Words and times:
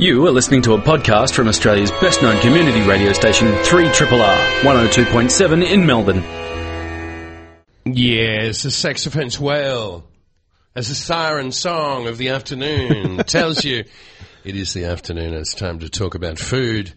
You 0.00 0.24
are 0.28 0.30
listening 0.30 0.62
to 0.62 0.74
a 0.74 0.78
podcast 0.78 1.34
from 1.34 1.48
Australia's 1.48 1.90
best 1.90 2.22
known 2.22 2.40
community 2.40 2.82
radio 2.82 3.12
station, 3.12 3.48
3RRR 3.48 4.60
102.7 4.60 5.68
in 5.68 5.86
Melbourne. 5.86 6.22
Yes, 7.84 8.62
the 8.62 8.70
saxophone's 8.70 9.40
wail 9.40 10.04
as 10.76 10.88
a 10.90 10.94
siren 10.94 11.50
song 11.50 12.06
of 12.06 12.16
the 12.16 12.28
afternoon 12.28 13.16
tells 13.26 13.64
you 13.64 13.86
it 14.44 14.54
is 14.54 14.72
the 14.72 14.84
afternoon. 14.84 15.34
It's 15.34 15.52
time 15.52 15.80
to 15.80 15.88
talk 15.88 16.14
about 16.14 16.38
food 16.38 16.92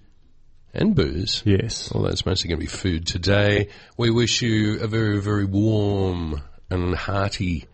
and 0.71 0.93
booze. 0.93 1.41
Yes. 1.43 1.91
Although 1.91 2.09
it's 2.09 2.27
mostly 2.27 2.49
going 2.49 2.59
to 2.59 2.65
be 2.65 2.69
food 2.69 3.07
today. 3.07 3.69
We 3.97 4.11
wish 4.11 4.43
you 4.43 4.79
a 4.79 4.85
very, 4.85 5.19
very 5.19 5.45
warm 5.45 6.39
and 6.69 6.93
hearty 6.93 7.65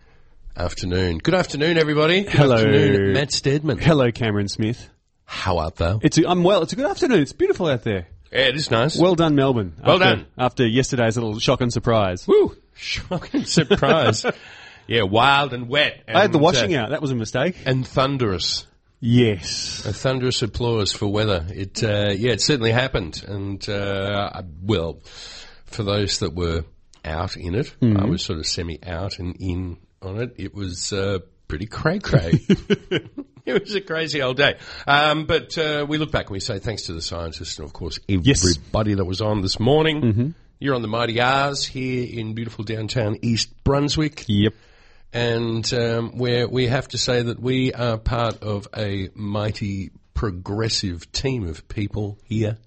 afternoon. 0.56 1.18
Good 1.18 1.34
afternoon, 1.34 1.76
everybody. 1.76 2.22
Good 2.22 2.32
Hello. 2.32 2.54
afternoon, 2.54 3.12
Matt 3.12 3.30
Stedman. 3.30 3.76
Hello, 3.76 4.10
Cameron 4.10 4.48
Smith. 4.48 4.88
How 5.30 5.58
art 5.58 5.76
thou? 5.76 6.00
It's 6.02 6.16
a, 6.16 6.26
I'm 6.26 6.42
well. 6.42 6.62
It's 6.62 6.72
a 6.72 6.76
good 6.76 6.86
afternoon. 6.86 7.20
It's 7.20 7.34
beautiful 7.34 7.68
out 7.68 7.84
there. 7.84 8.08
Yeah, 8.32 8.48
it 8.48 8.56
is 8.56 8.70
nice. 8.70 8.98
Well 8.98 9.14
done, 9.14 9.34
Melbourne. 9.34 9.74
Well 9.84 9.96
after, 9.96 10.04
done. 10.04 10.26
After 10.38 10.66
yesterday's 10.66 11.18
little 11.18 11.38
shock 11.38 11.60
and 11.60 11.70
surprise. 11.70 12.26
Woo! 12.26 12.56
Shocking 12.74 13.44
surprise. 13.44 14.24
yeah, 14.86 15.02
wild 15.02 15.52
and 15.52 15.68
wet. 15.68 16.02
I 16.08 16.22
had 16.22 16.32
the 16.32 16.38
washing 16.38 16.74
uh, 16.74 16.84
out. 16.84 16.90
That 16.90 17.02
was 17.02 17.10
a 17.10 17.14
mistake. 17.14 17.56
And 17.66 17.86
thunderous. 17.86 18.66
Yes. 19.00 19.84
A 19.84 19.92
thunderous 19.92 20.40
applause 20.40 20.92
for 20.92 21.06
weather. 21.08 21.44
It, 21.50 21.84
uh, 21.84 22.10
yeah, 22.16 22.32
it 22.32 22.40
certainly 22.40 22.72
happened. 22.72 23.22
And, 23.28 23.68
uh, 23.68 24.42
well, 24.62 25.00
for 25.66 25.82
those 25.82 26.20
that 26.20 26.34
were 26.34 26.64
out 27.04 27.36
in 27.36 27.54
it, 27.54 27.76
I 27.82 28.06
was 28.06 28.22
sort 28.22 28.38
of 28.38 28.46
semi 28.46 28.82
out 28.82 29.18
and 29.18 29.36
in 29.38 29.76
on 30.00 30.22
it. 30.22 30.36
It 30.38 30.54
was, 30.54 30.90
uh, 30.90 31.18
pretty 31.48 31.66
cray 31.66 31.98
cray. 31.98 32.32
it 33.46 33.60
was 33.62 33.74
a 33.74 33.80
crazy 33.80 34.22
old 34.22 34.36
day. 34.36 34.56
Um, 34.86 35.24
but, 35.26 35.56
uh, 35.58 35.86
we 35.88 35.98
look 35.98 36.12
back 36.12 36.26
and 36.26 36.32
we 36.32 36.40
say 36.40 36.58
thanks 36.58 36.82
to 36.84 36.92
the 36.92 37.02
scientists 37.02 37.58
and 37.58 37.66
of 37.66 37.72
course 37.72 37.98
Yes. 38.06 38.44
everybody 38.44 38.94
that 38.94 39.04
was 39.04 39.20
on 39.20 39.40
this 39.42 39.58
morning. 39.58 40.34
You're 40.60 40.74
on 40.74 40.82
the 40.82 40.88
Mighty 40.88 41.20
R's 41.20 41.64
here 41.64 42.06
in 42.20 42.34
beautiful 42.34 42.64
downtown 42.64 43.16
East 43.22 43.48
Brunswick 43.64 44.24
Yep. 44.28 44.52
and 45.12 45.72
um, 45.72 46.18
where 46.18 46.48
we 46.48 46.66
have 46.66 46.88
to 46.88 46.98
say 46.98 47.22
that 47.22 47.40
we 47.40 47.72
are 47.72 47.96
part 47.96 48.42
of 48.42 48.68
a 48.76 49.08
mighty 49.14 49.90
progressive 50.14 51.10
team 51.12 51.48
of 51.48 51.66
people 51.68 52.18
here. 52.24 52.58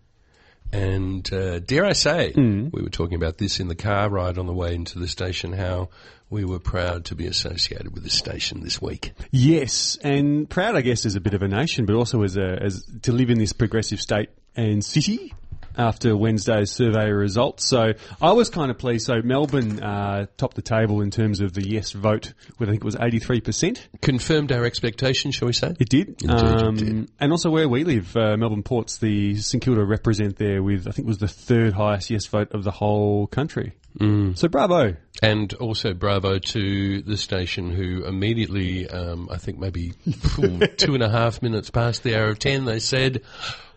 And 0.73 1.31
uh, 1.33 1.59
dare 1.59 1.83
I 1.85 1.91
say, 1.91 2.31
we 2.33 2.81
were 2.81 2.89
talking 2.89 3.15
about 3.15 3.37
this 3.37 3.59
in 3.59 3.67
the 3.67 3.75
car 3.75 4.09
ride 4.09 4.37
on 4.37 4.45
the 4.47 4.53
way 4.53 4.73
into 4.73 4.99
the 4.99 5.07
station, 5.09 5.51
how 5.51 5.89
we 6.31 6.45
were 6.45 6.59
proud 6.59 7.05
to 7.05 7.15
be 7.15 7.27
associated 7.27 7.93
with 7.93 8.03
the 8.03 8.09
station 8.09 8.61
this 8.63 8.81
week. 8.81 9.11
Yes, 9.29 9.97
and 10.01 10.49
proud, 10.49 10.75
I 10.75 10.81
guess, 10.81 11.05
as 11.05 11.15
a 11.15 11.21
bit 11.21 11.35
of 11.35 11.43
a 11.43 11.47
nation, 11.47 11.85
but 11.85 11.93
also 11.93 12.23
as 12.23 12.37
a 12.37 12.57
as 12.59 12.83
to 13.03 13.11
live 13.11 13.29
in 13.29 13.37
this 13.37 13.53
progressive 13.53 13.99
state 13.99 14.29
and 14.55 14.83
city. 14.83 15.33
After 15.77 16.15
Wednesday's 16.15 16.71
survey 16.71 17.11
results, 17.11 17.67
so 17.67 17.93
I 18.21 18.33
was 18.33 18.49
kind 18.49 18.71
of 18.71 18.77
pleased. 18.77 19.05
So 19.05 19.21
Melbourne 19.23 19.81
uh, 19.81 20.27
topped 20.37 20.55
the 20.55 20.61
table 20.61 21.01
in 21.01 21.11
terms 21.11 21.39
of 21.39 21.53
the 21.53 21.67
yes 21.67 21.91
vote, 21.91 22.33
with 22.59 22.69
I 22.69 22.73
think 22.73 22.83
it 22.83 22.85
was 22.85 22.97
eighty 22.99 23.19
three 23.19 23.41
percent. 23.41 23.87
Confirmed 24.01 24.51
our 24.51 24.65
expectations, 24.65 25.35
shall 25.35 25.47
we 25.47 25.53
say? 25.53 25.75
It 25.79 25.89
did. 25.89 26.21
it 26.23 26.29
um, 26.29 26.75
did. 26.75 27.11
And 27.19 27.31
also 27.31 27.49
where 27.49 27.67
we 27.69 27.83
live, 27.83 28.15
uh, 28.15 28.37
Melbourne 28.37 28.63
Ports, 28.63 28.97
the 28.97 29.35
St 29.35 29.63
Kilda 29.63 29.83
represent 29.83 30.37
there 30.37 30.61
with, 30.61 30.87
I 30.87 30.91
think 30.91 31.05
it 31.05 31.09
was 31.09 31.19
the 31.19 31.27
third 31.27 31.73
highest 31.73 32.09
yes 32.09 32.25
vote 32.25 32.51
of 32.51 32.63
the 32.63 32.71
whole 32.71 33.27
country. 33.27 33.73
Mm. 33.99 34.37
So 34.37 34.47
bravo. 34.47 34.95
And 35.21 35.53
also 35.55 35.93
bravo 35.93 36.39
to 36.39 37.01
the 37.01 37.17
station 37.17 37.71
who 37.71 38.05
immediately, 38.05 38.89
um, 38.89 39.29
I 39.31 39.37
think 39.37 39.59
maybe 39.59 39.93
two 40.77 40.93
and 40.93 41.03
a 41.03 41.09
half 41.09 41.41
minutes 41.41 41.69
past 41.69 42.03
the 42.03 42.15
hour 42.15 42.29
of 42.29 42.39
ten, 42.39 42.65
they 42.65 42.79
said, 42.79 43.21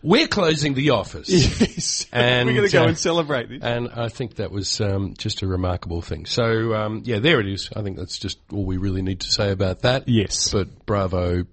we're 0.05 0.28
closing 0.28 0.74
the 0.74 0.91
office. 0.91 1.28
Yes. 1.64 2.06
And, 2.12 2.48
We're 2.48 2.56
going 2.56 2.69
to 2.69 2.72
go 2.72 2.84
uh, 2.84 2.88
and 2.88 2.98
celebrate 2.98 3.48
this. 3.48 3.62
And 3.62 3.88
I 3.91 4.08
think 4.08 4.36
that 4.36 4.50
was 4.50 4.80
um, 4.80 5.14
just 5.16 5.42
a 5.42 5.46
remarkable 5.46 6.02
thing. 6.02 6.27
So, 6.27 6.74
um, 6.74 7.02
yeah, 7.05 7.18
there 7.18 7.40
it 7.40 7.48
is. 7.48 7.70
I 7.74 7.83
think 7.83 7.96
that's 7.96 8.18
just 8.18 8.39
all 8.52 8.64
we 8.64 8.77
really 8.77 9.02
need 9.02 9.20
to 9.20 9.30
say 9.30 9.51
about 9.51 9.80
that. 9.80 10.08
Yes. 10.08 10.52
But 10.52 10.86
bravo, 10.86 11.46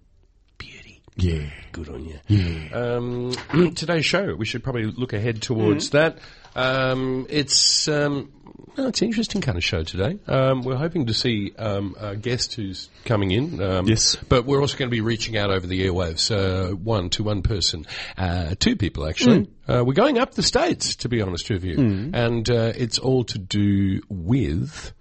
beauty. 0.58 1.02
Yeah. 1.16 1.50
Good 1.72 1.90
on 1.90 2.06
you. 2.06 2.20
Yeah. 2.28 2.70
Um, 2.74 3.74
today's 3.76 4.06
show, 4.06 4.36
we 4.36 4.46
should 4.46 4.64
probably 4.64 4.86
look 4.86 5.14
ahead 5.14 5.42
towards 5.42 5.92
that. 5.92 6.20
Um, 6.56 7.28
it's 7.30 7.88
um, 7.88 8.32
well, 8.78 8.88
it's 8.88 9.02
an 9.02 9.08
interesting 9.08 9.42
kind 9.42 9.58
of 9.58 9.64
show 9.64 9.84
today. 9.84 10.18
Um, 10.28 10.62
we're 10.64 10.76
hoping 10.78 11.08
to 11.08 11.14
see 11.14 11.54
um, 11.58 11.96
a 12.00 12.16
guest 12.16 12.54
who's 12.56 12.90
coming 13.06 13.32
in. 13.32 13.62
Um, 13.62 13.88
Yes. 13.88 14.16
But 14.30 14.46
we're 14.46 14.62
also 14.62 14.78
going 14.78 14.90
to 14.90 14.96
be 14.96 15.02
reaching 15.02 15.38
out 15.38 15.50
over 15.52 15.68
the 15.68 15.86
airwaves, 15.86 16.32
uh, 16.32 16.76
one 16.76 17.10
to 17.12 17.24
one 17.24 17.42
person, 17.42 17.86
uh, 18.18 18.56
two 18.60 18.76
people 18.76 19.08
actually. 19.08 19.48
Uh, 19.68 19.84
we're 19.86 19.94
going 19.94 20.18
up 20.18 20.34
the 20.34 20.44
states, 20.44 20.96
to 20.98 21.10
be 21.10 21.22
honest 21.22 21.50
with 21.50 21.64
you, 21.64 21.78
and 22.14 22.50
uh, 22.50 22.74
it's 22.76 22.98
all 23.00 23.24
to 23.26 23.38
do 23.38 24.02
with 24.10 24.94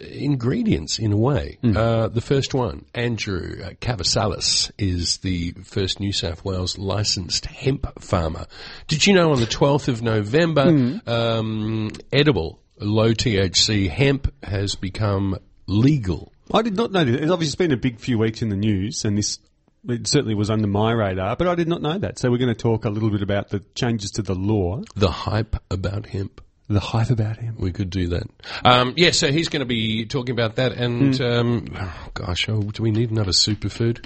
ingredients 0.00 0.98
in 0.98 1.12
a 1.12 1.16
way. 1.16 1.58
Uh, 1.64 2.08
the 2.08 2.20
first 2.20 2.54
one, 2.54 2.84
Andrew 2.94 3.56
Kavasilas, 3.80 4.70
is 4.78 5.18
the 5.18 5.52
first 5.64 6.00
New 6.00 6.12
South 6.12 6.44
Wales 6.44 6.78
licensed 6.78 7.46
hemp 7.46 8.02
farmer. 8.02 8.46
Did 8.88 9.06
you 9.06 9.14
know 9.14 9.32
on 9.32 9.40
the 9.40 9.46
12th 9.46 9.88
of 9.88 10.02
November, 10.02 11.00
um, 11.06 11.90
edible, 12.12 12.60
low 12.78 13.12
THC 13.12 13.88
hemp 13.88 14.32
has 14.42 14.74
become 14.74 15.36
legal? 15.66 16.32
I 16.52 16.62
did 16.62 16.76
not 16.76 16.92
know 16.92 17.04
this. 17.04 17.20
It's 17.20 17.30
obviously 17.30 17.66
been 17.66 17.72
a 17.72 17.80
big 17.80 18.00
few 18.00 18.18
weeks 18.18 18.42
in 18.42 18.48
the 18.50 18.56
news, 18.56 19.04
and 19.04 19.16
this 19.16 19.38
it 19.88 20.06
certainly 20.06 20.34
was 20.34 20.50
under 20.50 20.66
my 20.66 20.92
radar, 20.92 21.36
but 21.36 21.46
I 21.46 21.54
did 21.54 21.68
not 21.68 21.82
know 21.82 21.98
that. 21.98 22.18
So 22.18 22.30
we're 22.30 22.38
going 22.38 22.48
to 22.48 22.54
talk 22.54 22.84
a 22.84 22.90
little 22.90 23.10
bit 23.10 23.22
about 23.22 23.50
the 23.50 23.62
changes 23.74 24.12
to 24.12 24.22
the 24.22 24.34
law, 24.34 24.80
The 24.96 25.10
hype 25.10 25.56
about 25.70 26.06
hemp. 26.06 26.40
The 26.68 26.80
hype 26.80 27.10
about 27.10 27.36
him. 27.36 27.56
We 27.58 27.72
could 27.72 27.90
do 27.90 28.08
that. 28.08 28.24
Um, 28.64 28.94
yeah, 28.96 29.10
so 29.10 29.30
he's 29.30 29.50
going 29.50 29.60
to 29.60 29.66
be 29.66 30.06
talking 30.06 30.32
about 30.32 30.56
that. 30.56 30.72
And 30.72 31.20
um, 31.20 31.66
oh, 31.76 32.08
gosh, 32.14 32.48
oh, 32.48 32.62
do 32.62 32.82
we 32.82 32.90
need 32.90 33.10
another 33.10 33.32
superfood? 33.32 34.04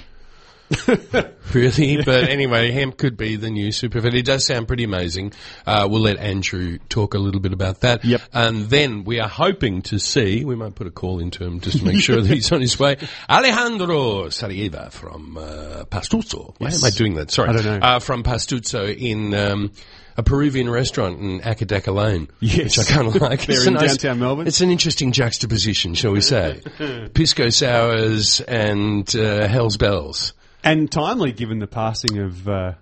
really? 1.54 2.02
But 2.02 2.24
anyway, 2.28 2.72
hemp 2.72 2.96
could 2.96 3.16
be 3.16 3.36
the 3.36 3.48
new 3.48 3.68
superfood. 3.68 4.14
It 4.14 4.24
does 4.24 4.44
sound 4.44 4.66
pretty 4.66 4.84
amazing. 4.84 5.32
Uh, 5.66 5.86
we'll 5.88 6.00
let 6.00 6.18
Andrew 6.18 6.78
talk 6.88 7.14
a 7.14 7.18
little 7.18 7.40
bit 7.40 7.52
about 7.52 7.80
that. 7.80 8.04
Yep. 8.04 8.22
And 8.32 8.68
then 8.68 9.04
we 9.04 9.20
are 9.20 9.28
hoping 9.28 9.82
to 9.82 10.00
see, 10.00 10.44
we 10.44 10.56
might 10.56 10.74
put 10.74 10.88
a 10.88 10.90
call 10.90 11.20
into 11.20 11.44
him 11.44 11.60
just 11.60 11.78
to 11.78 11.84
make 11.84 12.02
sure 12.02 12.20
that 12.20 12.28
he's 12.28 12.50
on 12.50 12.60
his 12.60 12.78
way, 12.78 12.96
Alejandro 13.30 14.26
Saravia 14.26 14.90
from 14.92 15.38
uh, 15.38 15.84
Pastuso. 15.84 16.54
Why 16.58 16.70
am 16.70 16.84
I 16.84 16.90
doing 16.90 17.14
that? 17.14 17.30
Sorry. 17.30 17.50
I 17.50 17.52
don't 17.52 17.64
know. 17.64 17.78
Uh, 17.86 17.98
from 18.00 18.24
Pastuso 18.24 18.94
in... 18.94 19.32
Um, 19.32 19.72
a 20.18 20.22
Peruvian 20.22 20.68
restaurant 20.68 21.20
in 21.20 21.40
ACDC 21.40 21.94
Lane, 21.94 22.28
Yes. 22.40 22.76
which 22.76 22.90
I 22.90 22.92
kind 22.92 23.06
of 23.08 23.14
like. 23.22 23.46
There 23.46 23.56
It's 23.56 23.66
in 23.66 23.74
nice- 23.74 23.96
downtown 23.96 24.18
Melbourne. 24.18 24.46
It's 24.48 24.60
an 24.60 24.70
interesting 24.70 25.12
juxtaposition, 25.12 25.94
shall 25.94 26.10
we 26.12 26.20
say? 26.20 26.60
Pisco 27.14 27.48
sours 27.48 28.40
and 28.42 29.08
uh, 29.16 29.46
Hell's 29.48 29.76
Bells. 29.78 30.34
And 30.64 30.90
timely, 30.92 31.32
given 31.32 31.60
the 31.60 31.66
passing 31.68 32.18
of 32.18 32.48
uh, 32.48 32.72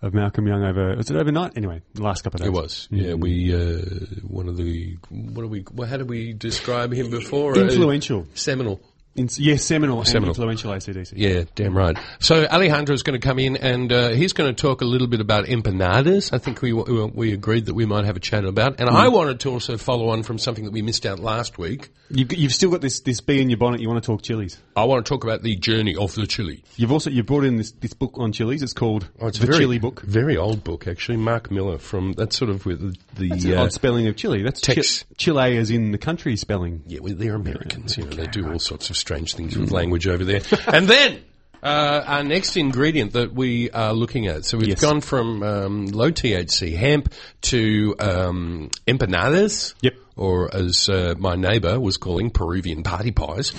of 0.00 0.14
Malcolm 0.14 0.46
Young 0.46 0.62
over 0.62 0.94
was 0.96 1.10
it 1.10 1.16
overnight? 1.16 1.56
Anyway, 1.56 1.82
the 1.94 2.02
last 2.02 2.22
couple 2.22 2.38
of 2.40 2.42
days. 2.46 2.48
It 2.48 2.52
was, 2.62 2.88
yeah. 2.92 3.14
We 3.14 3.52
uh, 3.52 3.80
one 4.22 4.48
of 4.48 4.56
the 4.56 4.96
what 5.10 5.42
do 5.42 5.48
we? 5.48 5.64
Well, 5.74 5.88
how 5.88 5.96
do 5.96 6.04
we 6.04 6.32
describe 6.32 6.92
him 6.92 7.10
before? 7.10 7.58
Influential. 7.58 8.20
Uh, 8.20 8.34
seminal. 8.34 8.80
In, 9.18 9.28
yes, 9.36 9.64
seminal, 9.64 10.00
and 10.00 10.24
influential 10.24 10.72
ACDC. 10.72 11.12
Yeah, 11.16 11.44
damn 11.54 11.76
right. 11.76 11.96
So 12.20 12.44
Alejandro 12.46 12.94
is 12.94 13.02
going 13.02 13.20
to 13.20 13.26
come 13.26 13.38
in 13.38 13.56
and 13.56 13.92
uh, 13.92 14.10
he's 14.10 14.32
going 14.32 14.54
to 14.54 14.60
talk 14.60 14.80
a 14.80 14.84
little 14.84 15.06
bit 15.06 15.20
about 15.20 15.46
empanadas. 15.46 16.32
I 16.32 16.38
think 16.38 16.62
we 16.62 16.72
we 16.72 17.32
agreed 17.32 17.66
that 17.66 17.74
we 17.74 17.86
might 17.86 18.04
have 18.04 18.16
a 18.16 18.20
chat 18.20 18.44
about, 18.44 18.80
and 18.80 18.88
I 18.88 19.08
wanted 19.08 19.40
to 19.40 19.50
also 19.50 19.76
follow 19.76 20.10
on 20.10 20.22
from 20.22 20.38
something 20.38 20.64
that 20.64 20.72
we 20.72 20.82
missed 20.82 21.04
out 21.06 21.18
last 21.18 21.58
week. 21.58 21.90
You've, 22.10 22.32
you've 22.32 22.54
still 22.54 22.70
got 22.70 22.80
this 22.80 23.00
this 23.00 23.20
bee 23.20 23.40
in 23.42 23.50
your 23.50 23.58
bonnet. 23.58 23.80
You 23.80 23.88
want 23.88 24.02
to 24.02 24.06
talk 24.06 24.22
chilies. 24.22 24.58
I 24.76 24.84
want 24.84 25.04
to 25.04 25.08
talk 25.08 25.24
about 25.24 25.42
the 25.42 25.56
journey 25.56 25.96
of 25.96 26.14
the 26.14 26.26
chili. 26.26 26.64
You've 26.76 26.92
also 26.92 27.10
you 27.10 27.22
brought 27.22 27.44
in 27.44 27.56
this, 27.56 27.72
this 27.72 27.92
book 27.92 28.12
on 28.16 28.32
chilies. 28.32 28.62
It's 28.62 28.72
called 28.72 29.08
Oh, 29.20 29.26
it's 29.26 29.38
the 29.38 29.46
very, 29.46 29.58
Chili 29.58 29.78
Book. 29.78 30.02
Very 30.02 30.36
old 30.36 30.64
book, 30.64 30.86
actually. 30.86 31.16
Mark 31.16 31.50
Miller 31.50 31.78
from 31.78 32.12
that's 32.12 32.36
sort 32.36 32.50
of 32.50 32.64
with 32.64 32.96
the 33.16 33.30
an 33.30 33.58
uh, 33.58 33.62
odd 33.64 33.72
spelling 33.72 34.06
of 34.06 34.16
Chile. 34.16 34.42
That's 34.42 34.60
Tex- 34.60 35.04
Chile 35.16 35.56
as 35.56 35.70
in 35.70 35.92
the 35.92 35.98
country 35.98 36.36
spelling. 36.36 36.82
yeah, 36.86 37.00
well, 37.00 37.14
they're 37.14 37.34
Americans. 37.34 37.96
You 37.96 38.04
know, 38.04 38.10
they 38.10 38.26
do 38.26 38.50
all 38.50 38.58
sorts 38.58 38.90
of 38.90 38.96
strange 39.08 39.34
things 39.34 39.56
with 39.56 39.70
language 39.70 40.06
over 40.06 40.22
there. 40.22 40.42
and 40.66 40.86
then 40.86 41.22
uh, 41.62 42.02
our 42.06 42.22
next 42.22 42.58
ingredient 42.58 43.14
that 43.14 43.32
we 43.32 43.70
are 43.70 43.94
looking 43.94 44.26
at. 44.26 44.44
So 44.44 44.58
we've 44.58 44.68
Yes. 44.68 44.80
gone 44.82 45.00
from 45.00 45.42
um, 45.42 45.86
low 45.86 46.10
THC 46.10 46.76
hemp 46.76 47.10
to 47.42 47.94
um, 48.00 48.70
empanadas. 48.86 49.72
Yep. 49.80 49.94
Or 50.18 50.54
as 50.54 50.88
uh, 50.88 51.14
my 51.16 51.36
neighbour 51.36 51.78
was 51.78 51.96
calling 51.96 52.30
Peruvian 52.30 52.82
party 52.82 53.12
pies, 53.12 53.52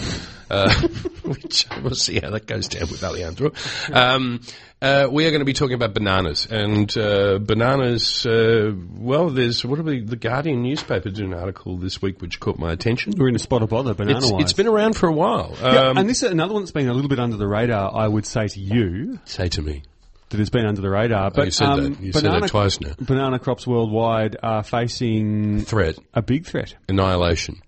uh, 0.50 0.74
which 1.24 1.66
we'll 1.82 1.96
see 1.96 2.20
how 2.20 2.32
that 2.32 2.46
goes 2.48 2.68
down 2.68 2.90
with 2.90 3.04
Alejandro. 3.04 3.52
Um, 3.92 4.42
uh, 4.82 5.08
we 5.12 5.26
are 5.26 5.30
going 5.32 5.40
to 5.40 5.46
be 5.46 5.54
talking 5.54 5.74
about 5.76 5.94
bananas 5.94 6.46
and 6.50 6.96
uh, 6.98 7.38
bananas. 7.40 8.26
Uh, 8.26 8.74
well, 8.94 9.30
there's 9.30 9.66
what 9.66 9.80
are 9.80 9.84
we? 9.84 10.02
The 10.02 10.16
Guardian 10.16 10.62
newspaper 10.62 11.10
did 11.10 11.24
an 11.26 11.34
article 11.34 11.78
this 11.78 12.02
week 12.02 12.22
which 12.22 12.40
caught 12.40 12.60
my 12.60 12.72
attention. 12.72 13.14
We're 13.18 13.30
in 13.30 13.36
a 13.36 13.40
spot 13.40 13.62
of 13.62 13.70
bother, 13.70 13.94
banana 13.94 14.20
It's, 14.20 14.32
it's 14.40 14.54
been 14.54 14.68
around 14.68 14.96
for 14.96 15.08
a 15.08 15.14
while. 15.14 15.56
Yeah, 15.62 15.90
Um, 15.90 15.98
and 15.98 16.10
this 16.10 16.24
is 16.24 16.32
another 16.32 16.54
one 16.54 16.64
that's 16.64 16.72
been 16.72 16.88
a 16.88 16.94
little 16.94 17.10
bit 17.10 17.20
under 17.20 17.38
the 17.38 17.48
radar. 17.48 17.96
I 17.96 18.08
would 18.08 18.26
say 18.26 18.48
to 18.48 18.60
you, 18.60 19.20
say 19.26 19.50
to 19.50 19.62
me, 19.62 19.84
that 20.30 20.40
has 20.40 20.50
been 20.50 20.66
under 20.66 20.82
the 20.82 20.90
radar. 20.90 21.32
But 21.32 21.42
Oh, 21.42 21.46
you 21.46 21.52
said 21.52 21.68
um, 21.68 21.84
that. 21.94 22.02
You 22.02 22.12
said 22.14 22.24
banana, 22.24 22.42
that 22.42 22.50
twice 22.50 22.80
now. 22.82 22.94
banana 23.00 23.40
crops 23.40 23.66
worldwide 23.68 24.38
are 24.44 24.64
facing 24.64 25.62
Threat, 25.62 25.98
a 26.14 26.22
big 26.22 26.46
threat. 26.46 26.76
annihilation, 26.88 27.62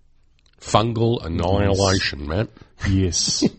fungal 0.59 1.25
annihilation, 1.25 2.27
man. 2.27 2.47
Yes. 2.89 3.43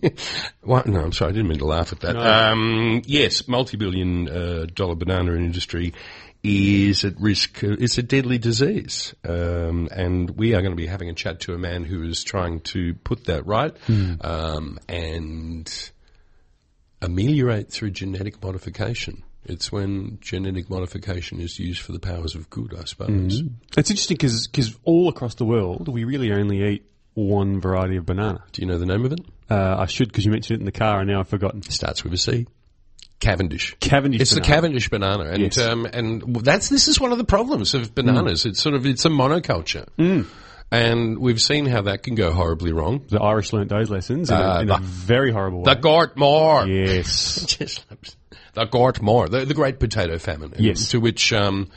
What? 0.62 0.86
No, 0.86 1.00
I'm 1.00 1.12
sorry, 1.12 1.30
I 1.30 1.32
didn't 1.32 1.48
mean 1.48 1.58
to 1.58 1.64
laugh 1.66 1.92
at 1.92 2.00
that. 2.00 2.16
Um, 2.16 3.02
yes, 3.04 3.48
multi-billion 3.48 4.28
uh, 4.28 4.66
dollar 4.72 4.94
banana 4.94 5.34
industry 5.34 5.92
is 6.44 7.04
at 7.04 7.20
risk. 7.20 7.64
Uh, 7.64 7.76
it's 7.80 7.98
a 7.98 8.02
deadly 8.02 8.38
disease, 8.38 9.12
um, 9.28 9.88
and 9.90 10.30
we 10.30 10.54
are 10.54 10.60
going 10.60 10.70
to 10.72 10.76
be 10.76 10.86
having 10.86 11.08
a 11.08 11.14
chat 11.14 11.40
to 11.40 11.54
a 11.54 11.58
man 11.58 11.84
who 11.84 12.04
is 12.04 12.22
trying 12.22 12.60
to 12.60 12.94
put 12.94 13.24
that 13.24 13.44
right 13.46 13.74
um, 14.20 14.78
and 14.88 15.90
ameliorate 17.02 17.70
through 17.70 17.90
genetic 17.90 18.42
modification. 18.42 19.22
It's 19.44 19.72
when 19.72 20.18
genetic 20.20 20.70
modification 20.70 21.40
is 21.40 21.58
used 21.58 21.80
for 21.80 21.90
the 21.92 21.98
powers 21.98 22.34
of 22.36 22.48
good, 22.48 22.74
I 22.80 22.84
suppose. 22.84 23.42
it's 23.76 23.90
interesting 23.90 24.16
because 24.16 24.78
all 24.84 25.08
across 25.08 25.34
the 25.34 25.44
world, 25.44 25.88
we 25.88 26.04
really 26.04 26.32
only 26.32 26.62
eat 26.62 26.84
one 27.14 27.60
variety 27.60 27.96
of 27.96 28.06
banana. 28.06 28.42
Do 28.52 28.62
you 28.62 28.68
know 28.68 28.78
the 28.78 28.86
name 28.86 29.04
of 29.04 29.12
it? 29.12 29.20
Uh, 29.50 29.76
I 29.80 29.86
should 29.86 30.08
because 30.08 30.24
you 30.24 30.30
mentioned 30.30 30.56
it 30.58 30.60
in 30.60 30.64
the 30.66 30.72
car 30.72 31.00
and 31.00 31.10
now 31.10 31.20
I've 31.20 31.28
forgotten. 31.28 31.58
It 31.58 31.72
starts 31.72 32.04
with 32.04 32.12
a 32.14 32.16
C. 32.18 32.46
Cavendish. 33.20 33.76
Cavendish 33.80 34.20
It's 34.20 34.34
the. 34.34 34.40
Cavendish 34.40 34.88
banana, 34.88 35.24
and 35.24 35.42
Yes. 35.42 35.58
um, 35.58 35.86
and 35.86 36.22
that's 36.44 36.68
this 36.68 36.88
is 36.88 36.98
one 37.00 37.12
of 37.12 37.18
the 37.18 37.24
problems 37.24 37.74
of 37.74 37.94
bananas. 37.94 38.46
It's 38.46 38.60
sort 38.60 38.74
of 38.74 38.84
it's 38.86 39.04
a 39.04 39.10
monoculture, 39.10 39.86
Mm. 39.98 40.26
And 40.72 41.18
we've 41.18 41.40
seen 41.40 41.66
how 41.66 41.82
that 41.82 42.02
can 42.02 42.14
go 42.14 42.32
horribly 42.32 42.72
wrong. 42.72 43.04
The 43.08 43.20
Irish 43.20 43.52
learnt 43.52 43.68
those 43.68 43.90
lessons 43.90 44.30
in, 44.30 44.36
Uh, 44.36 44.56
a, 44.58 44.60
in 44.62 44.70
a 44.70 44.78
very 44.80 45.30
horrible 45.30 45.58
way. 45.62 45.64
The 45.74 45.76
way. 45.76 45.80
Gorta 45.82 46.14
Mór, 46.14 46.86
yes. 46.86 47.46
The 48.54 48.64
Gorta 48.66 49.00
Mór, 49.00 49.30
the, 49.30 49.44
the 49.44 49.54
Great 49.54 49.78
Potato 49.78 50.18
Famine, 50.18 50.52
Yes. 50.58 50.88
to 50.90 50.98
which 51.00 51.32
um, 51.32 51.68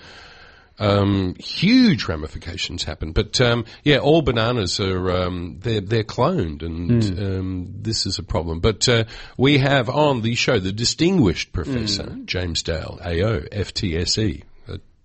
um, 0.77 1.35
huge 1.39 2.07
ramifications 2.07 2.83
happen. 2.83 3.11
But 3.13 3.39
um, 3.41 3.63
yeah, 3.83 3.97
all 3.99 4.21
bananas 4.21 4.79
are 4.81 5.09
um, 5.11 5.59
they're 5.61 5.79
they're 5.81 6.03
cloned, 6.03 6.63
and 6.63 7.19
um, 7.19 7.67
this 7.81 8.05
is 8.05 8.19
a 8.19 8.23
problem. 8.23 8.59
But 8.59 8.87
uh, 8.89 9.05
we 9.37 9.57
have 9.59 9.89
on 9.89 10.21
the 10.21 10.35
show 10.35 10.59
the 10.59 10.73
distinguished 10.73 11.53
Professor 11.53 12.17
James 12.25 12.61
Dale, 12.63 12.99
AO, 13.01 13.39
FTSE. 13.53 14.43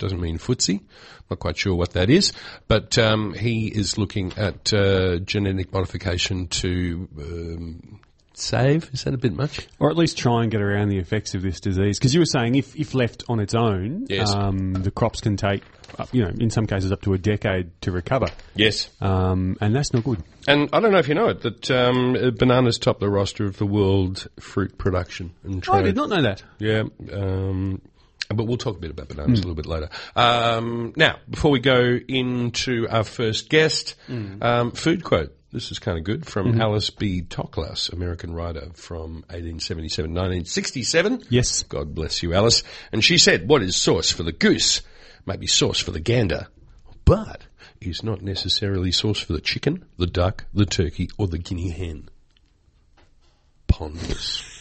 Doesn't 0.01 0.21
mean 0.21 0.39
footsie. 0.39 0.81
Not 1.31 1.39
quite 1.39 1.57
sure 1.57 1.75
what 1.77 1.93
that 1.93 2.11
is, 2.11 2.33
but 2.67 2.99
um, 2.99 3.35
he 3.35 3.69
is 3.69 3.97
looking 3.97 4.33
at 4.37 4.73
uh, 4.73 5.19
genetic 5.19 5.73
modification 5.73 6.49
to 6.49 7.09
um, 7.19 8.01
save. 8.35 8.91
Is 8.93 9.05
that 9.05 9.15
a 9.15 9.19
bit 9.19 9.35
much? 9.35 9.69
Or 9.79 9.91
at 9.91 9.97
least 9.97 10.19
try 10.19 10.43
and 10.43 10.51
get 10.51 10.61
around 10.61 10.89
the 10.89 10.99
effects 10.99 11.35
of 11.37 11.43
this 11.43 11.61
disease. 11.61 11.99
Because 11.99 12.15
you 12.15 12.21
were 12.21 12.27
saying 12.27 12.57
if, 12.57 12.75
if 12.75 12.95
left 12.95 13.23
on 13.29 13.39
its 13.39 13.55
own, 13.55 14.07
Yes. 14.09 14.35
um, 14.35 14.73
the 14.73 14.91
crops 14.91 15.21
can 15.21 15.37
take, 15.37 15.63
uh, 15.99 16.07
you 16.11 16.23
know, 16.23 16.31
in 16.41 16.51
some 16.51 16.67
cases 16.67 16.91
up 16.91 17.03
to 17.03 17.13
a 17.13 17.19
decade 17.19 17.71
to 17.83 17.93
recover. 17.93 18.27
Yes. 18.57 18.91
Um, 19.01 19.57
and 19.61 19.77
that's 19.77 19.93
not 19.93 20.03
good. 20.03 20.25
And 20.49 20.69
I 20.73 20.81
don't 20.81 20.91
know 20.91 20.99
if 20.99 21.07
you 21.07 21.15
know 21.15 21.29
it, 21.29 21.43
that 21.43 21.71
um, 21.71 22.17
uh, 22.17 22.31
bananas 22.31 22.79
top 22.79 22.99
the 22.99 23.09
roster 23.11 23.45
of 23.45 23.59
the 23.59 23.67
world 23.67 24.27
fruit 24.41 24.79
production 24.79 25.33
and 25.45 25.63
trade. 25.63 25.77
I 25.79 25.83
did 25.83 25.97
not 25.97 26.09
know 26.09 26.23
that. 26.23 26.43
Yeah, 26.59 26.85
um, 27.13 27.83
but 28.35 28.45
we'll 28.45 28.57
talk 28.57 28.77
a 28.77 28.81
bit 28.81 28.91
about 28.91 29.09
bananas 29.09 29.41
a 29.41 29.43
little 29.43 29.55
bit 29.55 29.67
later. 29.67 29.89
Um, 30.17 30.93
now, 30.97 31.17
before 31.29 31.51
we 31.51 31.61
go 31.61 31.99
into 32.09 32.87
our 32.89 33.05
first 33.05 33.49
guest, 33.49 33.95
um, 34.41 34.73
food 34.73 35.05
quote. 35.05 35.37
This 35.53 35.73
is 35.73 35.81
kind 35.81 35.99
of 35.99 36.05
good 36.05 36.27
from 36.27 36.61
Alice 36.61 36.91
B. 36.91 37.23
Toklas, 37.23 37.93
American 37.93 38.33
writer 38.33 38.69
from 38.75 39.25
1877, 39.31 40.11
1967. 40.13 41.25
Yes. 41.29 41.65
God 41.65 41.93
bless 41.93 42.23
you, 42.23 42.35
Alice. 42.35 42.63
And 42.93 43.03
she 43.03 43.19
said, 43.19 43.49
what 43.49 43.61
is 43.61 43.75
sauce 43.75 44.13
for 44.13 44.23
the 44.23 44.31
goose 44.31 44.81
may 45.27 45.37
be 45.37 45.49
sauce 45.49 45.81
for 45.81 45.91
the 45.91 45.99
gander, 45.99 46.47
but 47.05 47.43
is 47.81 48.05
not 48.05 48.23
necessarily 48.23 48.93
sauce 48.93 49.19
for 49.19 49.33
the 49.33 49.41
chicken, 49.41 49.85
the 49.99 50.07
duck, 50.07 50.45
the 50.55 50.67
turkey, 50.67 51.09
or 51.19 51.27
the 51.27 51.39
guinea 51.39 51.71
hen. 51.71 52.09
Ponderous. 53.67 54.60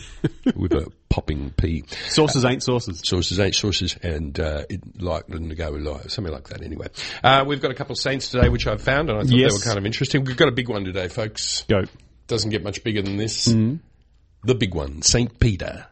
With 0.55 0.73
a 0.73 0.91
popping 1.09 1.51
P. 1.51 1.83
Sauces 2.07 2.43
ain't 2.45 2.61
sauces. 2.63 3.01
Sources 3.03 3.39
ain't 3.39 3.55
sources, 3.55 3.95
and 4.01 4.39
uh, 4.39 4.63
it 4.69 5.01
likely 5.01 5.47
to 5.47 5.55
go 5.55 5.71
with 5.71 5.81
live, 5.81 6.11
something 6.11 6.33
like 6.33 6.49
that. 6.49 6.61
Anyway, 6.61 6.87
uh, 7.23 7.43
we've 7.47 7.61
got 7.61 7.71
a 7.71 7.73
couple 7.75 7.93
of 7.93 7.99
saints 7.99 8.29
today, 8.29 8.49
which 8.49 8.67
I've 8.67 8.81
found, 8.81 9.09
and 9.09 9.19
I 9.19 9.21
thought 9.23 9.31
Yes. 9.31 9.53
they 9.53 9.57
were 9.57 9.63
kind 9.63 9.77
of 9.77 9.85
interesting. 9.85 10.23
We've 10.23 10.37
got 10.37 10.47
a 10.49 10.53
big 10.53 10.69
one 10.69 10.83
today, 10.83 11.07
folks. 11.07 11.63
Go. 11.69 11.83
Doesn't 12.27 12.49
get 12.51 12.63
much 12.63 12.83
bigger 12.83 13.01
than 13.01 13.17
this. 13.17 13.45
The 13.45 14.55
big 14.55 14.73
one, 14.73 15.01
Saint 15.01 15.39
Peter. 15.39 15.85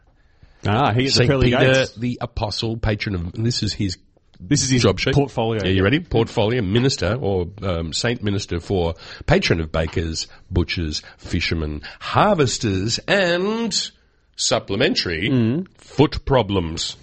Ah, 0.66 0.92
he 0.92 1.04
the 1.04 1.10
Saint 1.10 1.28
pearly 1.30 1.50
Peter, 1.50 1.72
gates. 1.72 1.94
the 1.96 2.18
apostle, 2.20 2.76
patron 2.76 3.14
of. 3.14 3.34
and 3.34 3.46
This 3.46 3.62
is 3.62 3.72
his 3.72 3.96
This 4.40 4.62
is 4.62 4.70
his 4.70 4.82
job 4.82 4.98
sheet. 4.98 5.14
portfolio. 5.14 5.62
Yeah, 5.64 5.70
you 5.72 5.82
ready? 5.84 6.00
Portfolio, 6.00 6.62
minister 6.62 7.14
or 7.20 7.46
um, 7.62 7.92
saint 7.92 8.22
minister 8.22 8.58
for 8.60 8.94
patron 9.26 9.60
of 9.60 9.70
bakers, 9.72 10.26
butchers, 10.50 11.02
fishermen, 11.18 11.82
harvesters, 12.00 12.98
and 13.06 13.90
supplementary 14.38 15.28
Mm. 15.28 15.68
foot 15.76 16.24
problems. 16.24 16.96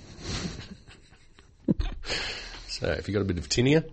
so, 2.68 2.88
if 2.92 3.08
you've 3.08 3.14
got 3.16 3.22
a 3.22 3.26
bit 3.26 3.38
of 3.38 3.48
tinea, 3.50 3.84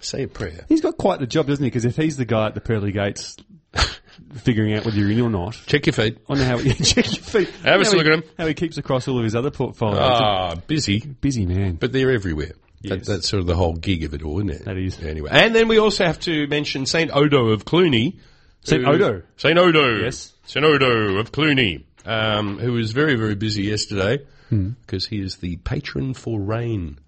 say 0.00 0.24
a 0.24 0.28
prayer. 0.28 0.64
He's 0.68 0.80
got 0.80 0.96
quite 0.96 1.20
the 1.20 1.26
job, 1.26 1.46
doesn't 1.46 1.62
he? 1.64 1.68
Because 1.70 1.84
if 1.84 1.96
he's 1.96 2.16
the 2.16 2.24
guy 2.24 2.46
at 2.46 2.54
the 2.54 2.60
pearly 2.60 2.92
gates 2.92 3.36
figuring 4.34 4.74
out 4.74 4.84
whether 4.84 4.96
you're 4.96 5.10
in 5.10 5.20
or 5.20 5.30
not, 5.30 5.58
Check 5.66 5.86
your 5.86 5.92
feet. 5.92 6.18
I 6.28 6.34
know 6.34 6.44
how 6.44 6.58
he, 6.58 6.72
check 6.84 7.06
your 7.06 7.22
feet. 7.24 7.48
Have 7.64 7.80
a 7.80 7.84
look 7.96 8.06
at 8.06 8.12
him. 8.12 8.22
How 8.38 8.46
he 8.46 8.54
keeps 8.54 8.78
across 8.78 9.08
all 9.08 9.18
of 9.18 9.24
his 9.24 9.34
other 9.34 9.50
portfolios. 9.50 9.98
Ah, 10.02 10.54
busy, 10.66 11.00
Busy 11.00 11.46
man. 11.46 11.74
but 11.76 11.92
they're 11.92 12.10
everywhere. 12.12 12.52
That, 12.82 12.98
Yes. 12.98 13.06
that's 13.06 13.28
sort 13.28 13.40
of 13.40 13.46
the 13.46 13.54
whole 13.54 13.74
gig 13.74 14.02
of 14.02 14.12
it 14.12 14.22
all, 14.22 14.38
isn't 14.38 14.50
it? 14.50 14.64
That 14.64 14.76
is. 14.76 15.00
Anyway, 15.00 15.30
and 15.32 15.54
then 15.54 15.68
we 15.68 15.78
also 15.78 16.04
have 16.04 16.18
to 16.20 16.48
mention 16.48 16.84
Saint 16.84 17.14
Odo 17.14 17.50
of 17.50 17.64
Cluny. 17.64 18.18
Saint 18.64 18.84
Odo? 18.84 19.22
Saint 19.36 19.56
Odo. 19.56 19.98
Yes. 20.02 20.32
Saint 20.46 20.64
Odo 20.66 21.16
of 21.18 21.30
Cluny, 21.30 21.86
um, 22.04 22.58
who 22.58 22.72
was 22.72 22.92
very, 22.92 23.14
very 23.14 23.34
busy 23.34 23.62
yesterday 23.62 24.18
because 24.50 25.06
he 25.06 25.20
is 25.20 25.36
the 25.36 25.56
patron 25.58 26.14
for 26.14 26.40
rain. 26.40 26.98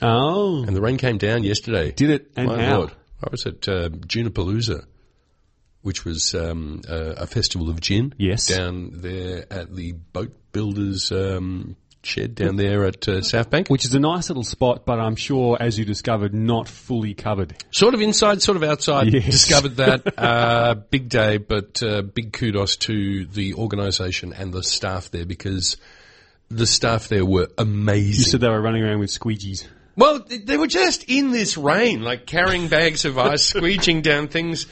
Oh. 0.00 0.64
And 0.64 0.74
the 0.74 0.80
rain 0.80 0.96
came 0.96 1.18
down 1.18 1.42
yesterday. 1.42 1.92
Did 1.92 2.10
it? 2.10 2.30
And 2.36 2.48
My 2.48 2.62
how? 2.62 2.78
Lord. 2.78 2.92
I 3.22 3.28
was 3.30 3.46
at 3.46 3.68
uh, 3.68 3.88
Junipalooza, 3.88 4.84
which 5.82 6.04
was 6.04 6.34
um, 6.34 6.82
uh, 6.88 7.14
a 7.16 7.26
festival 7.26 7.68
of 7.68 7.80
gin. 7.80 8.14
Yes. 8.16 8.46
Down 8.46 8.90
there 8.94 9.44
at 9.50 9.74
the 9.74 9.92
boat 9.92 10.34
builders 10.52 11.10
um, 11.10 11.76
shed 12.02 12.34
down 12.34 12.56
there 12.56 12.84
at 12.84 13.06
uh, 13.08 13.22
South 13.22 13.50
Bank. 13.50 13.68
Which 13.68 13.84
is 13.84 13.94
a 13.94 14.00
nice 14.00 14.28
little 14.30 14.44
spot, 14.44 14.84
but 14.86 14.98
I'm 14.98 15.16
sure, 15.16 15.56
as 15.60 15.78
you 15.78 15.84
discovered, 15.84 16.34
not 16.34 16.68
fully 16.68 17.14
covered. 17.14 17.54
Sort 17.70 17.94
of 17.94 18.00
inside, 18.00 18.42
sort 18.42 18.56
of 18.56 18.62
outside. 18.62 19.12
Yes. 19.12 19.26
Discovered 19.26 19.76
that. 19.76 20.18
uh, 20.18 20.74
big 20.74 21.08
day, 21.08 21.38
but 21.38 21.82
uh, 21.82 22.02
big 22.02 22.32
kudos 22.32 22.76
to 22.76 23.26
the 23.26 23.54
organisation 23.54 24.32
and 24.32 24.52
the 24.52 24.62
staff 24.62 25.10
there 25.10 25.26
because 25.26 25.76
the 26.50 26.66
staff 26.66 27.08
there 27.08 27.26
were 27.26 27.48
amazing. 27.58 28.24
You 28.24 28.30
said 28.30 28.40
they 28.40 28.48
were 28.48 28.60
running 28.60 28.82
around 28.82 29.00
with 29.00 29.10
squeegees. 29.10 29.66
Well, 29.96 30.24
they 30.28 30.56
were 30.56 30.68
just 30.68 31.04
in 31.08 31.32
this 31.32 31.56
rain, 31.56 32.02
like 32.02 32.24
carrying 32.24 32.68
bags 32.68 33.04
of 33.04 33.18
ice, 33.18 33.42
squeeging 33.52 34.02
down 34.02 34.28
things, 34.28 34.66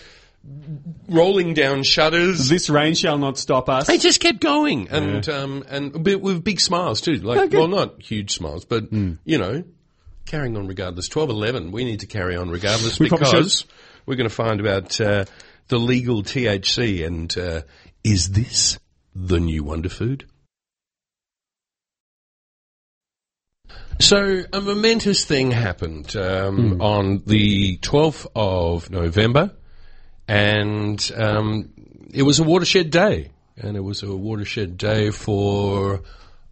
rolling 1.08 1.54
down 1.54 1.82
shutters. 1.82 2.48
This 2.48 2.68
rain 2.70 2.94
shall 2.94 3.18
not 3.18 3.38
stop 3.38 3.68
us. 3.68 3.86
They 3.86 3.98
just 3.98 4.20
kept 4.20 4.40
going, 4.40 4.88
and 4.88 5.28
um, 5.28 5.64
and 5.68 6.04
but 6.04 6.20
with 6.20 6.42
big 6.44 6.60
smiles 6.60 7.00
too. 7.00 7.14
Like, 7.16 7.38
Okay. 7.38 7.56
well, 7.58 7.68
not 7.68 8.02
huge 8.02 8.32
smiles, 8.32 8.64
but 8.64 8.92
you 8.92 9.38
know, 9.38 9.64
carrying 10.26 10.56
on 10.56 10.66
regardless. 10.66 11.08
Twelve 11.08 11.30
eleven, 11.30 11.72
we 11.72 11.84
need 11.84 12.00
to 12.00 12.06
carry 12.06 12.36
on 12.36 12.50
regardless 12.50 12.98
We 12.98 13.08
because 13.08 13.64
we're 14.06 14.16
going 14.16 14.28
to 14.28 14.34
find 14.34 14.60
about 14.60 15.00
uh, 15.00 15.24
the 15.68 15.78
legal 15.78 16.22
THC 16.22 17.04
and 17.06 17.36
uh, 17.36 17.62
is 18.04 18.30
this 18.30 18.78
the 19.14 19.40
new 19.40 19.64
wonder 19.64 19.88
food? 19.88 20.26
So 23.98 24.42
a 24.52 24.60
momentous 24.60 25.24
thing 25.24 25.50
happened 25.50 26.14
um, 26.16 26.82
on 26.82 27.22
the 27.26 27.78
12th 27.78 28.26
of 28.36 28.90
November, 28.90 29.52
and 30.28 31.10
um, 31.16 31.70
it 32.12 32.22
was 32.22 32.38
a 32.38 32.42
watershed 32.42 32.90
day, 32.90 33.30
and 33.56 33.76
it 33.76 33.80
was 33.80 34.02
a 34.02 34.14
watershed 34.14 34.76
day 34.76 35.10
for 35.10 36.02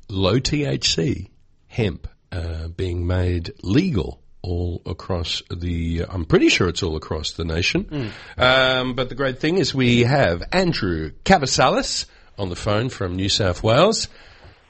low 0.08 0.38
THC 0.38 1.28
hemp 1.66 2.08
uh, 2.30 2.68
being 2.68 3.06
made 3.06 3.52
legal 3.62 4.20
all 4.42 4.82
across 4.86 5.42
the. 5.50 6.04
I'm 6.08 6.24
pretty 6.24 6.48
sure 6.48 6.68
it's 6.68 6.82
all 6.82 6.96
across 6.96 7.32
the 7.32 7.44
nation. 7.44 8.12
Um, 8.36 8.94
but 8.94 9.08
the 9.08 9.14
great 9.14 9.40
thing 9.40 9.58
is 9.58 9.74
we 9.74 10.02
have 10.02 10.42
Andrew 10.52 11.12
Kavasilas 11.24 12.06
on 12.38 12.48
the 12.48 12.56
phone 12.56 12.88
from 12.88 13.16
New 13.16 13.28
South 13.28 13.62
Wales. 13.62 14.08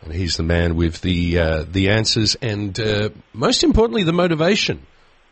And 0.02 0.12
he's 0.12 0.37
the 0.37 0.42
man 0.42 0.76
with 0.76 1.00
the 1.00 1.38
uh, 1.38 1.64
the 1.70 1.88
answers 1.88 2.34
and 2.37 2.78
uh, 2.78 3.08
most 3.32 3.64
importantly 3.64 4.02
the 4.02 4.12
motivation 4.12 4.87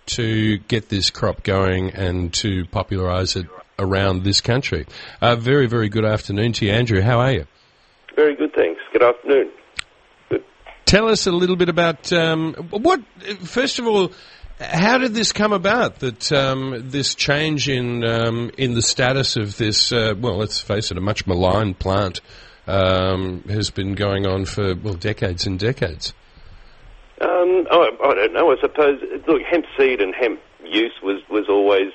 to 0.06 0.58
get 0.58 0.88
this 0.88 1.10
crop 1.10 1.42
going 1.42 1.90
and 1.90 2.32
to 2.34 2.64
popularise 2.66 3.36
it 3.36 3.46
around 3.82 4.24
this 4.24 4.40
country. 4.40 4.86
Uh, 5.20 5.36
very 5.36 5.66
very 5.66 5.88
good 5.88 6.04
afternoon 6.04 6.52
to 6.54 6.66
you, 6.66 6.72
Andrew. 6.72 7.00
How 7.00 7.20
are 7.20 7.32
you? 7.32 7.46
Very 8.16 8.36
good, 8.36 8.52
thanks. 8.54 8.80
Good 8.92 9.02
afternoon. 9.02 9.50
Good. 10.28 10.44
Tell 10.84 11.08
us 11.08 11.26
a 11.26 11.32
little 11.32 11.56
bit 11.56 11.68
about 11.68 12.12
um, 12.12 12.54
what. 12.70 13.00
First 13.40 13.78
of 13.78 13.86
all, 13.86 14.12
how 14.60 14.98
did 14.98 15.14
this 15.14 15.32
come 15.32 15.52
about? 15.52 16.00
That 16.00 16.32
um, 16.32 16.90
this 16.90 17.14
change 17.14 17.68
in 17.68 18.04
um, 18.04 18.50
in 18.58 18.74
the 18.74 18.82
status 18.82 19.36
of 19.36 19.56
this, 19.56 19.92
uh, 19.92 20.14
well, 20.18 20.36
let's 20.36 20.60
face 20.60 20.90
it, 20.90 20.98
a 20.98 21.00
much 21.00 21.26
maligned 21.26 21.78
plant 21.78 22.20
um, 22.66 23.42
has 23.48 23.70
been 23.70 23.94
going 23.94 24.26
on 24.26 24.44
for 24.44 24.74
well 24.74 24.94
decades 24.94 25.46
and 25.46 25.58
decades. 25.58 26.12
Um, 27.20 27.66
I, 27.70 27.90
I 28.04 28.14
don't 28.14 28.32
know. 28.32 28.50
I 28.50 28.56
suppose 28.60 29.00
look, 29.26 29.42
hemp 29.42 29.64
seed 29.78 30.00
and 30.00 30.14
hemp 30.14 30.40
use 30.64 30.94
was 31.02 31.22
was 31.30 31.46
always 31.48 31.92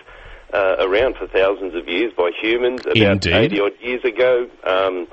uh, 0.54 0.78
around 0.80 1.16
for 1.16 1.28
thousands 1.28 1.76
of 1.76 1.88
years 1.88 2.14
by 2.16 2.32
humans. 2.40 2.82
About 2.82 2.96
Indeed. 2.96 3.34
eighty 3.34 3.60
odd 3.60 3.74
years 3.82 4.04
ago, 4.04 4.50
um, 4.64 5.08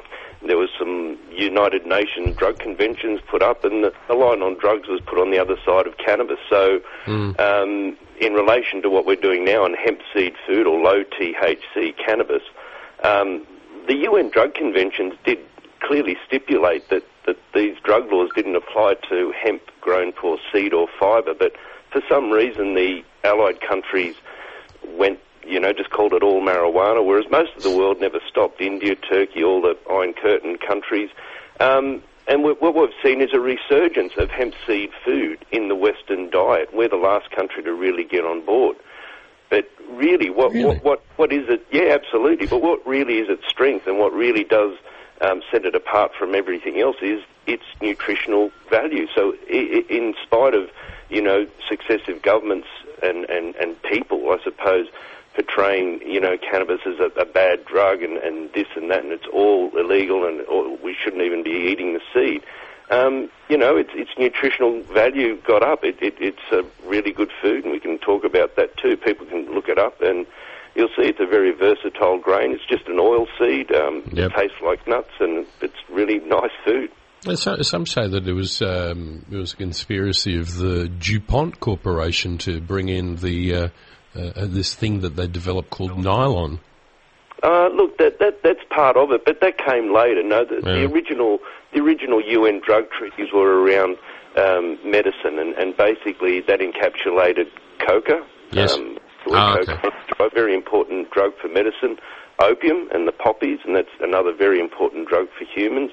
there 0.46 0.56
was 0.56 0.68
some 0.78 1.18
United 1.30 1.86
Nations 1.86 2.36
drug 2.36 2.58
conventions 2.58 3.20
put 3.30 3.42
up, 3.42 3.64
and 3.64 3.84
the, 3.84 3.92
the 4.08 4.14
line 4.14 4.42
on 4.42 4.58
drugs 4.58 4.88
was 4.88 5.00
put 5.06 5.18
on 5.18 5.30
the 5.30 5.38
other 5.38 5.56
side 5.64 5.86
of 5.86 5.96
cannabis. 5.98 6.38
So, 6.50 6.80
um, 7.38 7.96
in 8.20 8.34
relation 8.34 8.82
to 8.82 8.90
what 8.90 9.06
we're 9.06 9.16
doing 9.16 9.44
now 9.44 9.64
on 9.64 9.74
hemp 9.74 10.00
seed 10.12 10.34
food 10.46 10.66
or 10.66 10.78
low 10.80 11.02
THC 11.04 11.96
cannabis, 11.96 12.42
um, 13.02 13.46
the 13.88 13.96
UN 13.96 14.30
drug 14.30 14.54
conventions 14.54 15.14
did 15.24 15.38
clearly 15.80 16.16
stipulate 16.26 16.88
that, 16.90 17.04
that 17.26 17.36
these 17.54 17.76
drug 17.84 18.10
laws 18.10 18.30
didn't 18.34 18.56
apply 18.56 18.94
to 19.08 19.32
hemp 19.32 19.62
grown 19.80 20.12
for 20.12 20.38
seed 20.52 20.72
or 20.72 20.88
fibre, 20.98 21.34
but 21.34 21.52
for 21.90 22.00
some 22.08 22.30
reason 22.30 22.74
the 22.74 23.02
allied 23.22 23.60
countries 23.60 24.14
went, 24.96 25.18
you 25.18 25.18
know, 25.18 25.20
just 25.20 25.23
called 26.08 26.12
it 26.12 26.22
all 26.24 26.42
marijuana, 26.42 27.02
whereas 27.04 27.24
most 27.30 27.56
of 27.56 27.62
the 27.62 27.70
world 27.74 27.98
never 28.00 28.20
stopped. 28.28 28.60
India, 28.60 28.94
Turkey, 28.94 29.42
all 29.42 29.62
the 29.62 29.74
Iron 29.90 30.12
Curtain 30.12 30.58
countries. 30.58 31.08
Um, 31.60 32.02
and 32.28 32.42
what 32.42 32.60
what 32.60 32.74
we've 32.74 32.90
seen 33.02 33.22
is 33.22 33.30
a 33.32 33.40
resurgence 33.40 34.12
of 34.18 34.28
hemp 34.30 34.54
seed 34.66 34.90
food 35.02 35.42
in 35.50 35.68
the 35.68 35.74
Western 35.74 36.28
diet. 36.28 36.68
We're 36.74 36.88
the 36.90 36.96
last 36.96 37.30
country 37.30 37.62
to 37.62 37.72
really 37.72 38.04
get 38.04 38.24
on 38.26 38.44
board. 38.44 38.76
But 39.48 39.70
really, 39.90 40.28
what, 40.28 40.52
Really? 40.52 40.64
what, 40.66 40.84
what, 40.84 41.04
what 41.16 41.32
is 41.32 41.48
it? 41.48 41.66
Yeah, 41.70 41.94
absolutely. 41.94 42.46
But 42.48 42.60
what 42.60 42.86
really 42.86 43.18
is 43.18 43.28
its 43.30 43.46
strength 43.48 43.86
and 43.86 43.98
what 43.98 44.12
really 44.12 44.44
does 44.44 44.76
um, 45.22 45.42
set 45.50 45.64
it 45.64 45.74
apart 45.74 46.12
from 46.18 46.34
everything 46.34 46.80
else 46.80 46.96
is 47.00 47.22
its 47.46 47.64
nutritional 47.80 48.50
value. 48.68 49.06
So, 49.14 49.32
i- 49.50 49.84
i- 49.88 49.92
in 49.92 50.14
spite 50.22 50.52
of 50.54 50.70
you 51.08 51.22
know 51.22 51.46
successive 51.68 52.20
governments 52.22 52.68
and, 53.02 53.24
and, 53.30 53.54
and 53.56 53.80
people, 53.82 54.30
I 54.30 54.42
suppose, 54.42 54.88
portraying 55.34 56.00
you 56.06 56.20
know 56.20 56.36
cannabis 56.38 56.80
as 56.86 56.98
a, 57.00 57.20
a 57.20 57.24
bad 57.24 57.64
drug 57.64 58.02
and, 58.02 58.16
and 58.18 58.52
this 58.52 58.66
and 58.76 58.90
that, 58.90 59.02
and 59.04 59.12
it's 59.12 59.26
all 59.32 59.70
illegal, 59.76 60.26
and 60.26 60.40
or 60.42 60.76
we 60.78 60.94
shouldn't 60.94 61.22
even 61.22 61.42
be 61.42 61.50
eating 61.70 61.94
the 61.94 62.00
seed. 62.12 62.42
Um, 62.90 63.30
you 63.48 63.56
know, 63.56 63.76
its 63.76 63.90
its 63.94 64.10
nutritional 64.18 64.82
value 64.82 65.36
got 65.46 65.62
up. 65.62 65.84
It, 65.84 65.96
it, 66.02 66.14
it's 66.20 66.52
a 66.52 66.64
really 66.86 67.12
good 67.12 67.30
food, 67.40 67.64
and 67.64 67.72
we 67.72 67.80
can 67.80 67.98
talk 67.98 68.24
about 68.24 68.56
that 68.56 68.76
too. 68.76 68.96
People 68.96 69.26
can 69.26 69.52
look 69.54 69.68
it 69.68 69.78
up, 69.78 70.00
and 70.02 70.26
you'll 70.74 70.88
see 70.88 71.04
it's 71.08 71.20
a 71.20 71.26
very 71.26 71.52
versatile 71.52 72.18
grain. 72.18 72.52
It's 72.52 72.66
just 72.66 72.86
an 72.86 72.98
oil 73.00 73.26
seed. 73.38 73.72
Um, 73.72 74.02
Yep. 74.12 74.30
It 74.30 74.34
tastes 74.36 74.56
like 74.62 74.86
nuts, 74.86 75.10
and 75.18 75.46
it's 75.62 75.74
really 75.90 76.18
nice 76.20 76.50
food. 76.64 76.90
So- 77.34 77.56
Some 77.62 77.86
say 77.86 78.06
that 78.06 78.28
it 78.28 78.32
was 78.34 78.60
um, 78.60 79.24
it 79.30 79.36
was 79.36 79.54
a 79.54 79.56
conspiracy 79.56 80.38
of 80.38 80.54
the 80.58 80.86
DuPont 80.88 81.58
Corporation 81.60 82.36
to 82.38 82.60
bring 82.60 82.90
in 82.90 83.16
the 83.16 83.54
uh, 83.54 83.68
uh, 84.14 84.46
this 84.46 84.74
thing 84.74 85.00
that 85.00 85.16
they 85.16 85.26
developed 85.26 85.70
called 85.70 85.98
nylon. 85.98 86.60
Uh, 87.42 87.68
look, 87.74 87.98
that, 87.98 88.18
that 88.20 88.42
that's 88.42 88.64
part 88.70 88.96
of 88.96 89.10
it, 89.10 89.24
but 89.24 89.40
that 89.40 89.58
came 89.58 89.92
later. 89.92 90.22
No, 90.22 90.44
the, 90.44 90.60
the 90.62 90.84
original 90.90 91.40
the 91.72 91.80
original 91.80 92.22
UN 92.22 92.60
drug 92.64 92.90
treaties 92.90 93.32
were 93.34 93.62
around 93.62 93.98
um, 94.36 94.78
medicine, 94.84 95.38
and, 95.38 95.54
and 95.54 95.76
basically 95.76 96.40
that 96.42 96.60
encapsulated 96.60 97.50
coca. 97.86 98.24
Yes. 98.52 98.74
Um, 98.74 98.98
Ah, 99.32 99.56
coca, 99.56 99.72
okay. 99.86 99.94
a 100.20 100.28
very 100.28 100.54
important 100.54 101.10
drug 101.10 101.32
for 101.40 101.48
medicine. 101.48 101.96
Opium 102.40 102.88
and 102.92 103.06
the 103.06 103.12
poppies, 103.12 103.60
and 103.64 103.76
that's 103.76 103.88
another 104.00 104.34
very 104.34 104.60
important 104.60 105.08
drug 105.08 105.28
for 105.38 105.44
humans. 105.44 105.92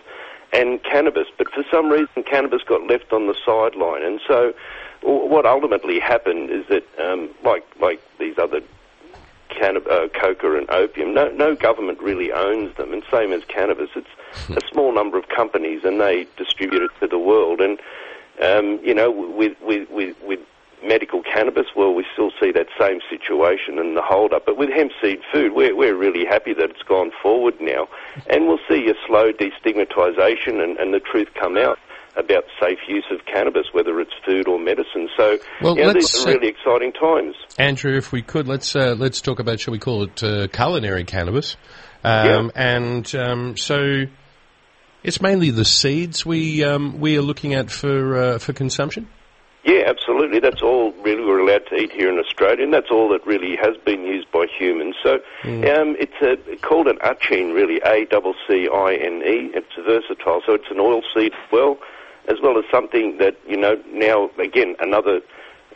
And 0.54 0.84
cannabis, 0.84 1.28
but 1.38 1.48
for 1.54 1.64
some 1.72 1.90
reason 1.90 2.24
cannabis 2.30 2.62
got 2.68 2.86
left 2.88 3.14
on 3.14 3.28
the 3.28 3.36
sideline, 3.46 4.04
and 4.04 4.20
so 4.28 4.52
what 5.02 5.46
ultimately 5.46 6.00
happened 6.00 6.50
is 6.50 6.66
that, 6.68 6.84
um, 7.00 7.30
like 7.44 7.66
like 7.80 8.02
these 8.20 8.38
other 8.38 8.62
uh, 9.62 10.08
coca 10.20 10.58
and 10.58 10.70
opium. 10.72 11.14
No, 11.14 11.30
no 11.30 11.56
government 11.56 12.02
really 12.02 12.32
owns 12.32 12.76
them, 12.78 12.94
and 12.94 13.04
same 13.12 13.32
as 13.34 13.44
cannabis. 13.46 13.90
It's 13.96 14.08
a 14.50 14.62
small 14.72 14.94
number 14.94 15.18
of 15.18 15.28
companies, 15.30 15.84
and 15.84 16.00
they 16.00 16.26
distribute 16.38 16.82
it 16.82 16.92
to 17.00 17.08
the 17.08 17.20
world. 17.20 17.62
And 17.62 17.80
um, 18.42 18.80
you 18.84 18.94
know, 18.94 19.12
with 19.12 19.56
with 19.62 19.90
with, 19.90 20.16
with 20.24 20.40
medical 20.84 21.22
cannabis, 21.22 21.68
well, 21.76 21.94
we 21.94 22.06
still 22.14 22.32
see 22.40 22.52
that 22.52 22.68
same 22.80 23.02
situation 23.10 23.78
and 23.78 23.96
the 23.96 24.02
hold 24.02 24.34
up. 24.34 24.46
But 24.46 24.58
with 24.58 24.70
hemp 24.70 24.92
seed 25.02 25.22
food, 25.32 25.54
we're 25.54 25.76
we're 25.76 25.96
really 25.96 26.26
happy 26.26 26.54
that 26.54 26.70
it's 26.72 26.84
gone 26.84 27.12
forward 27.22 27.60
now, 27.60 27.88
and 28.28 28.48
we'll 28.48 28.60
see 28.68 28.90
a 28.90 28.96
slow 29.06 29.32
destigmatisation 29.32 30.64
and, 30.64 30.78
and 30.78 30.94
the 30.94 31.00
truth 31.00 31.30
come 31.36 31.58
out. 31.58 31.80
About 32.16 32.44
safe 32.60 32.80
use 32.88 33.06
of 33.10 33.26
cannabis, 33.26 33.68
whether 33.72 34.00
it's 34.02 34.12
food 34.26 34.48
or 34.48 34.60
medicine. 34.60 35.08
So, 35.16 35.38
Well, 35.62 35.78
yeah, 35.78 35.88
let's, 35.88 36.12
these 36.12 36.26
uh, 36.26 36.30
are 36.30 36.34
really 36.34 36.50
exciting 36.50 36.92
times. 36.92 37.36
Andrew, 37.58 37.96
if 37.96 38.12
we 38.12 38.22
could, 38.22 38.48
let's 38.48 38.76
uh, 38.76 38.96
let's 38.98 39.22
talk 39.22 39.40
about 39.40 39.60
shall 39.60 39.72
we 39.72 39.80
call 39.80 40.04
it 40.04 40.22
uh, 40.22 40.48
culinary 40.48 41.06
cannabis? 41.06 41.56
Um, 42.04 42.52
And 42.54 43.16
um, 43.16 43.56
so, 43.56 44.08
it's 45.04 45.22
mainly 45.22 45.52
the 45.52 45.66
seeds 45.66 46.26
we 46.26 46.64
um, 46.64 47.00
we 47.00 47.18
are 47.18 47.22
looking 47.22 47.54
at 47.54 47.72
for 47.72 48.18
uh, 48.18 48.40
for 48.40 48.54
consumption. 48.54 49.08
Yeah, 49.64 49.84
absolutely. 49.86 50.40
That's 50.40 50.62
all 50.64 50.92
really 51.04 51.24
we're 51.24 51.40
allowed 51.40 51.68
to 51.70 51.76
eat 51.76 51.92
here 51.92 52.12
in 52.12 52.18
Australia, 52.18 52.64
and 52.64 52.74
that's 52.74 52.90
all 52.90 53.10
that 53.10 53.26
really 53.28 53.56
has 53.62 53.78
been 53.86 54.04
used 54.04 54.32
by 54.32 54.48
humans. 54.58 54.96
So 55.04 55.16
um, 55.44 55.96
it's 56.00 56.18
a, 56.22 56.56
called 56.58 56.88
an 56.88 56.98
achine, 57.04 57.54
really, 57.54 57.80
A 57.86 58.06
double 58.06 58.34
C 58.48 58.68
I 58.74 58.96
N 58.96 59.22
E. 59.22 59.52
It's 59.54 59.70
versatile, 59.78 60.42
so 60.48 60.54
it's 60.54 60.72
an 60.72 60.80
oil 60.80 61.02
seed 61.16 61.34
as 61.34 61.52
well, 61.52 61.78
as 62.28 62.38
well 62.44 62.58
as 62.58 62.66
something 62.72 63.18
that 63.20 63.36
you 63.48 63.58
know 63.58 63.76
now 63.92 64.30
again 64.40 64.76
another 64.80 65.22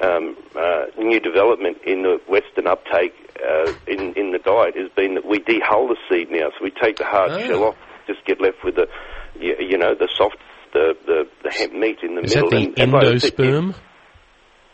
um, 0.02 0.36
uh, 0.56 0.86
new 0.98 1.20
development 1.20 1.78
in 1.86 2.04
the 2.04 2.20
Western 2.28 2.68
uptake 2.68 3.14
uh, 3.46 3.72
in 3.88 4.14
in 4.14 4.32
the 4.32 4.40
diet 4.40 4.75
has 4.78 4.90
been 4.96 5.16
that 5.16 5.25
we 5.25 5.40
dehull 5.40 5.88
the 5.88 5.98
seed 6.10 6.30
now, 6.32 6.50
so 6.58 6.64
we 6.64 6.72
take 6.72 6.98
the 6.98 7.06
hard 7.06 7.32
Ah. 7.32 7.40
shell 7.40 7.64
off, 7.64 7.75
just 8.08 8.24
get 8.25 8.42
left 8.42 8.64
with 8.64 8.75
the 8.75 8.88
you, 9.40 9.56
you 9.60 9.78
know 9.78 9.94
the 9.96 10.10
soft. 10.18 10.38
The, 10.74 10.94
the, 11.06 11.25
the 11.42 11.52
hemp 11.54 11.72
meat 11.72 12.00
in 12.04 12.16
the 12.16 12.22
Is 12.24 12.36
middle. 12.36 12.50
that 12.50 12.58
the 12.58 12.66
and, 12.66 12.80
and 12.80 12.92
like 12.92 13.04
I 13.06 13.18
said, 13.20 13.32
endosperm? 13.38 13.75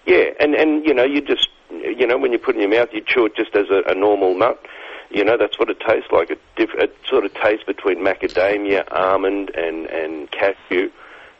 yeah, 0.07 0.23
and 0.39 0.55
and 0.55 0.83
you 0.83 0.95
know, 0.95 1.03
you 1.03 1.21
just 1.21 1.47
you 1.69 2.07
know, 2.07 2.17
when 2.17 2.31
you 2.31 2.39
put 2.39 2.55
it 2.55 2.63
in 2.63 2.71
your 2.71 2.79
mouth, 2.79 2.89
you 2.91 3.03
chew 3.05 3.27
it 3.27 3.35
just 3.35 3.55
as 3.55 3.65
a, 3.69 3.91
a 3.91 3.93
normal 3.93 4.35
nut. 4.35 4.59
You 5.11 5.23
know, 5.23 5.37
that's 5.37 5.59
what 5.59 5.69
it 5.69 5.77
tastes 5.87 6.09
like. 6.11 6.31
It, 6.31 6.39
diff- 6.55 6.73
it 6.73 6.95
sort 7.07 7.25
of 7.25 7.33
tastes 7.35 7.63
between 7.67 7.99
macadamia, 7.99 8.83
almond, 8.91 9.51
and 9.55 9.85
and 9.85 10.31
cashew, 10.31 10.89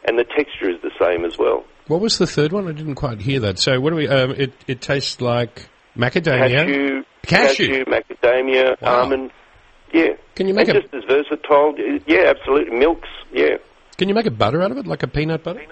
and 0.04 0.18
the 0.18 0.24
texture 0.24 0.70
is 0.70 0.80
the 0.82 0.90
same 1.00 1.24
as 1.24 1.38
well. 1.38 1.64
What 1.88 2.00
was 2.00 2.18
the 2.18 2.26
third 2.26 2.52
one? 2.52 2.68
I 2.68 2.72
didn't 2.72 2.94
quite 2.94 3.20
hear 3.20 3.40
that. 3.40 3.58
So, 3.58 3.80
what 3.80 3.90
do 3.90 3.96
we? 3.96 4.08
Um, 4.08 4.30
it 4.32 4.52
it 4.66 4.80
tastes 4.80 5.20
like 5.20 5.68
macadamia. 5.96 6.64
Cashew, 6.66 7.04
Cashew. 7.22 7.84
macadamia, 7.86 8.80
Wow. 8.80 9.00
almond. 9.02 9.30
Yeah. 9.92 10.10
Can 10.36 10.48
you 10.48 10.54
make 10.54 10.68
and 10.68 10.78
a 10.78 10.80
just 10.82 10.94
as 10.94 11.04
versatile? 11.04 11.74
Yeah, 12.06 12.32
absolutely. 12.34 12.78
Milks. 12.78 13.08
Yeah. 13.32 13.56
Can 13.98 14.08
you 14.08 14.14
make 14.14 14.26
a 14.26 14.30
butter 14.30 14.62
out 14.62 14.70
of 14.70 14.78
it, 14.78 14.86
like 14.86 15.02
a 15.02 15.06
peanut 15.08 15.44
butter? 15.44 15.62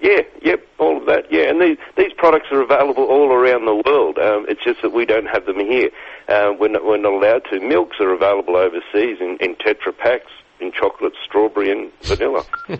Yeah, 0.00 0.20
yep, 0.42 0.64
all 0.78 0.96
of 0.96 1.06
that. 1.06 1.24
Yeah, 1.30 1.50
and 1.50 1.60
these 1.60 1.76
these 1.96 2.12
products 2.16 2.46
are 2.52 2.62
available 2.62 3.04
all 3.04 3.32
around 3.32 3.66
the 3.66 3.74
world. 3.84 4.16
Um, 4.18 4.46
it's 4.48 4.62
just 4.64 4.80
that 4.82 4.90
we 4.94 5.04
don't 5.04 5.26
have 5.26 5.44
them 5.44 5.58
here. 5.58 5.90
Uh, 6.28 6.52
we're, 6.58 6.68
not, 6.68 6.84
we're 6.84 6.98
not 6.98 7.12
allowed 7.14 7.42
to. 7.50 7.58
Milks 7.60 7.96
are 8.00 8.12
available 8.14 8.56
overseas 8.56 9.18
in, 9.20 9.36
in 9.40 9.56
Tetra 9.56 9.96
packs, 9.98 10.30
in 10.60 10.70
chocolate, 10.72 11.14
strawberry, 11.26 11.70
and 11.72 11.90
vanilla. 12.02 12.44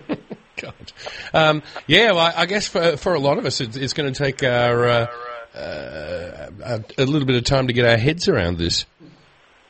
God. 0.60 0.92
Um, 1.32 1.62
yeah, 1.86 2.12
well, 2.12 2.20
I 2.20 2.32
I 2.38 2.46
guess 2.46 2.66
for 2.68 2.96
for 2.96 3.14
a 3.14 3.20
lot 3.20 3.38
of 3.38 3.46
us, 3.46 3.60
it's, 3.60 3.76
it's 3.76 3.92
going 3.92 4.12
to 4.12 4.18
take 4.18 4.42
our 4.42 4.88
uh, 4.88 5.06
uh, 5.54 6.50
a, 6.64 6.84
a 6.98 7.04
little 7.04 7.26
bit 7.26 7.36
of 7.36 7.44
time 7.44 7.66
to 7.66 7.72
get 7.72 7.84
our 7.84 7.96
heads 7.96 8.28
around 8.28 8.58
this. 8.58 8.86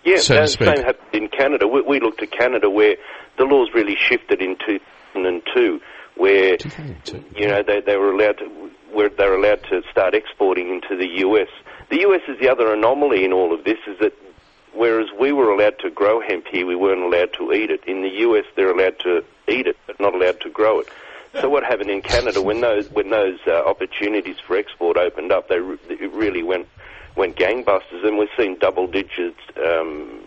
Yeah, 0.04 0.18
So 0.18 0.35
to 0.35 0.40
that 0.40 0.49
same 0.50 0.85
happened 0.85 1.14
in 1.14 1.28
Canada. 1.28 1.66
We, 1.66 1.83
we 1.83 2.00
looked 2.00 2.23
at 2.23 2.30
Canada 2.30 2.71
where 2.71 2.97
the 3.37 3.45
laws 3.45 3.68
really 3.75 3.97
shifted 3.97 4.40
in 4.40 4.57
2002, 4.66 5.80
where 6.16 6.57
2002. 6.57 7.25
you 7.37 7.49
know 7.49 7.62
they, 7.62 7.80
they 7.80 7.97
were 7.97 8.12
allowed 8.12 8.38
to 8.38 8.71
where 8.92 9.09
they 9.09 9.26
were 9.26 9.37
allowed 9.37 9.62
to 9.64 9.83
start 9.90 10.14
exporting 10.14 10.71
into 10.71 10.97
the 10.97 11.21
US. 11.26 11.49
The 11.90 12.00
US 12.09 12.23
is 12.28 12.38
the 12.40 12.49
other 12.49 12.73
anomaly 12.73 13.25
in 13.25 13.33
all 13.33 13.54
of 13.54 13.64
this 13.64 13.78
is 13.87 13.99
that 14.00 14.12
whereas 14.78 15.08
we 15.18 15.32
were 15.32 15.50
allowed 15.50 15.78
to 15.80 15.90
grow 15.90 16.20
hemp 16.20 16.47
here, 16.47 16.64
we 16.64 16.76
weren't 16.76 17.02
allowed 17.02 17.32
to 17.35 17.52
eat 17.52 17.70
it. 17.70 17.85
In 17.87 18.02
the 18.02 18.08
US, 18.26 18.44
they're 18.56 18.70
allowed 18.70 18.99
to 19.00 19.25
eat 19.49 19.66
it, 19.66 19.76
but 19.87 19.99
not 20.00 20.14
allowed 20.14 20.40
to 20.42 20.50
grow 20.50 20.80
it. 20.80 20.88
So 21.40 21.49
what 21.49 21.64
happened 21.64 21.90
in 21.90 22.02
Canada 22.02 22.40
when 22.40 22.61
those 22.62 22.87
when 22.92 23.11
those 23.11 23.38
uh, 23.47 23.62
opportunities 23.64 24.37
for 24.44 24.56
export 24.56 24.97
opened 24.97 25.30
up, 25.30 25.49
they 25.49 25.61
re- 25.61 25.78
it 25.88 26.12
really 26.12 26.42
went 26.42 26.66
went 27.16 27.37
gangbusters, 27.37 28.04
and 28.06 28.16
we've 28.18 28.28
seen 28.37 28.58
double 28.58 28.87
digit 28.87 29.35
um, 29.62 30.20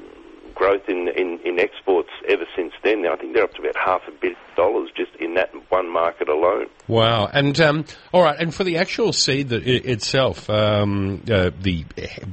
growth 0.62 0.88
in, 0.88 1.08
in, 1.18 1.39
in 1.44 1.58
exports 1.60 2.12
ever 2.30 2.46
since 2.56 2.72
then. 2.84 3.08
I 3.08 3.15
think 3.15 3.34
they're 3.34 3.46
up 3.46 3.53
to 3.56 3.62
about 3.62 3.75
half 3.75 4.01
a 4.08 4.12
billion 4.12 4.38
dollars 4.56 4.91
just 4.96 5.10
in 5.15 5.34
that 5.34 5.50
one 5.72 5.91
market 5.91 6.30
alone. 6.30 6.68
Wow! 6.88 7.27
And 7.34 7.60
um, 7.60 7.86
all 8.13 8.22
right, 8.22 8.39
and 8.39 8.53
for 8.53 8.63
the 8.63 8.77
actual 8.77 9.12
seed 9.12 9.50
that 9.50 9.63
I- 9.63 9.89
itself, 9.89 10.51
um, 10.51 11.24
uh, 11.24 11.50
the 11.60 11.84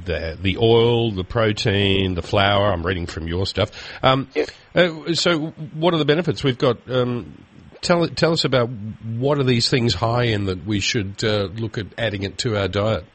the 0.05 0.37
the 0.39 0.57
oil, 0.57 1.11
the 1.11 1.23
protein, 1.23 2.13
the 2.13 2.21
flour. 2.21 2.71
I'm 2.71 2.85
reading 2.85 3.07
from 3.07 3.27
your 3.27 3.47
stuff. 3.47 3.71
Um, 4.03 4.27
Yeah. 4.35 4.45
uh, 4.75 5.13
so, 5.15 5.47
what 5.73 5.95
are 5.95 5.97
the 5.97 6.05
benefits? 6.05 6.43
We've 6.43 6.57
got. 6.57 6.77
Um, 6.87 7.43
tell 7.81 8.07
tell 8.09 8.33
us 8.33 8.45
about 8.45 8.69
what 8.69 9.39
are 9.39 9.43
these 9.43 9.69
things 9.69 9.95
high 9.95 10.25
in 10.25 10.45
that 10.45 10.65
we 10.67 10.81
should 10.81 11.23
uh, 11.23 11.47
look 11.55 11.79
at 11.79 11.87
adding 11.97 12.21
it 12.23 12.37
to 12.39 12.55
our 12.59 12.67
diet. 12.67 13.05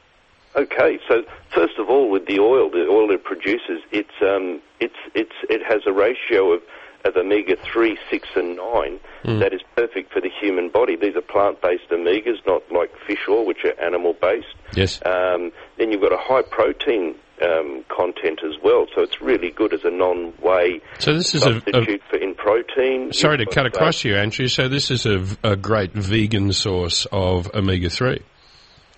Okay, 0.57 0.99
so 1.09 1.23
first 1.55 1.79
of 1.79 1.89
all, 1.89 2.11
with 2.11 2.27
the 2.27 2.39
oil, 2.41 2.71
the 2.71 2.87
oil 2.89 3.11
it 3.11 3.25
produces, 3.25 3.81
it's 3.93 4.11
um, 4.23 4.61
it's 4.81 4.97
it's 5.15 5.35
it 5.49 5.63
has 5.67 5.83
a 5.87 5.93
ratio 5.93 6.53
of 6.53 6.63
of 7.05 7.17
omega 7.17 7.57
three, 7.57 7.99
six, 8.11 8.29
and 8.35 8.57
nine 8.57 8.99
that 9.25 9.53
is 9.53 9.61
perfect 9.77 10.13
for 10.13 10.21
the 10.21 10.31
human 10.41 10.69
body. 10.71 10.97
These 10.97 11.17
are 11.17 11.23
plant-based 11.23 11.89
omegas, 11.91 12.45
not 12.47 12.63
like 12.71 12.91
fish 13.07 13.21
oil, 13.29 13.47
which 13.47 13.65
are 13.65 13.79
animal-based. 13.81 14.55
Yes. 14.75 15.01
Um, 15.05 15.53
then 15.79 15.93
you've 15.93 16.03
got 16.03 16.13
a 16.13 16.19
high 16.19 16.43
protein 16.43 17.15
um, 17.43 17.85
content 17.89 18.41
as 18.45 18.55
well, 18.63 18.87
so 18.95 19.03
it's 19.03 19.21
really 19.21 19.51
good 19.51 19.73
as 19.75 19.81
a 19.85 19.91
non-whey 19.91 20.81
So 20.99 21.15
this 21.15 21.35
is 21.35 21.45
a, 21.45 21.51
a 21.51 21.53
substitute 21.55 22.03
for 22.09 22.17
in 22.17 22.35
protein. 22.35 23.13
sorry 23.13 23.39
to 23.39 23.47
cut 23.47 23.67
across 23.67 24.05
you, 24.05 24.17
Andrew. 24.17 24.49
So 24.49 24.69
this 24.69 24.91
is 24.91 25.07
a, 25.07 25.25
a 25.43 25.57
great 25.57 25.93
vegan 25.93 26.53
source 26.53 27.07
of 27.11 27.51
omega 27.55 27.91
three. 27.91 28.23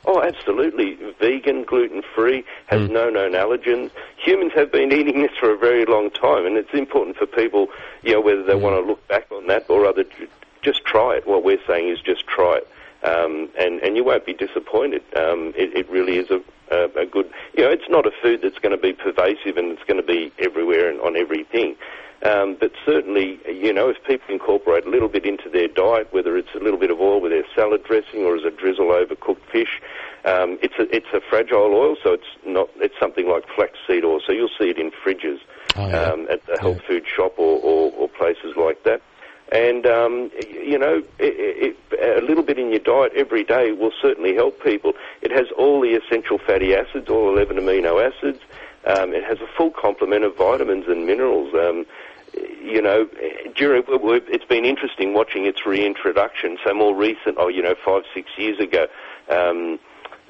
Oh, 0.05 0.23
absolutely. 0.23 0.96
Vegan, 1.21 1.65
gluten 1.65 2.03
free, 2.15 2.45
has 2.67 2.83
Mm. 2.83 2.91
no 2.91 3.11
known 3.11 3.33
allergens. 3.33 3.91
Humans 4.17 4.53
have 4.55 4.71
been 4.71 4.93
eating 4.93 5.23
this 5.23 5.33
for 5.39 5.51
a 5.51 5.57
very 5.57 5.85
long 5.85 6.11
time, 6.11 6.47
and 6.47 6.57
it's 6.57 6.73
important 6.75 7.17
for 7.17 7.27
people, 7.27 7.69
you 8.03 8.13
know, 8.13 8.21
whether 8.21 8.43
they 8.43 8.55
Mm. 8.55 8.61
want 8.61 8.77
to 8.77 8.83
look 8.87 9.07
back 9.09 9.27
on 9.31 9.47
that 9.47 9.65
or 9.69 9.87
other, 9.87 10.05
just 10.63 10.85
try 10.85 11.17
it. 11.17 11.27
What 11.27 11.43
we're 11.45 11.61
saying 11.67 11.89
is 11.89 12.01
just 12.01 12.27
try 12.27 12.57
it, 12.57 12.69
um, 13.03 13.49
and 13.57 13.81
and 13.83 13.97
you 13.97 14.05
won't 14.05 14.25
be 14.27 14.35
disappointed. 14.35 15.03
Um, 15.15 15.53
it, 15.57 15.75
it 15.77 15.89
really 15.89 16.19
is 16.19 16.31
a, 16.31 16.41
a, 16.71 16.85
a 17.03 17.07
good, 17.07 17.31
you 17.57 17.63
know, 17.65 17.71
it's 17.71 17.89
not 17.89 18.07
a 18.07 18.11
food 18.11 18.43
that's 18.43 18.59
going 18.59 18.73
to 18.73 18.83
be 18.83 18.93
pervasive 18.93 19.57
and 19.57 19.71
it's 19.73 19.85
going 19.85 20.01
to 20.01 20.07
be 20.07 20.33
everywhere 20.39 20.89
and 20.91 21.01
on 21.01 21.17
everything. 21.17 21.77
Um, 22.27 22.57
but 22.59 22.73
certainly, 22.85 23.39
you 23.47 23.73
know, 23.73 23.89
if 23.89 24.03
people 24.05 24.35
incorporate 24.35 24.85
a 24.85 24.91
little 24.91 25.09
bit 25.09 25.25
into 25.25 25.49
their 25.49 25.69
diet, 25.69 26.09
whether 26.13 26.37
it's 26.37 26.55
a 26.55 26.59
little 26.59 26.79
bit 26.79 26.91
of 26.91 27.01
oil 27.01 27.21
with 27.21 27.31
their 27.31 27.45
salad 27.55 27.85
dressing 27.85 28.25
or 28.25 28.37
as 28.37 28.43
a 28.45 28.51
drizzle 28.51 28.91
over 28.91 29.15
cooked 29.15 29.49
fish, 29.51 29.81
um, 30.25 30.59
it's 30.61 30.75
a 30.79 30.95
it's 30.95 31.07
a 31.15 31.21
fragile 31.21 31.73
oil, 31.73 31.95
so 32.03 32.13
it's 32.15 32.27
not 32.45 32.69
it's 32.77 32.99
something 32.99 33.29
like 33.29 33.45
flaxseed 33.55 34.05
oil. 34.05 34.21
So 34.27 34.33
you'll 34.33 34.51
see 34.59 34.71
it 34.71 34.79
in 34.79 34.91
fridges 34.91 35.39
Oh, 35.77 35.87
yeah. 35.89 36.01
um, 36.03 36.27
at 36.31 36.45
the 36.47 36.57
health 36.59 36.81
food 36.89 37.05
shop 37.07 37.35
or, 37.39 37.61
or, 37.61 37.93
or 37.93 38.09
places 38.09 38.57
like 38.57 38.83
that. 38.85 39.03
And 39.53 39.87
um, 39.87 40.31
you 40.51 40.79
know, 40.79 41.03
it, 41.21 41.77
it, 41.93 42.21
a 42.21 42.25
little 42.27 42.43
bit 42.43 42.59
in 42.59 42.71
your 42.71 42.81
diet 42.81 43.13
every 43.15 43.45
day 43.45 43.71
will 43.73 43.93
certainly 44.03 44.35
help 44.35 44.61
people. 44.65 44.95
It 45.23 45.31
has 45.31 45.47
all 45.57 45.81
the 45.81 45.95
essential 45.95 46.39
fatty 46.39 46.75
acids, 46.75 47.09
all 47.09 47.31
11 47.33 47.59
amino 47.59 48.05
acids. 48.05 48.41
Um, 48.87 49.13
it 49.13 49.25
has 49.25 49.39
a 49.41 49.47
full 49.57 49.71
complement 49.71 50.25
of 50.25 50.37
vitamins 50.37 50.87
and 50.89 51.07
minerals. 51.07 51.53
Um, 51.55 51.87
you 52.35 52.83
know, 52.83 53.09
during 53.55 53.85
it's 53.87 54.45
been 54.45 54.65
interesting 54.65 55.15
watching 55.15 55.47
its 55.47 55.65
reintroduction. 55.65 56.59
So 56.65 56.75
more 56.75 56.95
recent, 56.95 57.37
oh, 57.39 57.49
you 57.49 57.63
know, 57.63 57.75
five 57.85 58.03
six 58.15 58.31
years 58.37 58.59
ago, 58.59 58.87
um, 59.29 59.79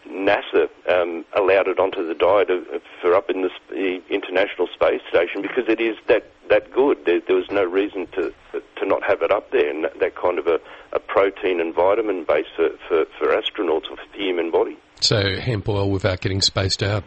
NASA 0.08 0.68
um, 0.88 1.24
allowed 1.36 1.68
it 1.68 1.78
onto 1.78 2.06
the 2.06 2.14
diet 2.14 2.50
of, 2.50 2.64
for 3.00 3.14
up 3.14 3.30
in 3.30 3.42
the, 3.42 3.50
the 3.70 4.02
International 4.08 4.68
Space 4.68 5.00
Station 5.08 5.42
because 5.42 5.64
it 5.68 5.80
is 5.80 5.96
that 6.06 6.30
that 6.48 6.72
good. 6.72 7.04
There, 7.04 7.20
there 7.20 7.36
was 7.36 7.50
no 7.50 7.64
reason 7.64 8.06
to 8.08 8.32
to 8.52 8.86
not 8.86 9.02
have 9.02 9.22
it 9.22 9.30
up 9.30 9.50
there, 9.50 9.68
and 9.68 9.84
that, 9.84 10.14
kind 10.14 10.38
of 10.38 10.46
a, 10.46 10.60
a 10.92 11.00
protein 11.00 11.60
and 11.60 11.74
vitamin 11.74 12.24
base 12.24 12.46
for, 12.54 12.70
for, 12.88 13.04
for 13.18 13.28
astronauts 13.28 13.90
or 13.90 13.96
for 13.96 14.12
the 14.12 14.18
human 14.18 14.50
body. 14.50 14.76
So 15.00 15.38
hemp 15.38 15.68
oil 15.68 15.90
without 15.90 16.20
getting 16.20 16.40
spaced 16.40 16.82
out. 16.82 17.04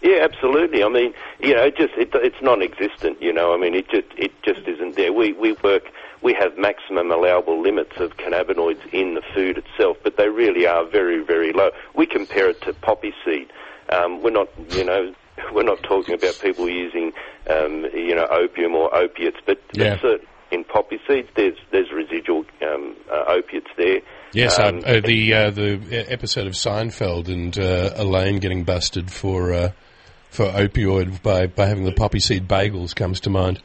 Yeah, 0.00 0.18
absolutely. 0.22 0.84
I 0.84 0.88
mean, 0.88 1.12
you 1.40 1.54
know, 1.54 1.64
it 1.64 1.76
just 1.76 1.94
it, 1.96 2.10
it's 2.14 2.40
non-existent. 2.40 3.20
You 3.20 3.32
know, 3.32 3.52
I 3.52 3.56
mean, 3.56 3.74
it 3.74 3.88
just 3.88 4.06
it 4.16 4.32
just 4.42 4.66
isn't 4.66 4.96
there. 4.96 5.12
We 5.12 5.32
we 5.32 5.52
work. 5.64 5.84
We 6.20 6.34
have 6.34 6.58
maximum 6.58 7.10
allowable 7.12 7.60
limits 7.62 7.96
of 7.98 8.16
cannabinoids 8.16 8.84
in 8.92 9.14
the 9.14 9.22
food 9.34 9.58
itself, 9.58 9.98
but 10.02 10.16
they 10.16 10.28
really 10.28 10.66
are 10.66 10.84
very 10.84 11.22
very 11.24 11.52
low. 11.52 11.70
We 11.94 12.06
compare 12.06 12.50
it 12.50 12.60
to 12.62 12.72
poppy 12.74 13.12
seed. 13.24 13.52
Um, 13.90 14.22
we're 14.22 14.30
not, 14.30 14.48
you 14.70 14.84
know, 14.84 15.14
we're 15.52 15.62
not 15.62 15.82
talking 15.82 16.14
about 16.14 16.38
people 16.40 16.68
using, 16.68 17.12
um, 17.48 17.86
you 17.94 18.14
know, 18.14 18.26
opium 18.26 18.74
or 18.74 18.94
opiates, 18.94 19.38
but 19.46 19.60
Yeah. 19.72 19.98
but 20.00 20.20
in 20.50 20.64
poppy 20.64 20.98
seeds, 21.06 21.28
there's 21.36 21.56
there's 21.70 21.90
residual 21.92 22.44
um, 22.62 22.96
uh, 23.10 23.24
opiates 23.28 23.70
there. 23.76 24.00
Yes, 24.32 24.58
Um, 24.58 24.76
um, 24.76 24.82
uh, 24.86 25.00
the 25.00 25.34
uh, 25.34 25.50
the 25.50 26.06
episode 26.08 26.46
of 26.46 26.52
Seinfeld 26.52 27.28
and 27.28 27.58
uh, 27.58 27.94
Elaine 27.96 28.38
getting 28.38 28.64
busted 28.64 29.10
for 29.10 29.52
uh, 29.52 29.70
for 30.30 30.46
opioid 30.46 31.22
by, 31.22 31.46
by 31.46 31.66
having 31.66 31.84
the 31.84 31.92
poppy 31.92 32.20
seed 32.20 32.48
bagels 32.48 32.94
comes 32.94 33.20
to 33.20 33.30
mind. 33.30 33.60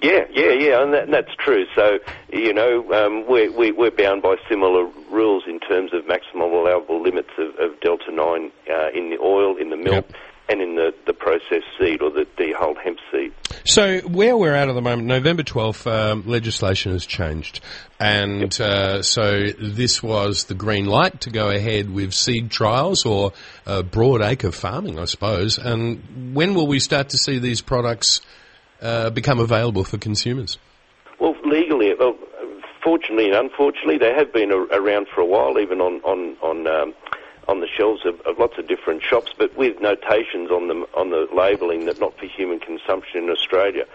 Yeah, 0.00 0.26
yeah, 0.30 0.52
yeah, 0.52 0.82
and, 0.82 0.94
that, 0.94 1.04
and 1.04 1.12
that's 1.12 1.34
true. 1.38 1.66
So, 1.74 1.98
you 2.32 2.54
know, 2.54 2.92
um, 2.92 3.26
we're, 3.28 3.50
we, 3.50 3.72
we're 3.72 3.90
bound 3.90 4.22
by 4.22 4.36
similar 4.48 4.84
rules 5.10 5.42
in 5.48 5.58
terms 5.58 5.92
of 5.92 6.06
maximum 6.06 6.52
allowable 6.52 7.02
limits 7.02 7.30
of, 7.36 7.48
of 7.58 7.80
delta 7.80 8.12
9 8.12 8.52
uh, 8.70 8.90
in 8.94 9.10
the 9.10 9.18
oil, 9.20 9.56
in 9.56 9.70
the 9.70 9.76
milk, 9.76 10.06
Yep. 10.08 10.16
And 10.48 10.62
in 10.62 10.76
the, 10.76 10.94
the 11.06 11.12
processed 11.12 11.66
seed 11.78 12.00
or 12.00 12.10
the 12.10 12.26
dehulled 12.36 12.78
hemp 12.82 12.98
seed. 13.12 13.32
So 13.64 14.00
where 14.00 14.36
we're 14.36 14.54
at 14.54 14.68
at 14.68 14.74
the 14.74 14.80
moment, 14.80 15.06
November 15.06 15.42
12th, 15.42 15.86
um, 15.90 16.22
legislation 16.26 16.92
has 16.92 17.04
changed. 17.04 17.60
And 18.00 18.58
uh, 18.60 19.02
so 19.02 19.48
this 19.60 20.02
was 20.02 20.44
the 20.44 20.54
green 20.54 20.86
light 20.86 21.22
to 21.22 21.30
go 21.30 21.50
ahead 21.50 21.90
with 21.90 22.14
seed 22.14 22.50
trials 22.50 23.04
or 23.04 23.32
uh, 23.66 23.82
broad 23.82 24.22
acre 24.22 24.52
farming, 24.52 24.98
I 24.98 25.04
suppose. 25.04 25.58
And 25.58 26.34
when 26.34 26.54
will 26.54 26.66
we 26.66 26.80
start 26.80 27.10
to 27.10 27.18
see 27.18 27.38
these 27.38 27.60
products 27.60 28.20
uh, 28.80 29.10
become 29.10 29.40
available 29.40 29.84
for 29.84 29.98
consumers? 29.98 30.58
Well, 31.20 31.34
legally, 31.44 31.92
well, 31.98 32.16
fortunately 32.82 33.26
and 33.26 33.34
unfortunately, 33.34 33.98
they 33.98 34.14
have 34.14 34.32
been 34.32 34.50
a, 34.50 34.56
around 34.56 35.08
for 35.14 35.20
a 35.20 35.26
while, 35.26 35.58
even 35.58 35.80
on 35.80 36.00
on 36.02 36.36
on 36.40 36.66
um, 36.66 36.94
on 37.48 37.60
the 37.60 37.66
shelves 37.66 38.04
of, 38.04 38.20
of 38.22 38.38
lots 38.38 38.58
of 38.58 38.68
different 38.68 39.02
shops, 39.02 39.32
but 39.36 39.56
with 39.56 39.80
notations 39.80 40.50
on 40.50 40.68
them 40.68 40.84
on 40.94 41.10
the 41.10 41.26
labelling 41.34 41.86
that 41.86 41.98
not 41.98 42.16
for 42.18 42.26
human 42.26 42.60
consumption 42.60 43.24
in 43.24 43.30
Australia. 43.30 43.86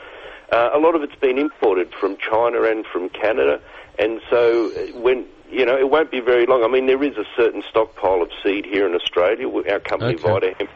Uh, 0.51 0.71
a 0.73 0.79
lot 0.79 0.95
of 0.95 1.03
it's 1.03 1.15
been 1.15 1.37
imported 1.37 1.93
from 1.93 2.17
China 2.17 2.63
and 2.63 2.85
from 2.85 3.09
Canada, 3.09 3.61
and 3.99 4.19
so 4.29 4.71
uh, 4.71 4.99
when 4.99 5.25
you 5.49 5.65
know 5.65 5.77
it 5.77 5.89
won't 5.89 6.11
be 6.11 6.19
very 6.19 6.45
long. 6.45 6.63
I 6.63 6.67
mean, 6.67 6.87
there 6.87 7.03
is 7.03 7.15
a 7.17 7.25
certain 7.35 7.63
stockpile 7.69 8.21
of 8.21 8.29
seed 8.43 8.65
here 8.65 8.85
in 8.87 8.93
Australia. 8.95 9.47
Our 9.47 9.79
company 9.79 10.15
Okay. 10.15 10.27
VitaHemp 10.27 10.69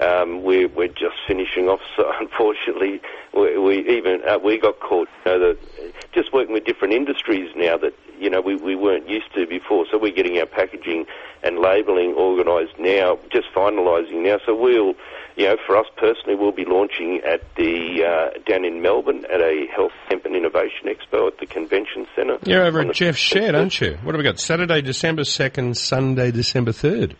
um, 0.00 0.42
we're, 0.42 0.68
we're 0.68 0.88
just 0.88 1.16
finishing 1.26 1.68
off. 1.68 1.80
So 1.96 2.10
unfortunately, 2.20 3.00
we, 3.34 3.58
we 3.58 3.78
even 3.96 4.20
uh, 4.26 4.38
we 4.38 4.58
got 4.58 4.80
caught. 4.80 5.08
You 5.26 5.32
know, 5.32 5.38
that 5.38 5.92
just 6.12 6.32
working 6.32 6.52
with 6.52 6.64
different 6.64 6.94
industries 6.94 7.50
now 7.56 7.76
that 7.78 7.94
you 8.18 8.30
know 8.30 8.40
we, 8.40 8.56
we 8.56 8.74
weren't 8.74 9.08
used 9.08 9.32
to 9.34 9.46
before. 9.46 9.86
So 9.90 9.98
we're 9.98 10.14
getting 10.14 10.38
our 10.38 10.46
packaging 10.46 11.06
and 11.42 11.58
labelling 11.58 12.14
organised 12.14 12.78
now, 12.78 13.18
just 13.32 13.46
finalising 13.54 14.22
now. 14.22 14.38
So 14.44 14.54
we'll, 14.54 14.94
you 15.36 15.46
know, 15.46 15.56
for 15.66 15.76
us 15.76 15.86
personally, 15.96 16.34
we'll 16.34 16.52
be 16.52 16.64
launching 16.64 17.20
at 17.24 17.42
the 17.56 18.04
uh, 18.04 18.38
down 18.46 18.64
in 18.64 18.82
Melbourne 18.82 19.24
at 19.32 19.40
a 19.40 19.66
Health 19.74 19.92
Hemp 20.08 20.24
and 20.24 20.36
Innovation 20.36 20.86
Expo 20.86 21.28
at 21.28 21.38
the 21.38 21.46
Convention 21.46 22.06
Centre. 22.14 22.38
You're 22.44 22.64
over 22.64 22.80
at 22.80 22.94
Jeff's 22.94 23.18
Shed, 23.18 23.54
16th. 23.54 23.58
aren't 23.58 23.80
you? 23.80 23.98
What 24.02 24.14
have 24.14 24.18
we 24.18 24.24
got? 24.24 24.38
Saturday, 24.38 24.82
December 24.82 25.22
2nd, 25.22 25.76
Sunday, 25.76 26.30
December 26.30 26.72
3rd. 26.72 27.16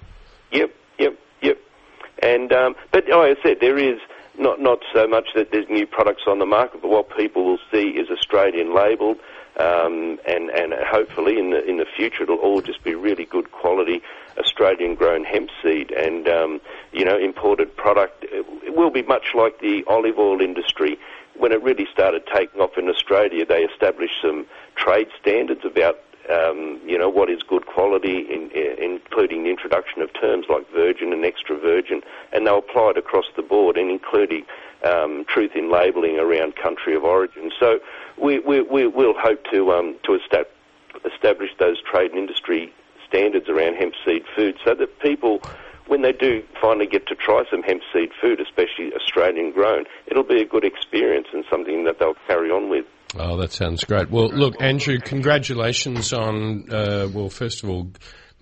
Yep, 0.53 0.71
yep, 0.71 0.73
yep. 0.99 1.19
And 2.23 2.53
um, 2.53 2.77
but 2.93 3.09
like 3.09 3.39
I 3.39 3.43
said, 3.43 3.59
there 3.61 3.79
is 3.79 3.99
not 4.39 4.61
not 4.61 4.81
so 4.93 5.07
much 5.07 5.29
that 5.35 5.51
there's 5.53 5.69
new 5.69 5.87
products 5.87 6.23
on 6.27 6.39
the 6.39 6.47
market, 6.47 6.83
but 6.83 6.89
what 6.89 7.17
people 7.17 7.45
will 7.45 7.59
see 7.71 7.89
is 7.91 8.11
Australian 8.11 8.75
labelled, 8.75 9.19
um, 9.59 10.19
and 10.27 10.51
and 10.51 10.73
hopefully 10.87 11.39
in 11.39 11.51
the 11.51 11.65
in 11.65 11.77
the 11.79 11.87
future 11.97 12.23
it'll 12.23 12.37
all 12.37 12.61
just 12.61 12.83
be 12.85 12.95
really 12.95 13.25
good 13.25 13.53
quality 13.53 14.03
Australian 14.39 14.95
grown 14.95 15.25
hemp 15.25 15.51
seed 15.63 15.91
and 15.91 16.29
um, 16.29 16.61
you 16.93 17.05
know 17.05 17.19
imported 17.19 17.77
product. 17.77 18.25
It 18.25 18.75
will 18.75 18.91
be 18.91 19.03
much 19.03 19.35
like 19.35 19.61
the 19.61 19.85
olive 19.87 20.19
oil 20.19 20.41
industry. 20.41 20.99
When 21.37 21.53
it 21.53 21.63
really 21.63 21.87
started 21.91 22.27
taking 22.35 22.61
off 22.61 22.77
in 22.77 22.89
Australia, 22.89 23.47
they 23.47 23.63
established 23.63 24.17
some 24.21 24.47
trade 24.77 25.09
standards 25.21 25.65
about 25.65 25.99
um, 26.31 26.81
you 26.87 26.97
know, 26.97 27.09
what 27.09 27.29
is 27.31 27.43
good 27.43 27.67
quality, 27.67 28.21
in, 28.21 28.51
in, 28.51 28.77
including 28.79 29.45
the 29.45 29.51
introduction 29.51 30.03
of 30.03 30.13
terms 30.13 30.47
like 30.49 30.71
virgin 30.73 31.13
and 31.13 31.25
extra 31.25 31.59
virgin, 31.59 32.03
and 32.33 32.47
they'll 32.47 32.59
apply 32.59 32.91
it 32.91 32.99
across 32.99 33.27
the 33.37 33.43
board, 33.43 33.77
and 33.77 33.91
including 33.91 34.45
um, 34.85 35.25
truth 35.29 35.53
in 35.55 35.71
labelling 35.71 36.19
around 36.19 36.57
country 36.57 36.95
of 36.95 37.05
origin. 37.05 37.51
So 37.59 37.81
we, 38.17 38.39
we, 38.39 38.63
we 38.63 38.87
will 38.87 39.15
hope 39.19 39.45
to 39.53 39.73
um, 39.73 39.97
to 40.05 40.19
estab- 40.19 40.47
establish 41.05 41.51
those 41.59 41.81
trade 41.83 42.13
and 42.13 42.21
industry 42.21 42.73
standards 43.07 43.49
around 43.49 43.75
hemp 43.75 43.95
seed 44.05 44.25
food, 44.37 44.57
so 44.65 44.75
that 44.75 45.01
people 45.01 45.43
when 45.91 46.03
they 46.03 46.13
do 46.13 46.45
finally 46.61 46.87
get 46.87 47.09
to 47.09 47.17
try 47.17 47.43
some 47.51 47.65
hemp 47.65 47.83
seed 47.93 48.11
food, 48.21 48.41
especially 48.41 48.95
Australian 48.95 49.51
grown, 49.51 49.87
it'll 50.07 50.23
be 50.23 50.41
a 50.41 50.45
good 50.45 50.63
experience 50.63 51.27
and 51.33 51.45
something 51.51 51.83
that 51.83 51.99
they'll 51.99 52.15
carry 52.29 52.49
on 52.49 52.69
with. 52.69 52.85
Oh, 53.19 53.37
that 53.39 53.53
sounds 53.53 53.85
great. 53.85 54.11
Well, 54.11 54.29
look, 54.29 54.61
Andrew, 54.61 54.99
congratulations 54.99 56.13
on, 56.13 56.71
uh, 56.73 57.09
well, 57.13 57.29
first 57.29 57.63
of 57.65 57.71
all, 57.71 57.91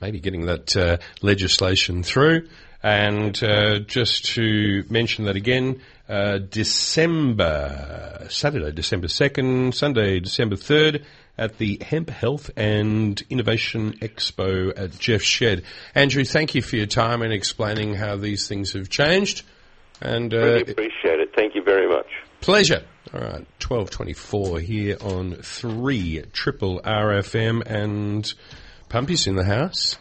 maybe 0.00 0.20
getting 0.20 0.46
that 0.46 0.76
uh, 0.76 0.98
legislation 1.22 2.02
through. 2.02 2.48
And 2.82 3.42
uh, 3.42 3.80
just 3.80 4.26
to 4.34 4.84
mention 4.88 5.24
that 5.24 5.36
again, 5.36 5.80
uh, 6.08 6.38
December, 6.38 8.26
Saturday, 8.30 8.70
December 8.72 9.08
2nd, 9.08 9.74
Sunday, 9.74 10.20
December 10.20 10.56
3rd, 10.56 11.04
at 11.36 11.58
the 11.58 11.78
Hemp 11.80 12.10
Health 12.10 12.50
and 12.56 13.20
Innovation 13.30 13.94
Expo 14.00 14.72
at 14.76 14.98
Jeff 14.98 15.22
Shed. 15.22 15.62
Andrew, 15.94 16.24
thank 16.24 16.54
you 16.54 16.62
for 16.62 16.76
your 16.76 16.86
time 16.86 17.22
and 17.22 17.32
explaining 17.32 17.94
how 17.94 18.16
these 18.16 18.48
things 18.48 18.72
have 18.72 18.88
changed. 18.88 19.44
And 20.00 20.32
uh, 20.32 20.38
Really 20.38 20.72
appreciate 20.72 21.20
it. 21.20 21.32
Thank 21.34 21.54
you 21.54 21.62
very 21.62 21.88
much. 21.88 22.06
Pleasure. 22.40 22.82
All 23.14 23.20
right, 23.20 23.46
twelve 23.58 23.90
twenty-four 23.90 24.60
here 24.60 24.98
on 25.00 25.36
three 25.36 26.22
triple 26.32 26.80
RFM 26.82 27.62
and 27.64 28.32
Pumpy's 28.90 29.26
in 29.26 29.34
the 29.34 29.44
house, 29.44 29.96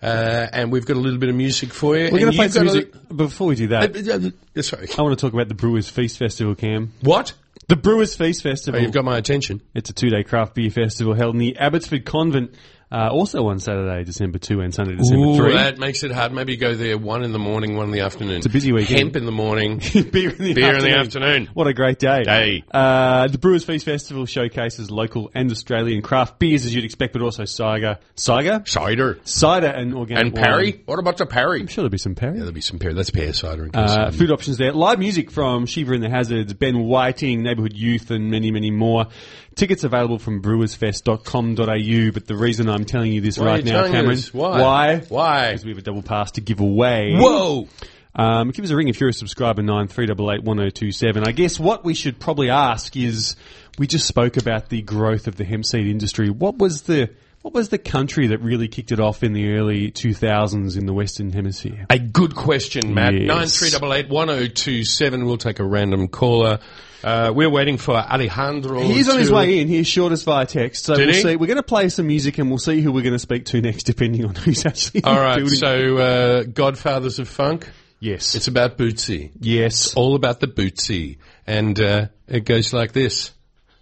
uh, 0.00 0.46
and 0.52 0.70
we've 0.70 0.86
got 0.86 0.96
a 0.96 1.00
little 1.00 1.18
bit 1.18 1.28
of 1.28 1.34
music 1.34 1.72
for 1.72 1.96
you. 1.96 2.04
We're 2.12 2.20
going 2.20 2.30
to 2.32 2.36
play 2.38 2.48
some 2.48 2.64
music. 2.64 2.92
Before 3.14 3.48
we 3.48 3.56
do 3.56 3.68
that, 3.68 3.96
Uh, 3.96 4.26
uh, 4.26 4.30
uh, 4.56 4.62
sorry. 4.62 4.86
I 4.96 5.02
want 5.02 5.18
to 5.18 5.26
talk 5.26 5.32
about 5.32 5.48
the 5.48 5.54
Brewers 5.56 5.88
Feast 5.88 6.18
Festival, 6.18 6.54
Cam. 6.54 6.92
What? 7.00 7.32
The 7.66 7.76
Brewers 7.76 8.14
Feast 8.14 8.42
Festival. 8.44 8.78
Oh, 8.78 8.82
you've 8.82 8.92
got 8.92 9.04
my 9.04 9.18
attention. 9.18 9.60
It's 9.74 9.90
a 9.90 9.92
two-day 9.92 10.22
craft 10.22 10.54
beer 10.54 10.70
festival 10.70 11.14
held 11.14 11.34
in 11.34 11.38
the 11.40 11.56
Abbotsford 11.56 12.04
Convent, 12.04 12.54
uh, 12.92 13.08
also 13.10 13.46
on 13.46 13.58
Saturday, 13.58 14.04
December 14.04 14.38
2 14.38 14.60
and 14.60 14.74
Sunday, 14.74 14.94
December 14.96 15.24
Ooh, 15.26 15.36
3. 15.36 15.54
that 15.54 15.78
makes 15.78 16.02
it 16.02 16.10
hard. 16.12 16.32
Maybe 16.32 16.56
go 16.56 16.74
there 16.74 16.98
one 16.98 17.24
in 17.24 17.32
the 17.32 17.38
morning, 17.38 17.74
one 17.76 17.86
in 17.86 17.90
the 17.92 18.00
afternoon. 18.00 18.36
It's 18.36 18.46
a 18.46 18.50
busy 18.50 18.70
weekend. 18.72 18.98
Hemp 18.98 19.16
in 19.16 19.24
the 19.24 19.32
morning, 19.32 19.78
beer 20.12 20.30
in 20.30 20.38
the 20.38 20.54
beer 20.54 20.74
afternoon. 20.74 20.76
in 20.76 20.82
the 20.82 20.98
afternoon. 20.98 21.48
What 21.54 21.66
a 21.66 21.72
great 21.74 21.98
day. 21.98 22.22
Day. 22.24 22.64
Uh, 22.70 23.28
the 23.28 23.38
Brewers 23.38 23.64
Feast 23.64 23.84
Festival 23.86 24.26
showcases 24.26 24.90
local 24.90 25.30
and 25.34 25.50
Australian 25.50 26.02
craft 26.02 26.38
beers 26.38 26.66
as 26.66 26.74
you'd 26.74 26.84
expect, 26.84 27.12
but 27.14 27.22
also 27.22 27.44
cider, 27.46 27.98
cider, 28.14 28.62
Cider. 28.66 29.18
cider 29.24 29.66
and 29.68 29.94
organic 29.94 30.26
And 30.26 30.34
Perry? 30.34 30.72
wine. 30.72 30.82
What 30.84 30.98
about 30.98 31.16
the 31.16 31.26
Parry? 31.26 31.60
I'm 31.60 31.66
sure 31.68 31.82
there'll 31.82 31.90
be 31.90 31.98
some 31.98 32.14
Perry. 32.14 32.32
Yeah, 32.34 32.40
there'll 32.40 32.52
be 32.52 32.60
some 32.60 32.78
pear. 32.78 32.92
That's 32.92 33.10
pear 33.10 33.32
cider. 33.32 33.64
In 33.64 33.70
case 33.72 33.90
Uh, 33.90 34.10
food 34.10 34.30
options 34.30 34.58
there. 34.58 34.72
Live 34.72 34.98
music 34.98 35.30
from 35.30 35.66
Shiva 35.66 35.92
and 35.94 36.02
the 36.02 36.10
Hazards, 36.10 36.52
Ben 36.54 36.78
Whiting, 36.80 37.42
Neighbourhood 37.42 37.72
Youth, 37.74 38.10
and 38.10 38.30
many, 38.30 38.50
many 38.50 38.70
more. 38.70 39.06
Tickets 39.54 39.84
available 39.84 40.18
from 40.18 40.42
brewersfest.com.au. 40.42 42.10
But 42.12 42.26
the 42.26 42.36
reason 42.36 42.68
I'm 42.68 42.84
telling 42.84 43.12
you 43.12 43.20
this 43.20 43.38
Why 43.38 43.44
are 43.44 43.48
right 43.48 43.64
you 43.64 43.72
now, 43.72 43.78
telling 43.78 43.92
Cameron, 43.92 44.18
us? 44.18 44.34
Why? 44.34 44.60
Why? 44.60 44.96
Why? 45.08 45.46
Because 45.48 45.64
we 45.64 45.70
have 45.70 45.78
a 45.78 45.82
double 45.82 46.02
pass 46.02 46.32
to 46.32 46.40
give 46.40 46.60
away. 46.60 47.14
Whoa! 47.16 47.68
Um, 48.14 48.50
give 48.50 48.64
us 48.64 48.70
a 48.70 48.76
ring 48.76 48.88
if 48.88 49.00
you're 49.00 49.08
a 49.08 49.14
subscriber, 49.14 49.62
93881027. 49.62 51.26
I 51.26 51.32
guess 51.32 51.58
what 51.58 51.84
we 51.84 51.94
should 51.94 52.18
probably 52.18 52.50
ask 52.50 52.96
is, 52.96 53.36
we 53.78 53.86
just 53.86 54.06
spoke 54.06 54.36
about 54.36 54.68
the 54.68 54.82
growth 54.82 55.26
of 55.28 55.36
the 55.36 55.44
hemp 55.44 55.64
seed 55.64 55.86
industry. 55.86 56.28
What 56.28 56.58
was 56.58 56.82
the, 56.82 57.10
what 57.42 57.54
was 57.54 57.68
the 57.68 57.78
country 57.78 58.28
that 58.28 58.38
really 58.38 58.68
kicked 58.68 58.92
it 58.92 59.00
off 59.00 59.22
in 59.22 59.32
the 59.32 59.52
early 59.54 59.90
2000s 59.90 60.78
in 60.78 60.86
the 60.86 60.92
Western 60.92 61.32
Hemisphere? 61.32 61.86
A 61.90 61.98
good 61.98 62.34
question, 62.34 62.94
Matt. 62.94 63.14
Yes. 63.14 63.26
Nine 63.28 63.46
three 63.48 63.70
double 63.70 63.92
eight 63.94 64.08
one 64.08 64.28
zero 64.28 64.46
two 64.46 64.84
seven. 64.84 65.24
We'll 65.26 65.38
take 65.38 65.58
a 65.58 65.64
random 65.64 66.08
caller. 66.08 66.60
Uh, 67.04 67.32
we're 67.34 67.50
waiting 67.50 67.78
for 67.78 67.96
Alejandro. 67.96 68.80
He's 68.82 69.08
on 69.08 69.18
his 69.18 69.30
way 69.30 69.58
in. 69.58 69.66
He 69.66 69.80
assured 69.80 70.12
us 70.12 70.22
via 70.22 70.46
text. 70.46 70.84
So 70.84 70.94
Did 70.94 71.06
we'll 71.06 71.16
he? 71.16 71.22
see. 71.22 71.34
We're 71.36 71.48
going 71.48 71.56
to 71.56 71.64
play 71.64 71.88
some 71.88 72.06
music 72.06 72.38
and 72.38 72.48
we'll 72.48 72.58
see 72.60 72.80
who 72.80 72.92
we're 72.92 73.02
going 73.02 73.12
to 73.14 73.18
speak 73.18 73.44
to 73.46 73.60
next, 73.60 73.82
depending 73.84 74.24
on 74.24 74.36
who's 74.36 74.64
actually 74.64 75.00
in 75.00 75.06
All 75.06 75.18
right. 75.20 75.44
So, 75.48 75.96
uh, 75.98 76.42
Godfathers 76.44 77.18
of 77.18 77.28
Funk. 77.28 77.68
yes, 77.98 78.36
It's 78.36 78.46
about 78.46 78.78
Bootsy. 78.78 79.32
yes. 79.40 79.94
All 79.94 80.14
about 80.14 80.38
the 80.38 80.46
Bootsy, 80.46 81.18
and 81.44 81.80
uh, 81.80 82.06
it 82.28 82.44
goes 82.44 82.72
like 82.72 82.92
this. 82.92 83.32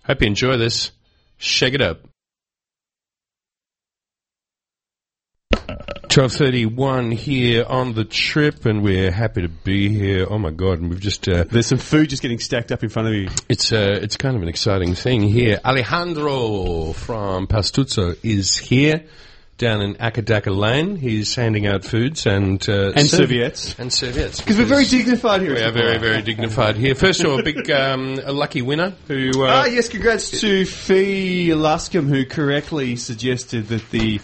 Hope 0.07 0.23
you 0.23 0.27
enjoy 0.29 0.57
this. 0.57 0.91
Shake 1.37 1.75
it 1.75 1.83
up. 1.83 2.01
12.31 6.11 7.15
here 7.15 7.65
on 7.69 7.93
the 7.93 8.05
trip 8.05 8.67
and 8.67 8.83
we're 8.83 9.13
happy 9.13 9.43
to 9.43 9.49
be 9.49 9.89
here. 9.89 10.27
Oh 10.29 10.39
my 10.39 10.51
god, 10.51 10.81
and 10.81 10.91
we've 10.91 10.99
just, 10.99 11.29
uh, 11.29 11.45
There's 11.45 11.69
some 11.69 11.79
food 11.79 12.11
just 12.11 12.21
getting 12.21 12.41
stacked 12.41 12.73
up 12.73 12.83
in 12.83 12.89
front 12.89 13.07
of 13.07 13.15
you. 13.15 13.29
It's 13.49 13.73
uh, 13.73 14.01
it's 14.03 14.17
kind 14.17 14.35
of 14.35 14.43
an 14.43 14.49
exciting 14.49 14.97
thing 14.97 15.23
here. 15.23 15.61
Alejandro 15.65 16.95
from 16.95 17.47
Pastuzzo 17.47 18.19
is 18.25 18.57
here 18.57 19.05
down 19.61 19.81
in 19.83 19.95
ACDC 19.95 20.47
Lane. 20.57 20.97
He's 20.97 21.35
handing 21.37 21.67
out 21.69 21.85
foods 21.85 22.27
and 22.27 22.67
uh, 22.69 22.93
And 22.97 23.09
serviettes. 23.09 23.77
and 23.79 23.93
serviettes 23.93 24.41
Because 24.41 24.59
we're 24.59 24.65
very 24.65 24.87
dignified 24.87 25.43
here. 25.43 25.55
We 25.55 25.61
are 25.63 25.71
very 25.71 25.99
very 25.99 26.23
dignified 26.23 26.77
here. 26.77 26.95
First 26.97 27.21
of 27.23 27.31
all, 27.31 27.39
a 27.39 27.43
big 27.45 27.71
um, 27.71 28.19
a 28.25 28.33
lucky 28.33 28.63
winner 28.63 28.95
who. 29.07 29.31
Ah, 29.45 29.63
Uh, 29.63 29.67
yes, 29.67 29.89
congrats 29.89 30.41
to 30.41 30.65
Fee 30.65 31.51
Luscombe, 31.55 32.09
who 32.09 32.25
correctly 32.25 32.97
suggested 32.97 33.69
that 33.69 33.89
the 33.91 34.21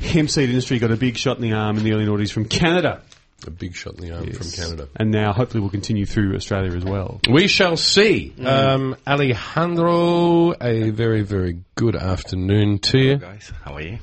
hemp 0.00 0.30
seed 0.30 0.48
industry 0.48 0.78
got 0.78 0.90
a 0.92 0.96
big 0.96 1.16
shot 1.18 1.36
in 1.36 1.42
the 1.42 1.52
arm 1.52 1.76
in 1.76 1.84
the 1.84 1.92
early 1.92 2.06
noughties 2.06 2.30
from 2.32 2.46
Canada. 2.46 3.02
a 3.46 3.50
big 3.50 3.74
shot 3.74 3.94
in 3.96 4.00
the 4.08 4.12
arm 4.16 4.30
from 4.32 4.50
Canada. 4.50 4.88
And 4.96 5.10
now 5.10 5.32
hopefully 5.32 5.60
we'll 5.60 5.70
continue 5.70 6.06
through 6.06 6.34
Australia 6.36 6.72
as 6.76 6.84
well. 6.84 7.20
We 7.30 7.48
shall 7.48 7.76
see. 7.76 8.32
Mm. 8.38 8.46
Um, 8.46 8.96
Alejandro, 9.06 10.54
a 10.60 10.90
very 10.90 11.22
very 11.22 11.58
good 11.74 11.96
afternoon 11.96 12.78
to 12.90 12.98
you. 12.98 13.16
guys. 13.16 13.52
How 13.64 13.74
are 13.74 13.82
you? 13.82 13.98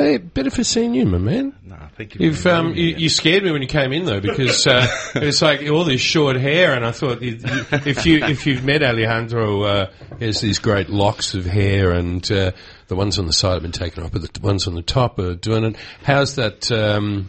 Hey, 0.00 0.16
better 0.16 0.50
for 0.50 0.64
seeing 0.64 0.94
you, 0.94 1.04
my 1.04 1.18
man. 1.18 1.54
No, 1.62 1.76
thank 1.96 2.14
you. 2.14 2.26
You've 2.26 2.46
um, 2.46 2.74
you, 2.74 2.96
you 2.96 3.08
scared 3.10 3.42
me 3.44 3.50
when 3.50 3.60
you 3.60 3.68
came 3.68 3.92
in 3.92 4.06
though 4.06 4.20
because 4.20 4.66
uh, 4.66 4.86
it's 5.16 5.42
like 5.42 5.60
all 5.68 5.84
this 5.84 6.00
short 6.00 6.36
hair, 6.36 6.72
and 6.74 6.86
I 6.86 6.92
thought 6.92 7.20
you- 7.20 7.32
you- 7.36 7.64
if 7.84 8.06
you 8.06 8.24
if 8.24 8.46
you've 8.46 8.64
met 8.64 8.82
Alejandro, 8.82 9.62
uh, 9.62 9.90
he 10.18 10.24
has 10.24 10.40
these 10.40 10.58
great 10.58 10.88
locks 10.88 11.34
of 11.34 11.44
hair, 11.44 11.92
and 11.92 12.30
uh, 12.32 12.52
the 12.88 12.96
ones 12.96 13.18
on 13.18 13.26
the 13.26 13.32
side 13.34 13.52
have 13.54 13.62
been 13.62 13.72
taken 13.72 14.02
off, 14.02 14.10
but 14.12 14.22
the 14.32 14.40
ones 14.40 14.66
on 14.66 14.74
the 14.74 14.82
top 14.82 15.18
are 15.18 15.34
doing 15.34 15.64
it. 15.64 15.76
How's 16.02 16.36
that? 16.36 16.72
Um, 16.72 17.28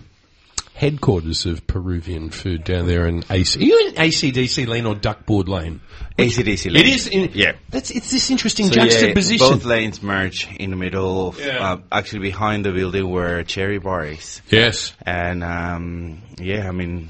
Headquarters 0.82 1.46
of 1.46 1.68
Peruvian 1.68 2.32
food 2.32 2.64
down 2.64 2.88
there 2.88 3.06
in 3.06 3.24
AC. 3.30 3.60
Are 3.60 3.64
you 3.64 3.88
in 3.90 3.94
ACDC 3.94 4.66
lane 4.68 4.88
or 4.88 4.96
Duckboard 4.96 5.48
lane? 5.48 5.80
ACDC. 6.18 6.76
It 6.76 6.88
is. 6.88 7.06
In, 7.06 7.30
Yeah. 7.36 7.52
That's 7.70 7.92
it's 7.92 8.10
this 8.10 8.32
interesting 8.32 8.66
So, 8.66 8.74
yeah, 8.78 8.86
juxtaposition. 8.86 9.48
both 9.48 9.64
lanes 9.64 10.02
merge 10.02 10.48
in 10.60 10.72
the 10.72 10.76
middle 10.76 11.28
of, 11.28 11.40
Yeah. 11.40 11.74
uh, 11.74 11.78
actually 11.92 12.22
behind 12.22 12.66
the 12.66 12.72
building 12.72 13.08
where 13.12 13.44
Cherry 13.44 13.78
Bar 13.78 14.06
is. 14.06 14.42
yes, 14.50 14.94
And, 15.06 15.44
um, 15.44 16.24
yeah, 16.40 16.68
I 16.68 16.72
mean, 16.72 17.10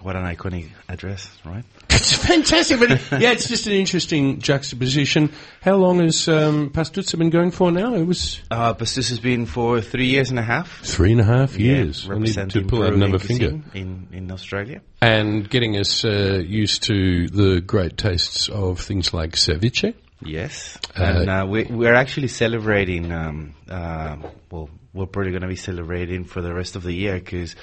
what 0.00 0.16
an 0.16 0.24
iconic 0.24 0.70
address, 0.88 1.28
right? 1.44 1.64
It's 2.02 2.12
fantastic, 2.26 2.80
but 2.80 2.90
it- 2.90 3.00
yeah, 3.20 3.30
it's 3.30 3.48
just 3.48 3.66
an 3.68 3.74
interesting 3.74 4.40
juxtaposition. 4.40 5.30
How 5.60 5.76
long 5.76 6.00
has 6.00 6.26
um, 6.28 6.70
Pastuso 6.70 7.16
been 7.16 7.30
going 7.30 7.52
for 7.52 7.70
now? 7.70 7.94
It 7.94 8.02
was 8.04 8.40
Uh, 8.50 8.74
Pastus 8.74 9.08
has 9.10 9.20
been 9.20 9.46
for 9.46 9.80
three 9.80 10.06
years 10.08 10.30
and 10.30 10.38
a 10.38 10.42
half. 10.42 10.80
three 10.84 11.12
and 11.12 11.20
a 11.20 11.24
half 11.24 11.56
years. 11.58 12.04
Yeah, 12.04 12.14
I 12.14 12.18
need 12.18 12.26
to 12.26 12.40
representing 12.40 12.68
pull 12.68 12.82
out 12.82 12.92
another 12.94 13.18
finger 13.20 13.60
in, 13.74 14.08
in 14.12 14.30
Australia. 14.32 14.80
and 15.00 15.48
getting 15.48 15.76
us 15.76 16.04
uh, 16.04 16.42
used 16.44 16.82
to 16.84 17.28
the 17.28 17.60
great 17.60 17.96
tastes 17.96 18.48
of 18.48 18.80
things 18.80 19.14
like 19.14 19.32
ceviche. 19.36 19.94
Yes. 20.24 20.78
Uh, 20.98 21.02
and 21.02 21.30
uh, 21.30 21.46
we, 21.48 21.64
we're 21.64 21.94
actually 21.94 22.28
celebrating, 22.28 23.10
um, 23.12 23.54
uh, 23.68 24.16
well, 24.50 24.68
we're 24.92 25.06
probably 25.06 25.30
going 25.30 25.42
to 25.42 25.48
be 25.48 25.56
celebrating 25.56 26.24
for 26.24 26.42
the 26.42 26.52
rest 26.54 26.74
of 26.76 26.82
the 26.82 26.92
year 26.92 27.14
because 27.14 27.54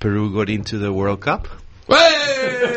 Peru 0.00 0.32
got 0.34 0.48
into 0.50 0.78
the 0.78 0.92
World 0.92 1.20
Cup. 1.20 1.46
Hey! 1.88 2.73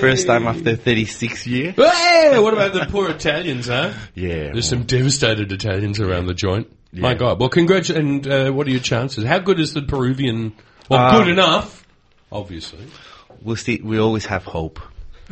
First 0.00 0.26
time 0.26 0.46
after 0.46 0.76
36 0.76 1.46
years. 1.46 1.74
Hey! 1.76 2.38
What 2.38 2.52
about 2.54 2.72
the 2.72 2.86
poor 2.90 3.10
Italians, 3.10 3.68
huh? 3.68 3.92
Yeah. 4.14 4.52
There's 4.52 4.68
some 4.68 4.84
devastated 4.84 5.50
Italians 5.52 6.00
around 6.00 6.26
the 6.26 6.34
joint. 6.34 6.70
My 6.92 7.14
God. 7.14 7.38
Well, 7.40 7.48
congratulations. 7.48 8.26
And 8.26 8.32
uh, 8.48 8.52
what 8.52 8.66
are 8.66 8.70
your 8.70 8.80
chances? 8.80 9.24
How 9.24 9.38
good 9.38 9.60
is 9.60 9.74
the 9.74 9.82
Peruvian? 9.82 10.54
Well, 10.88 11.00
Uh, 11.00 11.18
good 11.18 11.28
enough, 11.28 11.86
obviously. 12.32 12.86
We'll 13.42 13.56
see, 13.56 13.80
we 13.82 13.98
always 13.98 14.24
have 14.26 14.44
hope, 14.44 14.80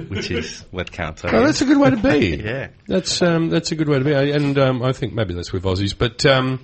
which 0.09 0.31
is 0.31 0.61
what 0.70 0.92
counts. 0.92 1.24
Oh, 1.24 1.31
that's 1.44 1.62
a 1.62 1.64
good 1.64 1.79
way 1.79 1.90
to 1.90 1.96
be. 1.96 2.37
Yeah. 2.44 2.68
That's 2.87 3.22
um, 3.22 3.48
that's 3.50 3.72
a 3.72 3.77
good 3.77 3.88
way 3.88 3.98
to 3.98 4.05
be, 4.05 4.12
and 4.12 4.59
um, 4.59 4.83
I 4.83 4.92
think 4.92 5.14
maybe 5.14 5.33
that's 5.35 5.53
with 5.53 5.62
Aussies. 5.64 5.96
But 5.96 6.27
um, 6.27 6.61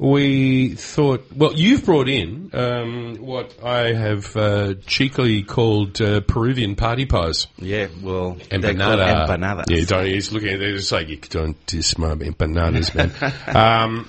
we 0.00 0.76
thought, 0.76 1.26
well, 1.36 1.52
you've 1.52 1.84
brought 1.84 2.08
in 2.08 2.48
um, 2.54 3.16
what 3.16 3.54
I 3.62 3.92
have 3.92 4.34
uh, 4.34 4.74
cheekily 4.86 5.42
called 5.42 6.00
uh, 6.00 6.22
Peruvian 6.22 6.74
party 6.74 7.04
pies. 7.04 7.48
Yeah, 7.58 7.88
well, 8.02 8.36
Empanada. 8.50 9.26
empanadas. 9.26 9.64
Yeah, 9.68 9.84
don't, 9.84 10.06
he's 10.06 10.32
looking 10.32 10.54
at 10.54 10.62
it. 10.62 10.74
It's 10.74 10.90
like 10.90 11.08
you 11.08 11.18
don't 11.18 11.66
diss 11.66 11.98
my 11.98 12.14
empanadas, 12.14 12.94
man. 12.94 13.12
um, 13.54 14.08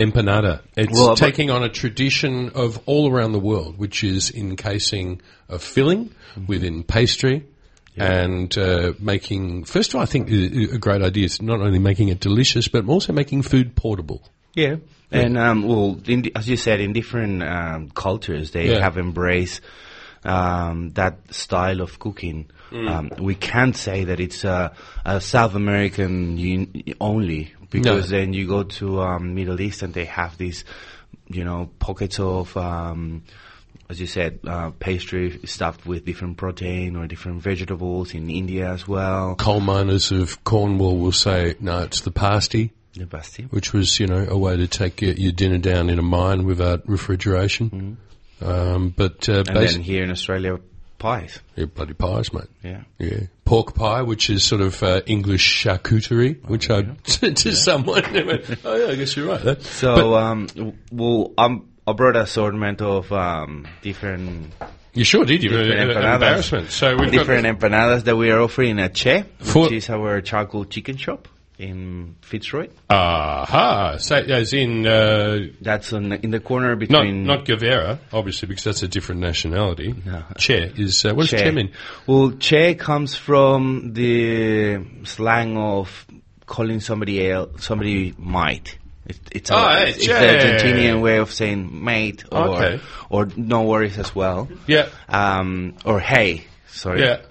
empanada. 0.00 0.62
It's 0.74 0.90
Well, 0.98 1.16
taking 1.16 1.50
on 1.50 1.62
a 1.62 1.68
tradition 1.68 2.48
of 2.54 2.80
all 2.86 3.12
around 3.12 3.32
the 3.32 3.40
world, 3.40 3.76
which 3.76 4.02
is 4.02 4.30
encasing 4.34 5.20
a 5.50 5.58
filling 5.58 6.14
Mm-hmm. 6.34 6.46
within 6.46 6.82
pastry. 6.82 7.46
And 7.96 8.56
uh, 8.56 8.92
making, 9.00 9.64
first 9.64 9.90
of 9.90 9.96
all, 9.96 10.02
I 10.02 10.06
think 10.06 10.30
a 10.30 10.74
a 10.74 10.78
great 10.78 11.02
idea 11.02 11.24
is 11.24 11.42
not 11.42 11.60
only 11.60 11.78
making 11.80 12.08
it 12.08 12.20
delicious, 12.20 12.68
but 12.68 12.86
also 12.86 13.12
making 13.12 13.42
food 13.42 13.74
portable. 13.74 14.22
Yeah, 14.58 14.76
And 15.10 15.38
um, 15.38 15.62
well, 15.66 16.00
in 16.06 16.30
as 16.36 16.48
you 16.48 16.56
said, 16.56 16.80
in 16.80 16.92
different 16.92 17.42
um, 17.42 17.90
cultures, 17.90 18.50
they 18.50 18.70
Yeah. 18.70 18.80
have 18.82 18.98
embraced 18.98 19.60
um, 20.24 20.90
that 20.94 21.14
style 21.32 21.80
of 21.80 21.98
cooking. 21.98 22.46
Mm. 22.70 22.90
Um, 22.90 23.10
we 23.24 23.34
can't 23.34 23.76
say 23.76 24.04
that 24.04 24.20
it's 24.20 24.44
a, 24.44 24.72
a 25.04 25.20
South 25.20 25.54
American 25.54 26.36
only 27.00 27.54
because 27.70 28.08
then 28.10 28.32
you 28.34 28.46
go 28.46 28.64
to 28.64 29.00
um, 29.00 29.34
Middle 29.34 29.60
East 29.60 29.82
and 29.82 29.94
they 29.94 30.04
have 30.06 30.36
these, 30.36 30.64
you 31.28 31.44
know, 31.44 31.70
pockets 31.78 32.18
of. 32.20 32.56
Um, 32.56 33.22
as 33.90 33.98
you 33.98 34.06
said, 34.06 34.40
uh, 34.46 34.70
pastry 34.78 35.40
stuffed 35.44 35.86
with 35.86 36.04
different 36.04 36.36
protein 36.36 36.94
or 36.94 37.06
different 37.06 37.40
vegetables 37.42 38.12
in 38.12 38.28
India 38.28 38.70
as 38.70 38.86
well. 38.86 39.34
Coal 39.36 39.60
miners 39.60 40.12
of 40.12 40.44
Cornwall 40.44 40.98
will 40.98 41.12
say, 41.12 41.54
no, 41.58 41.80
it's 41.84 42.02
the 42.02 42.10
pasty, 42.10 42.70
The 42.98 43.46
which 43.50 43.72
was, 43.72 43.98
you 44.00 44.06
know, 44.06 44.26
a 44.28 44.36
way 44.36 44.56
to 44.56 44.66
take 44.66 45.00
your, 45.00 45.14
your 45.14 45.32
dinner 45.32 45.58
down 45.58 45.88
in 45.90 45.98
a 45.98 46.02
mine 46.02 46.44
without 46.44 46.88
refrigeration. 46.88 47.96
Um, 48.40 48.90
but 48.96 49.28
uh, 49.28 49.44
And 49.46 49.56
then 49.56 49.80
here 49.80 50.04
in 50.04 50.10
Australia, 50.10 50.58
pies. 50.98 51.40
yeah, 51.56 51.64
bloody 51.66 51.94
pies, 51.94 52.32
mate. 52.32 52.44
Yeah. 52.62 52.82
Yeah, 52.98 53.20
pork 53.44 53.74
pie, 53.74 54.02
which 54.02 54.30
is 54.30 54.44
sort 54.44 54.60
of 54.60 54.82
uh, 54.82 55.00
English 55.06 55.64
charcuterie, 55.64 56.44
which 56.48 56.70
I 56.70 56.86
said 57.04 57.36
to 57.38 57.52
someone. 57.54 58.02
they 58.12 58.22
went, 58.22 58.44
oh 58.64 58.76
yeah, 58.76 58.92
I 58.92 58.94
guess 58.96 59.16
you're 59.16 59.28
right. 59.28 59.42
That- 59.42 59.62
So, 59.62 60.14
um, 60.16 60.46
w- 60.48 60.74
well, 60.92 61.32
um, 61.38 61.68
I 61.86 61.92
brought 61.94 62.16
assortment 62.16 62.80
of 62.82 63.10
um, 63.12 63.66
different 63.82 64.52
you 64.94 65.04
sure 65.04 65.24
did. 65.24 65.42
You 65.42 65.50
different 65.50 65.72
an 65.80 65.88
empanadas. 65.88 66.14
embarrassment. 66.14 66.70
So 66.70 66.96
we've 66.96 67.10
different 67.10 67.44
got 67.44 67.58
empanadas 67.70 68.04
that 68.04 68.16
we 68.16 68.30
are 68.30 68.40
offering 68.40 68.78
at 68.80 68.94
Che, 68.94 69.24
which 69.54 69.72
is 69.72 69.90
our 69.90 70.20
charcoal 70.20 70.64
chicken 70.64 70.96
shop 70.96 71.28
in 71.58 72.14
Fitzroy. 72.22 72.68
aha. 72.88 73.96
So 73.98 74.16
as 74.16 74.52
in 74.52 74.86
uh, 74.86 75.38
That's 75.60 75.92
on, 75.92 76.12
in 76.12 76.30
the 76.30 76.40
corner 76.40 76.76
between 76.76 77.24
not 77.24 77.44
Guevara, 77.44 77.98
obviously, 78.12 78.46
because 78.48 78.64
that's 78.64 78.82
a 78.82 78.88
different 78.88 79.20
nationality. 79.20 79.94
No. 80.04 80.22
Che 80.38 80.72
is 80.76 81.04
uh, 81.04 81.14
what 81.14 81.28
does 81.28 81.30
Che. 81.30 81.44
Che 81.44 81.50
mean? 81.50 81.72
Well, 82.06 82.30
Che 82.38 82.74
comes 82.76 83.14
from 83.16 83.92
the 83.94 84.78
slang 85.04 85.56
of 85.56 86.06
calling 86.46 86.80
somebody 86.80 87.28
else, 87.30 87.64
somebody 87.64 88.14
mate. 88.18 88.78
It, 89.06 89.18
it's, 89.32 89.50
a, 89.50 89.54
Oh, 89.56 89.68
hey, 89.74 89.88
it's 89.90 90.06
the 90.06 90.12
Argentinian 90.12 91.00
way 91.00 91.16
of 91.18 91.32
saying 91.32 91.82
mate 91.84 92.24
or, 92.30 92.48
Okay. 92.48 92.80
or 93.08 93.26
no 93.36 93.62
worries 93.62 93.98
as 93.98 94.14
well. 94.14 94.48
Yeah, 94.66 94.88
Um, 95.08 95.74
or 95.84 95.98
hey, 95.98 96.44
sorry. 96.68 97.00
yeah. 97.00 97.22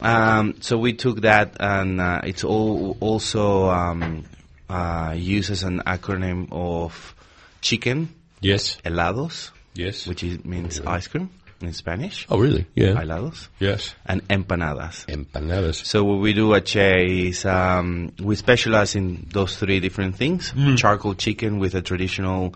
Um, 0.00 0.54
so 0.60 0.78
we 0.78 0.92
took 0.94 1.22
that, 1.22 1.56
and 1.60 2.00
uh, 2.00 2.20
it's 2.24 2.44
all 2.44 2.96
also 3.00 3.68
um, 3.68 4.24
uh, 4.68 5.14
used 5.16 5.50
as 5.50 5.62
an 5.62 5.82
acronym 5.86 6.48
of 6.50 7.14
chicken 7.60 8.14
Yes, 8.40 8.78
helados, 8.84 9.50
yes. 9.74 10.06
which 10.06 10.22
is, 10.24 10.42
means 10.44 10.80
ice 10.80 11.06
cream 11.08 11.28
in 11.60 11.74
Spanish. 11.74 12.26
oh, 12.30 12.38
really? 12.38 12.64
Yeah. 12.74 12.94
Helados 12.94 13.48
Yes. 13.58 13.94
and 14.06 14.26
empanadas. 14.28 15.04
Empanadas. 15.06 15.84
So 15.84 16.04
what 16.04 16.20
we 16.20 16.32
do 16.32 16.54
at 16.54 16.64
Che 16.64 17.28
is 17.28 17.44
um, 17.44 18.12
we 18.18 18.34
specialize 18.36 18.94
in 18.94 19.26
those 19.30 19.56
three 19.58 19.78
different 19.80 20.16
things: 20.16 20.54
charcoal 20.76 21.14
chicken 21.14 21.58
with 21.58 21.74
a 21.74 21.82
traditional 21.82 22.54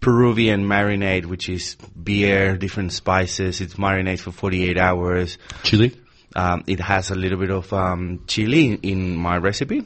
Peruvian 0.00 0.64
marinade, 0.66 1.24
which 1.24 1.48
is 1.48 1.76
beer, 2.02 2.56
different 2.58 2.92
spices. 2.92 3.62
It's 3.62 3.78
marinated 3.78 4.20
for 4.20 4.32
48 4.32 4.76
hours. 4.76 5.38
Chili. 5.62 5.96
Um, 6.36 6.64
it 6.66 6.80
has 6.80 7.10
a 7.10 7.14
little 7.14 7.38
bit 7.38 7.50
of 7.50 7.72
um, 7.72 8.20
chili 8.26 8.74
in 8.82 9.16
my 9.16 9.38
recipe. 9.38 9.80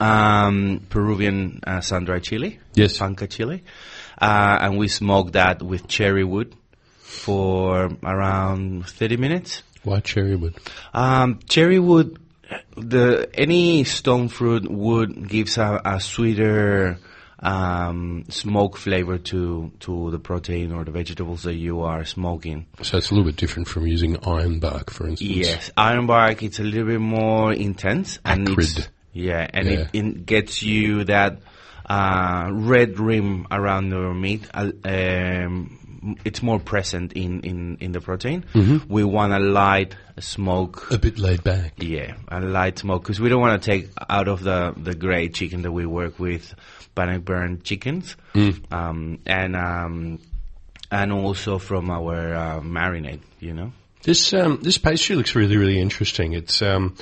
Um, 0.00 0.84
Peruvian 0.90 1.60
uh, 1.64 1.80
sun-dried 1.80 2.24
chili. 2.24 2.58
Yes. 2.74 2.98
Panca 2.98 3.30
chili. 3.30 3.62
Uh, 4.20 4.58
and 4.60 4.76
we 4.76 4.88
smoke 4.88 5.32
that 5.32 5.62
with 5.62 5.86
cherry 5.86 6.24
wood 6.24 6.56
for 6.98 7.90
around 8.02 8.88
30 8.88 9.16
minutes. 9.18 9.62
Why 9.84 10.00
cherry 10.00 10.34
wood? 10.34 10.56
Um, 10.92 11.38
cherry 11.48 11.78
wood, 11.78 12.18
the 12.76 13.30
any 13.34 13.84
stone 13.84 14.28
fruit 14.28 14.68
wood 14.68 15.28
gives 15.28 15.58
a, 15.58 15.80
a 15.84 16.00
sweeter 16.00 16.98
um, 17.42 18.24
smoke 18.28 18.76
flavor 18.76 19.18
to 19.18 19.72
to 19.80 20.10
the 20.10 20.18
protein 20.18 20.72
or 20.72 20.84
the 20.84 20.92
vegetables 20.92 21.42
that 21.42 21.54
you 21.54 21.80
are 21.80 22.04
smoking. 22.04 22.66
So 22.82 22.98
it's 22.98 23.10
a 23.10 23.14
little 23.14 23.28
bit 23.30 23.36
different 23.36 23.68
from 23.68 23.86
using 23.86 24.16
iron 24.24 24.60
bark, 24.60 24.90
for 24.90 25.08
instance. 25.08 25.30
Yes, 25.30 25.70
iron 25.76 26.06
bark. 26.06 26.42
it's 26.42 26.60
a 26.60 26.62
little 26.62 26.86
bit 26.86 27.00
more 27.00 27.52
intense 27.52 28.18
and 28.24 28.48
it's 28.48 28.78
Acrid. 28.78 28.88
yeah, 29.12 29.48
and 29.52 29.68
Yeah. 29.68 29.88
It, 29.92 29.94
it 29.94 30.26
gets 30.26 30.62
you 30.62 31.04
that 31.04 31.38
uh, 31.86 32.48
red 32.52 32.98
rim 33.00 33.46
around 33.50 33.90
your 33.90 34.14
meat. 34.14 34.46
Uh, 34.54 34.70
um, 34.84 35.78
it's 36.24 36.42
more 36.42 36.58
present 36.58 37.12
in, 37.12 37.40
in, 37.42 37.76
in 37.80 37.92
the 37.92 38.00
protein. 38.00 38.44
Mm-hmm. 38.54 38.92
We 38.92 39.04
want 39.04 39.32
a 39.32 39.38
light 39.38 39.94
smoke. 40.18 40.90
A 40.90 40.98
bit 40.98 41.18
laid 41.18 41.44
back. 41.44 41.74
Yeah, 41.76 42.16
a 42.28 42.40
light 42.40 42.78
smoke 42.78 43.02
because 43.02 43.20
we 43.20 43.28
don't 43.28 43.40
want 43.40 43.62
to 43.62 43.66
take 43.70 43.88
out 44.08 44.28
of 44.28 44.42
the 44.42 44.74
the 44.76 44.94
grey 44.94 45.28
chicken 45.28 45.62
that 45.62 45.72
we 45.72 45.86
work 45.86 46.18
with, 46.18 46.54
Bannockburn 46.94 47.62
chickens, 47.62 48.16
Mm. 48.34 48.72
um, 48.72 49.18
and 49.26 49.56
um, 49.56 50.18
and 50.90 51.12
also 51.12 51.58
from 51.58 51.90
our 51.90 52.34
uh, 52.34 52.60
marinade. 52.60 53.20
You 53.40 53.54
know. 53.54 53.72
This 54.02 54.32
um, 54.34 54.58
this 54.62 54.78
pastry 54.78 55.16
looks 55.16 55.34
really 55.34 55.56
really 55.56 55.78
interesting. 55.80 56.32
It's 56.32 56.60
um, 56.62 56.96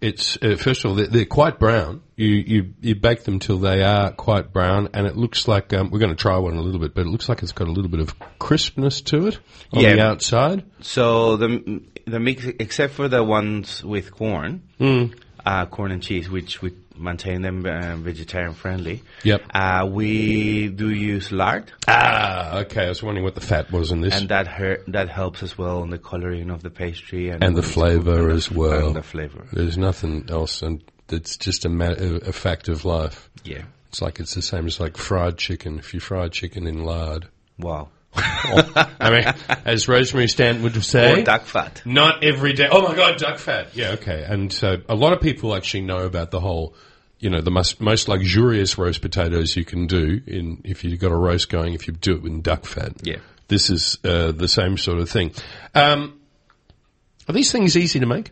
it's 0.00 0.36
uh, 0.42 0.56
first 0.56 0.84
of 0.84 0.90
all 0.90 0.96
they're, 0.96 1.06
they're 1.06 1.24
quite 1.24 1.58
brown. 1.58 2.02
You 2.16 2.28
you 2.28 2.74
you 2.80 2.94
bake 2.94 3.24
them 3.24 3.38
till 3.38 3.58
they 3.58 3.82
are 3.82 4.12
quite 4.12 4.52
brown, 4.52 4.90
and 4.94 5.06
it 5.06 5.16
looks 5.16 5.48
like 5.48 5.72
um, 5.72 5.90
we're 5.90 5.98
going 5.98 6.14
to 6.14 6.20
try 6.22 6.36
one 6.36 6.56
a 6.56 6.60
little 6.60 6.80
bit, 6.80 6.94
but 6.94 7.02
it 7.02 7.08
looks 7.08 7.28
like 7.28 7.42
it's 7.42 7.52
got 7.52 7.68
a 7.68 7.72
little 7.72 7.90
bit 7.90 8.00
of 8.00 8.14
crispness 8.38 9.00
to 9.02 9.28
it 9.28 9.38
on 9.72 9.82
Yeah. 9.82 9.94
the 9.94 10.02
outside. 10.04 10.64
So 10.80 11.36
the 11.36 11.80
the 12.06 12.20
mix, 12.20 12.44
except 12.46 12.94
for 12.94 13.08
the 13.08 13.22
ones 13.24 13.82
with 13.82 14.10
corn, 14.12 14.62
Mm. 14.80 15.14
uh, 15.46 15.66
corn 15.66 15.90
and 15.92 16.02
cheese, 16.02 16.28
which 16.28 16.60
we 16.60 16.72
maintain 16.96 17.42
them 17.42 17.64
uh, 17.66 17.96
vegetarian 17.96 18.54
friendly. 18.54 19.02
Yep. 19.24 19.42
Uh, 19.54 19.88
we 19.90 20.68
do 20.68 20.90
use 20.90 21.32
lard, 21.32 21.72
Ah, 21.88 22.58
okay. 22.60 22.86
I 22.86 22.88
was 22.88 23.02
wondering 23.02 23.24
what 23.24 23.34
the 23.34 23.40
fat 23.40 23.70
was 23.70 23.90
in 23.92 24.00
this, 24.00 24.14
and 24.14 24.28
that 24.28 24.46
her- 24.46 24.82
that 24.88 25.08
helps 25.08 25.42
as 25.42 25.56
well 25.56 25.82
in 25.82 25.90
the 25.90 25.98
coloring 25.98 26.50
of 26.50 26.62
the 26.62 26.70
pastry 26.70 27.28
and, 27.30 27.42
and 27.42 27.56
the 27.56 27.62
flavour 27.62 28.30
as 28.30 28.50
well. 28.50 28.88
And 28.88 28.96
the 28.96 29.02
flavor. 29.02 29.46
There's 29.52 29.78
nothing 29.78 30.26
else, 30.28 30.62
and 30.62 30.82
it's 31.08 31.36
just 31.36 31.64
a, 31.64 31.68
ma- 31.68 31.94
a 31.98 32.32
fact 32.32 32.68
of 32.68 32.84
life. 32.84 33.28
Yeah. 33.44 33.62
It's 33.88 34.00
like 34.00 34.20
it's 34.20 34.34
the 34.34 34.42
same 34.42 34.66
as 34.66 34.80
like 34.80 34.96
fried 34.96 35.36
chicken. 35.36 35.78
If 35.78 35.92
you 35.92 36.00
fry 36.00 36.28
chicken 36.28 36.66
in 36.66 36.84
lard, 36.84 37.28
Wow. 37.58 37.90
I 38.14 39.10
mean, 39.10 39.34
as 39.64 39.88
Rosemary 39.88 40.28
Stanton 40.28 40.62
would 40.62 40.84
say, 40.84 41.20
Or 41.20 41.24
duck 41.24 41.44
fat. 41.44 41.82
Not 41.84 42.22
every 42.22 42.52
day. 42.52 42.68
Oh 42.70 42.82
my 42.82 42.94
god, 42.94 43.18
duck 43.18 43.38
fat. 43.38 43.74
Yeah, 43.74 43.92
okay. 43.92 44.24
And 44.28 44.52
so 44.52 44.76
a 44.88 44.94
lot 44.94 45.12
of 45.12 45.20
people 45.20 45.54
actually 45.54 45.82
know 45.82 46.00
about 46.00 46.30
the 46.30 46.40
whole, 46.40 46.74
you 47.18 47.30
know, 47.30 47.40
the 47.40 47.50
most, 47.50 47.80
most 47.80 48.08
luxurious 48.08 48.76
roast 48.76 49.00
potatoes 49.00 49.56
you 49.56 49.64
can 49.64 49.86
do 49.86 50.20
in, 50.26 50.60
if 50.64 50.84
you've 50.84 51.00
got 51.00 51.12
a 51.12 51.16
roast 51.16 51.48
going, 51.48 51.74
if 51.74 51.86
you 51.86 51.94
do 51.94 52.12
it 52.12 52.22
with 52.22 52.42
duck 52.42 52.66
fat. 52.66 52.92
Yeah. 53.02 53.18
This 53.48 53.70
is, 53.70 53.98
uh, 54.04 54.32
the 54.32 54.48
same 54.48 54.76
sort 54.76 54.98
of 54.98 55.08
thing. 55.08 55.32
Um, 55.74 56.20
are 57.28 57.32
these 57.32 57.52
things 57.52 57.76
easy 57.76 58.00
to 58.00 58.06
make? 58.06 58.30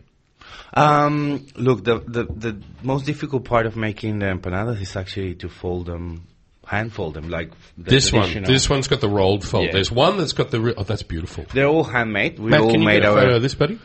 Um, 0.73 1.47
look, 1.55 1.83
the, 1.83 1.99
the 1.99 2.23
the 2.23 2.61
most 2.81 3.05
difficult 3.05 3.43
part 3.43 3.65
of 3.65 3.75
making 3.75 4.19
the 4.19 4.27
empanadas 4.27 4.81
is 4.81 4.95
actually 4.95 5.35
to 5.35 5.49
fold 5.49 5.87
them, 5.87 6.27
hand 6.65 6.93
fold 6.93 7.13
them, 7.15 7.29
like 7.29 7.51
the 7.77 7.89
This 7.89 8.11
one. 8.11 8.43
This 8.43 8.69
one's 8.69 8.87
got 8.87 9.01
the 9.01 9.09
rolled 9.09 9.45
fold. 9.45 9.65
Yeah. 9.65 9.71
There's 9.73 9.91
one 9.91 10.17
that's 10.17 10.33
got 10.33 10.51
the, 10.51 10.61
re- 10.61 10.73
oh, 10.77 10.83
that's 10.83 11.03
beautiful. 11.03 11.45
They're 11.53 11.67
all 11.67 11.83
handmade. 11.83 12.39
We 12.39 12.49
Matt, 12.49 12.61
all 12.61 12.71
can 12.71 12.81
you 12.81 12.85
made 12.85 13.01
get 13.01 13.09
a 13.09 13.11
our. 13.13 13.19
photo 13.21 13.35
of 13.37 13.41
this, 13.41 13.55
buddy? 13.55 13.79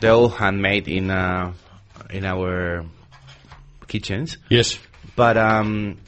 They're 0.00 0.12
all 0.12 0.28
handmade 0.28 0.86
in 0.88 1.10
uh, 1.10 1.52
in 2.10 2.24
our 2.24 2.84
kitchens, 3.88 4.38
Yes. 4.48 4.78
but 5.16 5.36
um, 5.36 5.98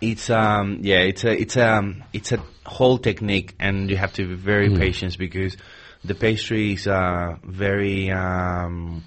it's 0.00 0.30
um, 0.30 0.78
yeah, 0.82 1.00
it's 1.00 1.24
a 1.24 1.32
it's 1.40 1.56
a 1.56 1.94
it's 2.12 2.32
a 2.32 2.42
whole 2.64 2.98
technique, 2.98 3.54
and 3.60 3.88
you 3.90 3.96
have 3.96 4.12
to 4.14 4.26
be 4.26 4.34
very 4.34 4.68
Hmm. 4.68 4.78
patient 4.78 5.16
because 5.18 5.56
the 6.04 6.14
pastry 6.14 6.72
is 6.72 6.86
uh, 6.86 7.36
very 7.44 8.10
um, 8.10 9.04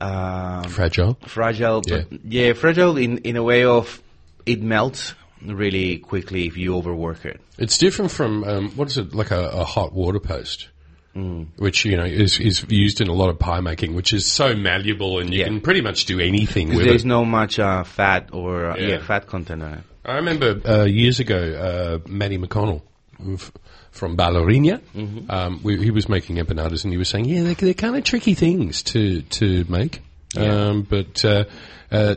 um, 0.00 0.64
Fragile. 0.64 1.18
fragile. 1.26 1.82
But 1.88 2.06
yeah, 2.24 2.52
fragile 2.54 2.96
in 2.96 3.18
in 3.18 3.36
a 3.36 3.42
way 3.42 3.64
of 3.64 4.00
it 4.48 4.62
melts 4.62 5.14
really 5.44 5.98
quickly 5.98 6.46
if 6.46 6.56
you 6.56 6.74
overwork 6.76 7.24
it. 7.24 7.40
It's 7.58 7.78
different 7.78 8.10
from 8.10 8.42
um, 8.44 8.70
what 8.76 8.88
is 8.88 8.98
it 8.98 9.14
like 9.14 9.30
a, 9.30 9.48
a 9.50 9.64
hot 9.64 9.92
water 9.92 10.20
post, 10.20 10.68
Mm. 11.16 11.46
which 11.56 11.84
you 11.84 11.96
know 11.96 12.04
is 12.04 12.38
is 12.38 12.64
used 12.68 13.00
in 13.00 13.08
a 13.08 13.12
lot 13.14 13.28
of 13.30 13.38
pie 13.38 13.60
making, 13.60 13.94
which 13.96 14.12
is 14.12 14.24
so 14.26 14.54
malleable 14.54 15.18
and 15.20 15.32
you 15.32 15.40
Yeah. 15.40 15.46
can 15.46 15.60
pretty 15.60 15.80
much 15.80 16.04
do 16.04 16.20
anything 16.20 16.68
with 16.68 16.84
there's 16.84 17.04
it. 17.04 17.08
no 17.08 17.24
much 17.24 17.58
uh, 17.58 17.82
fat 17.84 18.28
or 18.32 18.70
uh, 18.70 18.76
Yeah. 18.76 18.88
yeah. 18.88 18.98
fat 19.06 19.26
content 19.26 19.62
on 19.62 19.72
it. 19.74 19.84
I 20.04 20.16
remember 20.16 20.60
uh, 20.64 20.84
years 20.84 21.18
ago, 21.18 21.36
uh, 22.04 22.08
Matty 22.08 22.38
McConnell 22.38 22.82
from 23.90 24.16
Lourinhã, 24.16 24.80
Mm-hmm. 24.94 25.30
um, 25.30 25.60
we, 25.64 25.82
he 25.82 25.90
was 25.90 26.08
making 26.08 26.36
empanadas 26.36 26.84
and 26.84 26.92
he 26.92 26.98
was 26.98 27.08
saying, 27.08 27.24
yeah, 27.24 27.42
they're, 27.42 27.54
they're 27.54 27.74
kind 27.74 27.96
of 27.96 28.04
tricky 28.04 28.34
things 28.34 28.82
to 28.84 29.22
to 29.22 29.64
make, 29.68 30.02
um, 30.36 30.82
but 30.82 31.24
uh, 31.24 31.44
uh, 31.90 32.14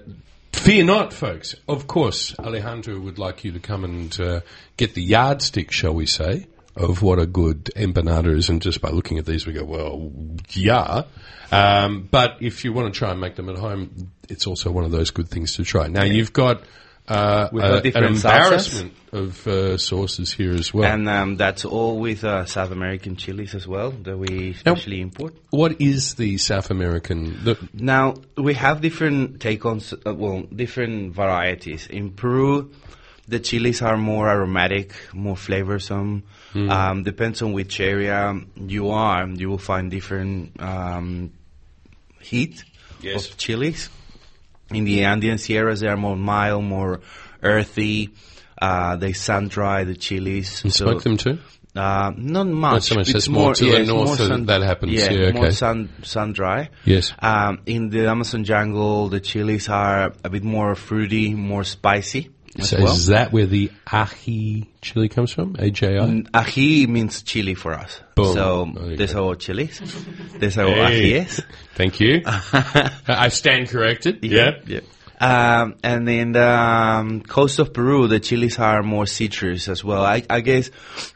Fear 0.62 0.84
not, 0.84 1.12
folks. 1.12 1.56
Of 1.67 1.88
course, 1.88 2.38
Alejandro 2.38 3.00
would 3.00 3.17
like 3.17 3.43
you 3.43 3.52
to 3.54 3.60
come 3.60 3.84
and 3.84 4.21
uh, 4.21 4.41
get 4.78 4.93
the 4.93 5.02
yardstick, 5.02 5.71
shall 5.71 5.95
we 5.95 6.06
say, 6.06 6.45
of 6.76 7.02
what 7.02 7.17
a 7.17 7.26
good 7.26 7.71
empanada 7.76 8.38
is. 8.38 8.47
And 8.47 8.62
just 8.62 8.80
by 8.80 8.91
looking 8.91 9.17
at 9.17 9.26
these, 9.26 9.47
we 9.47 9.54
go, 9.54 9.63
well, 9.63 10.12
yeah. 10.50 11.06
Um, 11.52 12.08
but 12.12 12.38
if 12.41 12.63
you 12.63 12.74
want 12.74 12.93
to 12.93 12.97
try 12.97 13.10
and 13.10 13.19
make 13.19 13.38
them 13.38 13.50
at 13.50 13.58
home, 13.58 14.12
it's 14.30 14.45
also 14.45 14.69
one 14.69 14.84
of 14.84 14.91
those 14.91 15.10
good 15.10 15.30
things 15.30 15.56
to 15.56 15.63
try. 15.63 15.88
Now, 15.88 16.04
you've 16.04 16.32
got 16.32 16.62
uh, 17.12 17.50
We've 17.52 17.63
a- 17.63 17.78
an 17.78 17.84
different 17.84 18.15
salsas. 18.17 18.26
embarrassment 18.26 18.93
of 19.12 19.47
uh, 19.47 19.78
sauces 19.78 20.32
here 20.34 20.54
as 20.54 20.74
well. 20.74 20.86
And 20.93 21.10
um, 21.10 21.36
that's 21.38 21.65
all 21.65 22.00
with 22.00 22.24
uh, 22.24 22.45
South 22.45 22.71
American 22.71 23.15
chilies 23.17 23.54
as 23.56 23.67
well 23.67 23.91
that 24.06 24.17
we 24.17 24.52
especially 24.52 25.02
import. 25.02 25.34
what 25.50 25.82
is 25.82 26.15
the 26.15 26.38
South 26.38 26.71
American? 26.71 27.43
The, 27.43 27.56
Now 27.74 28.15
we 28.38 28.54
have 28.56 28.80
different 28.82 29.41
take 29.41 29.65
on, 29.65 29.82
uh, 30.06 30.13
well, 30.13 30.43
different 30.43 31.13
varieties. 31.13 31.88
In 31.88 32.12
Peru, 32.12 32.71
the 33.28 33.39
chilies 33.39 33.82
are 33.82 33.97
more 33.97 34.30
aromatic, 34.30 34.93
more 35.13 35.36
flavorsome. 35.36 36.24
Um, 36.54 37.04
depends 37.04 37.41
on 37.41 37.54
which 37.54 37.80
area 37.80 38.36
you 38.56 38.89
are. 38.91 39.26
You 39.28 39.50
will 39.50 39.58
find 39.71 39.89
different 39.91 40.60
um, 40.62 41.32
heat 42.19 42.63
Yes. 43.02 43.30
of 43.32 43.38
chilies. 43.38 43.89
In 44.73 44.86
the 44.86 45.03
Andean 45.05 45.38
Sierras, 45.38 45.79
they 45.79 45.88
are 45.88 45.97
more 45.97 46.15
mild, 46.15 46.63
more 46.63 47.01
earthy. 47.43 48.10
Uh, 48.62 48.95
they 48.95 49.13
sun 49.13 49.47
dry 49.47 49.84
the 49.84 49.95
chilies. 49.95 50.62
you 50.63 50.71
so- 50.71 50.86
smoke 50.86 51.03
them 51.03 51.17
too? 51.17 51.39
uh, 51.75 52.12
not 52.15 52.47
much. 52.47 52.84
so 52.84 52.95
much, 52.95 53.07
It's 53.07 53.13
that's 53.13 53.29
more 53.29 53.53
to 53.55 53.65
the 53.65 53.86
north 53.86 54.19
more 54.19 54.27
that 54.27 54.45
that 54.47 54.62
happens. 54.62 54.93
Yeah, 54.93 55.31
more 55.31 55.45
okay. 55.45 55.51
sun 55.51 55.89
sun 56.03 56.34
dry. 56.34 56.69
Yes. 56.86 57.13
Um, 57.19 57.62
in 57.65 57.89
the 57.89 58.07
Amazon 58.07 58.43
jungle, 58.43 59.10
the 59.10 59.19
chilies 59.19 59.69
are 59.69 60.13
a 60.23 60.29
bit 60.29 60.43
more 60.43 60.75
fruity, 60.75 61.34
more 61.34 61.63
spicy 61.63 62.29
So 62.60 62.84
well. 62.84 62.94
is 62.94 63.08
that 63.08 63.32
where 63.32 63.46
the 63.46 63.72
ají 63.88 64.68
chili 64.82 65.08
comes 65.08 65.32
from? 65.32 65.56
AJI? 65.58 65.88
Mm, 66.00 66.30
Ají 66.32 66.88
means 66.88 67.22
chili 67.24 67.54
for 67.54 67.74
us. 67.74 68.02
Boom. 68.16 68.34
So 68.34 68.72
There 68.76 68.92
you 68.92 69.08
go. 69.08 69.30
our 69.30 69.36
chilies. 69.36 69.80
These 70.40 70.58
are 70.58 70.68
our 70.68 70.88
Hey. 70.90 71.22
ajíes. 71.22 71.42
Thank 71.76 72.00
you. 72.02 72.22
I 73.08 73.30
stand 73.30 73.70
corrected. 73.70 74.20
Yeah. 74.24 74.52
Yeah. 74.68 74.82
Um, 75.21 75.75
and 75.84 76.10
in 76.10 76.31
the 76.31 76.49
um, 76.49 77.21
coast 77.21 77.60
of 77.60 77.73
Peru, 77.73 78.07
the 78.07 78.19
chilies 78.19 78.57
are 78.60 78.81
more 78.81 79.05
citrus 79.05 79.67
as 79.67 79.84
well. 79.84 80.03
I, 80.03 80.23
I 80.29 80.41
guess 80.41 80.71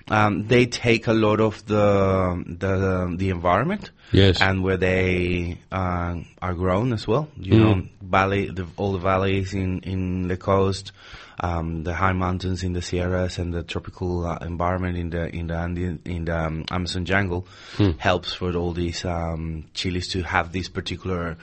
um, 0.07 0.47
they 0.47 0.67
take 0.67 1.07
a 1.07 1.13
lot 1.13 1.39
of 1.41 1.65
the 1.65 2.43
the 2.45 3.15
the 3.17 3.29
environment. 3.31 3.89
Yes. 4.11 4.39
And 4.39 4.63
where 4.63 4.77
they 4.77 5.57
uh, 5.71 6.15
are 6.41 6.53
grown 6.53 6.93
as 6.93 7.07
well. 7.07 7.27
You 7.35 7.55
Mm. 7.55 7.59
know, 7.59 7.87
valley, 8.03 8.49
the, 8.51 8.67
all 8.77 8.93
the 8.93 8.99
valleys 8.99 9.53
in 9.55 9.79
in 9.79 10.27
the 10.27 10.37
coast, 10.37 10.91
um, 11.39 11.83
the 11.83 11.93
high 11.95 12.13
mountains 12.13 12.63
in 12.63 12.73
the 12.73 12.81
Sierras, 12.83 13.39
and 13.39 13.51
the 13.51 13.63
tropical 13.63 14.25
uh, 14.27 14.37
environment 14.41 14.95
in 14.97 15.09
the 15.09 15.35
in 15.35 15.47
the 15.47 15.55
Andean, 15.55 15.99
in 16.05 16.25
the 16.25 16.37
um, 16.37 16.65
Amazon 16.69 17.05
jungle 17.05 17.47
Hmm. 17.77 17.97
helps 17.97 18.31
for 18.33 18.55
all 18.55 18.73
these 18.73 19.03
um, 19.03 19.65
chilies 19.73 20.07
to 20.09 20.21
have 20.21 20.51
this 20.51 20.69
particular 20.69 21.37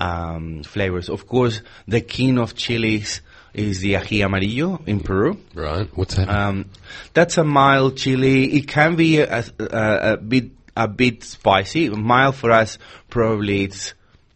um, 0.00 0.62
flavors. 0.64 1.08
Of 1.08 1.26
course, 1.26 1.62
the 1.86 2.00
king 2.00 2.38
of 2.38 2.54
chilies 2.54 3.20
is 3.54 3.80
the 3.80 3.94
ají 3.94 4.22
amarillo 4.24 4.80
in 4.86 5.00
Peru. 5.00 5.38
Right. 5.54 5.88
What's 5.96 6.14
that? 6.16 6.28
Um, 6.28 6.66
that's 7.14 7.38
a 7.38 7.44
mild 7.44 7.96
chili. 7.96 8.54
It 8.56 8.68
can 8.68 8.94
be 8.96 9.18
a, 9.20 9.44
a, 9.58 10.12
a 10.12 10.16
bit 10.16 10.50
a 10.76 10.86
bit 10.86 11.24
spicy. 11.24 11.88
Mild 11.88 12.36
for 12.36 12.50
us, 12.52 12.78
probably 13.10 13.64
it's 13.64 13.94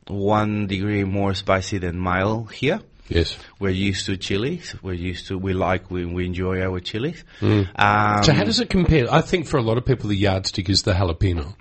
one 0.09 0.67
degree 0.67 1.05
more 1.05 1.35
spicy 1.35 1.79
than 1.79 1.97
mild 1.99 2.51
here. 2.53 2.81
yes. 3.09 3.39
We're 3.61 3.71
used 3.71 4.07
to 4.07 4.17
chilies. 4.17 4.75
We're 4.83 4.95
used 4.95 5.29
to 5.29 5.39
we 5.39 5.53
like 5.53 5.91
we, 5.91 6.05
we 6.07 6.27
enjoy 6.27 6.61
our 6.63 6.81
chilies. 6.81 7.23
Um, 7.41 7.67
Mm. 7.77 8.25
So 8.25 8.33
how 8.33 8.43
does 8.45 8.59
it 8.59 8.71
compare? 8.71 9.07
I 9.13 9.21
think 9.21 9.47
for 9.47 9.59
a 9.59 9.63
lot 9.63 9.79
of 9.79 9.85
people, 9.85 10.09
the 10.09 10.17
yardstick 10.17 10.69
is 10.69 10.83
the 10.83 10.93
jalapeno. 10.95 11.55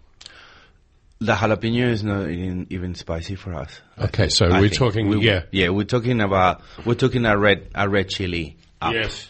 The 1.21 1.33
jalapeno 1.35 1.87
is 1.89 2.03
not 2.03 2.27
even, 2.29 2.67
even 2.69 2.95
spicy 2.95 3.35
for 3.35 3.53
us. 3.53 3.79
Okay, 3.97 4.27
so 4.27 4.47
I 4.47 4.59
we're 4.59 4.67
think. 4.69 4.73
talking- 4.79 5.07
We- 5.09 5.21
yeah. 5.25 5.43
yeah. 5.51 5.69
We're 5.69 5.85
talking 5.85 6.19
about 6.19 6.61
we're 6.85 6.95
talking 6.95 7.25
a 7.25 7.37
red 7.37 7.69
a 7.75 7.87
red 7.87 8.09
chili. 8.09 8.57
up. 8.81 8.93
Yes. 8.93 9.27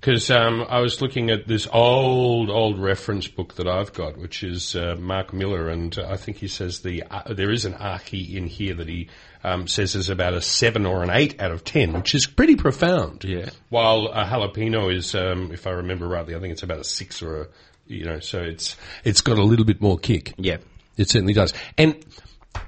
Because 0.00 0.32
um, 0.32 0.66
I 0.68 0.80
was 0.80 1.00
looking 1.00 1.30
at 1.30 1.46
this 1.46 1.68
old, 1.72 2.50
old 2.50 2.80
reference 2.80 3.28
book 3.28 3.54
that 3.54 3.68
I've 3.68 3.92
got, 3.92 4.18
which 4.18 4.42
is 4.42 4.74
uh, 4.74 4.96
Mark 4.98 5.32
Miller, 5.32 5.68
and 5.68 5.96
uh, 5.96 6.08
I 6.10 6.16
think 6.16 6.38
he 6.38 6.48
says 6.48 6.80
the 6.80 7.04
uh, 7.08 7.32
there 7.34 7.52
is 7.52 7.64
an 7.66 7.74
ají 7.74 8.34
in 8.34 8.48
here 8.48 8.74
that 8.74 8.88
he 8.88 9.08
um, 9.44 9.68
says 9.68 9.94
is 9.94 10.08
about 10.10 10.34
a 10.34 10.40
seven 10.40 10.86
or 10.86 11.04
an 11.04 11.10
eight 11.10 11.40
out 11.40 11.52
of 11.52 11.62
ten, 11.62 11.92
which 11.92 12.16
is 12.16 12.26
pretty 12.26 12.56
profound. 12.56 13.22
Yeah. 13.22 13.50
While 13.68 14.06
a 14.12 14.24
jalapeno 14.24 14.92
is, 14.92 15.14
um, 15.14 15.52
if 15.52 15.68
I 15.68 15.70
remember 15.70 16.08
rightly, 16.08 16.34
I 16.34 16.40
think 16.40 16.50
it's 16.52 16.64
about 16.64 16.80
a 16.80 16.84
six 16.84 17.22
or 17.22 17.42
a, 17.42 17.46
you 17.86 18.04
know, 18.04 18.18
so 18.18 18.40
it's 18.42 18.76
it's 19.04 19.20
got 19.20 19.38
a 19.38 19.44
little 19.44 19.64
bit 19.66 19.80
more 19.80 19.98
kick. 19.98 20.34
Yeah. 20.36 20.56
It 20.96 21.08
certainly 21.08 21.32
does. 21.32 21.52
And 21.78 22.04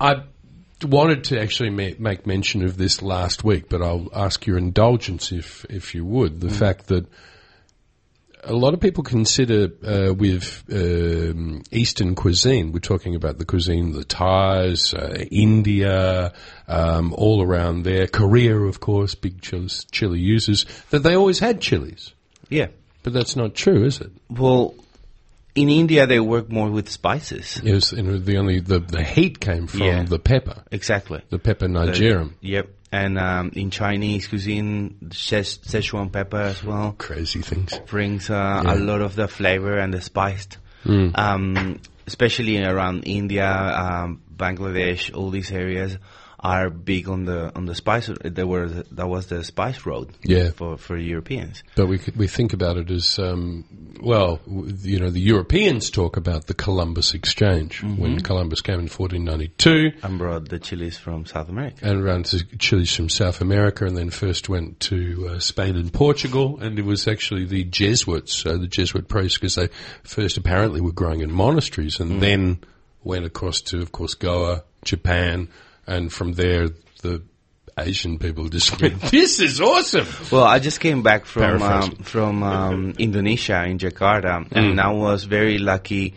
I 0.00 0.24
wanted 0.82 1.24
to 1.24 1.40
actually 1.40 1.70
ma- 1.70 1.96
make 1.98 2.26
mention 2.26 2.64
of 2.64 2.76
this 2.76 3.02
last 3.02 3.44
week, 3.44 3.68
but 3.68 3.82
I'll 3.82 4.08
ask 4.14 4.46
your 4.46 4.58
indulgence 4.58 5.32
if, 5.32 5.64
if 5.68 5.94
you 5.94 6.04
would. 6.04 6.40
The 6.40 6.50
fact 6.50 6.86
that 6.88 7.06
a 8.46 8.52
lot 8.52 8.74
of 8.74 8.80
people 8.80 9.02
consider 9.02 9.70
uh, 9.86 10.12
with 10.12 10.64
um, 10.70 11.62
Eastern 11.70 12.14
cuisine, 12.14 12.72
we're 12.72 12.80
talking 12.80 13.14
about 13.14 13.38
the 13.38 13.44
cuisine, 13.44 13.92
the 13.92 14.04
Thais, 14.04 14.92
uh, 14.94 15.24
India, 15.30 16.32
um, 16.68 17.14
all 17.14 17.42
around 17.42 17.84
there, 17.84 18.06
Korea, 18.06 18.56
of 18.56 18.80
course, 18.80 19.14
big 19.14 19.40
chili, 19.40 19.68
chili 19.90 20.20
users, 20.20 20.66
that 20.90 21.02
they 21.02 21.14
always 21.14 21.38
had 21.38 21.60
chilies. 21.60 22.12
Yeah. 22.48 22.68
But 23.02 23.12
that's 23.12 23.36
not 23.36 23.54
true, 23.54 23.84
is 23.84 24.00
it? 24.00 24.10
Well, 24.30 24.74
in 25.54 25.68
India 25.68 26.06
they 26.06 26.20
work 26.20 26.50
more 26.50 26.70
with 26.70 26.88
spices. 26.88 27.60
Yes, 27.62 27.92
know, 28.02 28.18
the 28.18 28.36
only 28.38 28.60
the, 28.60 28.80
the 28.80 29.02
heat 29.04 29.40
came 29.40 29.66
from 29.66 29.80
Yeah. 29.82 30.02
the 30.04 30.18
pepper, 30.18 30.64
Exactly. 30.70 31.22
the 31.30 31.38
piper 31.38 31.66
nigrum. 31.68 32.32
Yep. 32.40 32.68
And 32.92 33.18
um, 33.18 33.50
in 33.56 33.70
Chinese 33.70 34.28
cuisine, 34.28 34.96
Szech- 35.08 35.60
Szechuan 35.66 36.12
pepper 36.12 36.36
as 36.38 36.62
well 36.62 36.94
Crazy 36.96 37.40
things. 37.42 37.76
brings 37.86 38.30
uh, 38.30 38.62
a 38.64 38.76
lot 38.76 39.00
of 39.00 39.16
the 39.16 39.26
flavor 39.26 39.76
and 39.78 39.92
the 39.92 40.00
spiced. 40.00 40.58
Hmm. 40.84 41.08
Um, 41.14 41.80
especially 42.06 42.62
around 42.62 43.02
India, 43.04 43.48
um, 43.50 44.20
Bangladesh, 44.36 45.12
all 45.16 45.30
these 45.30 45.50
areas 45.50 45.96
are 46.44 46.68
big 46.68 47.08
on 47.08 47.24
the 47.24 47.50
on 47.56 47.64
the 47.64 47.74
spice. 47.74 48.10
There 48.22 48.46
were 48.46 48.68
that 48.68 49.08
was 49.08 49.26
the 49.28 49.42
spice 49.42 49.86
road. 49.86 50.10
Yeah. 50.22 50.50
For 50.50 50.76
for 50.76 50.96
Europeans. 50.96 51.64
But 51.74 51.86
we 51.86 51.98
could, 51.98 52.16
we 52.16 52.28
think 52.28 52.52
about 52.52 52.76
it 52.76 52.90
as 52.90 53.18
um, 53.18 53.64
well. 54.00 54.40
You 54.46 55.00
know, 55.00 55.10
the 55.10 55.20
Europeans 55.20 55.90
talk 55.90 56.18
about 56.18 56.46
the 56.46 56.54
Columbus 56.54 57.14
Exchange 57.14 57.82
when 57.82 58.20
Columbus 58.20 58.60
came 58.60 58.74
in 58.74 58.88
1492, 58.88 59.98
And 60.02 60.18
brought 60.18 60.50
the 60.50 60.58
chilies 60.58 60.98
from 60.98 61.24
South 61.24 61.48
America. 61.48 61.78
and 61.82 62.02
around 62.02 62.26
to 62.26 62.44
Chiles 62.58 62.94
from 62.94 63.08
South 63.08 63.40
America, 63.40 63.86
and 63.86 63.96
then 63.96 64.10
first 64.10 64.48
went 64.48 64.80
to 64.80 65.30
uh, 65.30 65.38
Spain 65.38 65.76
and 65.76 65.92
Portugal, 65.92 66.58
and 66.60 66.78
it 66.78 66.84
was 66.84 67.08
actually 67.08 67.46
the 67.46 67.64
Jesuits, 67.64 68.44
uh, 68.44 68.58
the 68.58 68.68
Jesuit 68.68 69.08
priests, 69.08 69.38
because 69.38 69.54
they 69.54 69.68
first 70.02 70.36
apparently 70.36 70.82
were 70.82 70.92
growing 70.92 71.22
in 71.22 71.32
monasteries, 71.32 72.00
and 72.00 72.22
then 72.22 72.58
went 73.02 73.24
across 73.24 73.60
to, 73.62 73.80
of 73.80 73.92
course, 73.92 74.14
Goa, 74.14 74.64
Japan, 74.84 75.48
and 75.86 76.12
from 76.12 76.32
there 76.34 76.68
the 77.02 77.22
Asian 77.76 78.18
people 78.18 78.48
just 78.56 78.80
went, 78.80 79.00
"This 79.10 79.40
is 79.40 79.60
awesome." 79.60 80.06
Well, 80.30 80.44
I 80.44 80.58
just 80.58 80.80
came 80.80 81.02
back 81.02 81.26
from 81.26 81.62
um, 81.62 81.90
from 82.02 82.42
um, 82.42 82.94
Indonesia 82.98 83.64
in 83.66 83.78
Jakarta, 83.78 84.46
and 84.52 84.80
I 84.80 84.92
was 84.92 85.24
very 85.24 85.58
lucky 85.58 86.14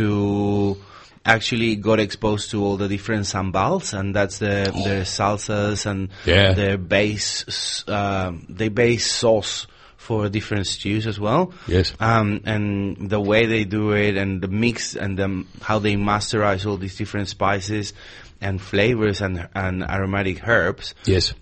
to 0.00 0.76
actually 1.24 1.76
got 1.76 2.00
exposed 2.00 2.50
to 2.50 2.64
all 2.64 2.76
the 2.76 2.88
different 2.88 3.26
sambals, 3.26 3.92
and 3.92 4.14
that's 4.14 4.38
the 4.38 4.70
the 4.72 5.04
salsas 5.04 5.84
and 5.86 6.08
Yeah. 6.24 6.52
the 6.54 6.78
base 6.78 7.44
s- 7.48 7.84
um, 7.88 8.46
the 8.48 8.68
base 8.68 9.10
sauce 9.10 9.66
for 9.96 10.28
different 10.30 10.66
stews 10.66 11.06
as 11.06 11.20
well. 11.20 11.52
Yes. 11.68 11.92
Um, 12.00 12.40
and 12.46 13.10
the 13.10 13.20
way 13.20 13.46
they 13.46 13.64
do 13.64 13.92
it, 13.92 14.16
and 14.16 14.40
the 14.40 14.48
mix, 14.48 14.96
and 14.96 15.18
the, 15.18 15.44
how 15.60 15.78
they 15.78 15.94
masterize 15.94 16.64
all 16.66 16.78
these 16.78 16.96
different 16.96 17.28
spices 17.28 17.92
and 18.40 18.60
flavors 18.60 19.20
and 19.20 19.48
and 19.54 19.82
aromatic 19.82 20.46
herbs. 20.46 20.94
Yes. 21.04 21.34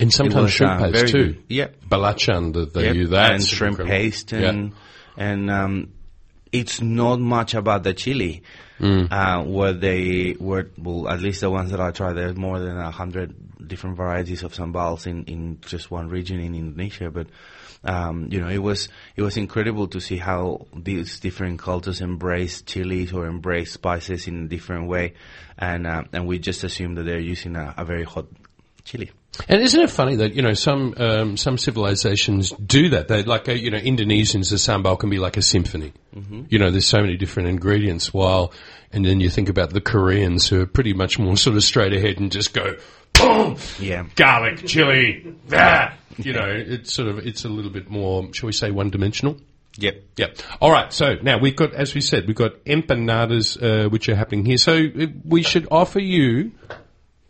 And 0.00 0.12
sometimes 0.12 0.50
shrimp 0.52 0.80
uh, 0.80 0.90
paste 0.90 1.12
too. 1.12 1.36
Yep. 1.48 1.76
Balachan, 1.88 2.52
that 2.52 2.74
they 2.74 2.86
Yep, 2.86 2.94
use 2.96 3.10
that. 3.10 3.32
and 3.32 3.42
shrimp 3.42 3.78
paste 3.78 4.32
and 4.32 4.72
and 5.16 5.50
um, 5.50 5.92
it's 6.50 6.80
not 6.80 7.20
much 7.20 7.54
about 7.54 7.82
the 7.84 7.94
chili. 7.94 8.42
Mm. 8.80 9.06
Uh, 9.10 9.44
where 9.44 9.72
they 9.72 10.36
were, 10.38 10.68
well, 10.76 11.08
at 11.08 11.20
least 11.20 11.42
the 11.42 11.50
ones 11.50 11.70
that 11.70 11.80
I 11.80 11.92
tried, 11.92 12.14
there's 12.14 12.36
more 12.36 12.58
than 12.58 12.76
a 12.76 12.90
hundred 12.90 13.34
different 13.68 13.96
varieties 13.96 14.42
of 14.42 14.52
sambals 14.52 15.06
in, 15.06 15.24
in 15.24 15.60
just 15.60 15.90
one 15.90 16.08
region 16.08 16.40
in 16.40 16.54
Indonesia. 16.54 17.10
But 17.10 17.28
um, 17.84 18.28
you 18.30 18.40
know, 18.40 18.48
it 18.48 18.58
was 18.58 18.88
it 19.14 19.22
was 19.22 19.36
incredible 19.36 19.88
to 19.88 20.00
see 20.00 20.16
how 20.16 20.66
these 20.74 21.20
different 21.20 21.58
cultures 21.60 22.00
embrace 22.00 22.62
chilies 22.62 23.12
or 23.12 23.26
embrace 23.26 23.72
spices 23.72 24.26
in 24.26 24.44
a 24.44 24.48
different 24.48 24.88
way, 24.88 25.14
and 25.58 25.86
uh, 25.86 26.04
and 26.12 26.26
we 26.26 26.38
just 26.38 26.64
assume 26.64 26.94
that 26.94 27.04
they're 27.04 27.18
using 27.18 27.56
a, 27.56 27.74
a 27.76 27.84
very 27.84 28.04
hot 28.04 28.26
chili. 28.84 29.10
And 29.48 29.60
isn't 29.60 29.80
it 29.80 29.90
funny 29.90 30.16
that 30.16 30.34
you 30.34 30.42
know 30.42 30.54
some 30.54 30.94
um, 30.96 31.36
some 31.36 31.58
civilizations 31.58 32.50
do 32.52 32.90
that? 32.90 33.08
They 33.08 33.22
like 33.22 33.48
uh, 33.48 33.52
you 33.52 33.70
know 33.70 33.78
Indonesians, 33.78 34.50
the 34.50 34.56
sambal 34.56 34.98
can 34.98 35.10
be 35.10 35.18
like 35.18 35.36
a 35.36 35.42
symphony. 35.42 35.92
Mm-hmm. 36.14 36.44
You 36.48 36.58
know, 36.58 36.70
there's 36.70 36.86
so 36.86 37.00
many 37.00 37.16
different 37.16 37.48
ingredients. 37.48 38.14
While 38.14 38.52
and 38.92 39.04
then 39.04 39.20
you 39.20 39.28
think 39.30 39.48
about 39.48 39.70
the 39.70 39.80
Koreans 39.80 40.48
who 40.48 40.60
are 40.60 40.66
pretty 40.66 40.92
much 40.92 41.18
more 41.18 41.36
sort 41.36 41.56
of 41.56 41.64
straight 41.64 41.92
ahead 41.92 42.18
and 42.20 42.30
just 42.30 42.54
go 42.54 42.76
boom, 43.12 43.56
Yeah. 43.80 44.06
garlic, 44.14 44.66
chili, 44.66 45.34
ah. 45.52 45.94
You 46.16 46.32
know, 46.32 46.46
it's 46.48 46.92
sort 46.92 47.08
of 47.08 47.18
it's 47.26 47.44
a 47.44 47.48
little 47.48 47.72
bit 47.72 47.90
more, 47.90 48.32
shall 48.32 48.46
we 48.46 48.52
say, 48.52 48.70
one 48.70 48.90
dimensional. 48.90 49.36
Yep. 49.78 50.02
Yep. 50.16 50.38
All 50.60 50.70
right. 50.70 50.92
So 50.92 51.14
now 51.20 51.38
we've 51.38 51.56
got, 51.56 51.74
as 51.74 51.94
we 51.96 52.00
said, 52.00 52.28
we've 52.28 52.36
got 52.36 52.64
empanadas 52.64 53.60
uh, 53.60 53.88
which 53.88 54.08
are 54.08 54.14
happening 54.14 54.44
here. 54.44 54.56
So 54.58 54.74
uh, 54.76 55.06
we 55.24 55.42
should 55.42 55.66
offer 55.72 55.98
you 55.98 56.52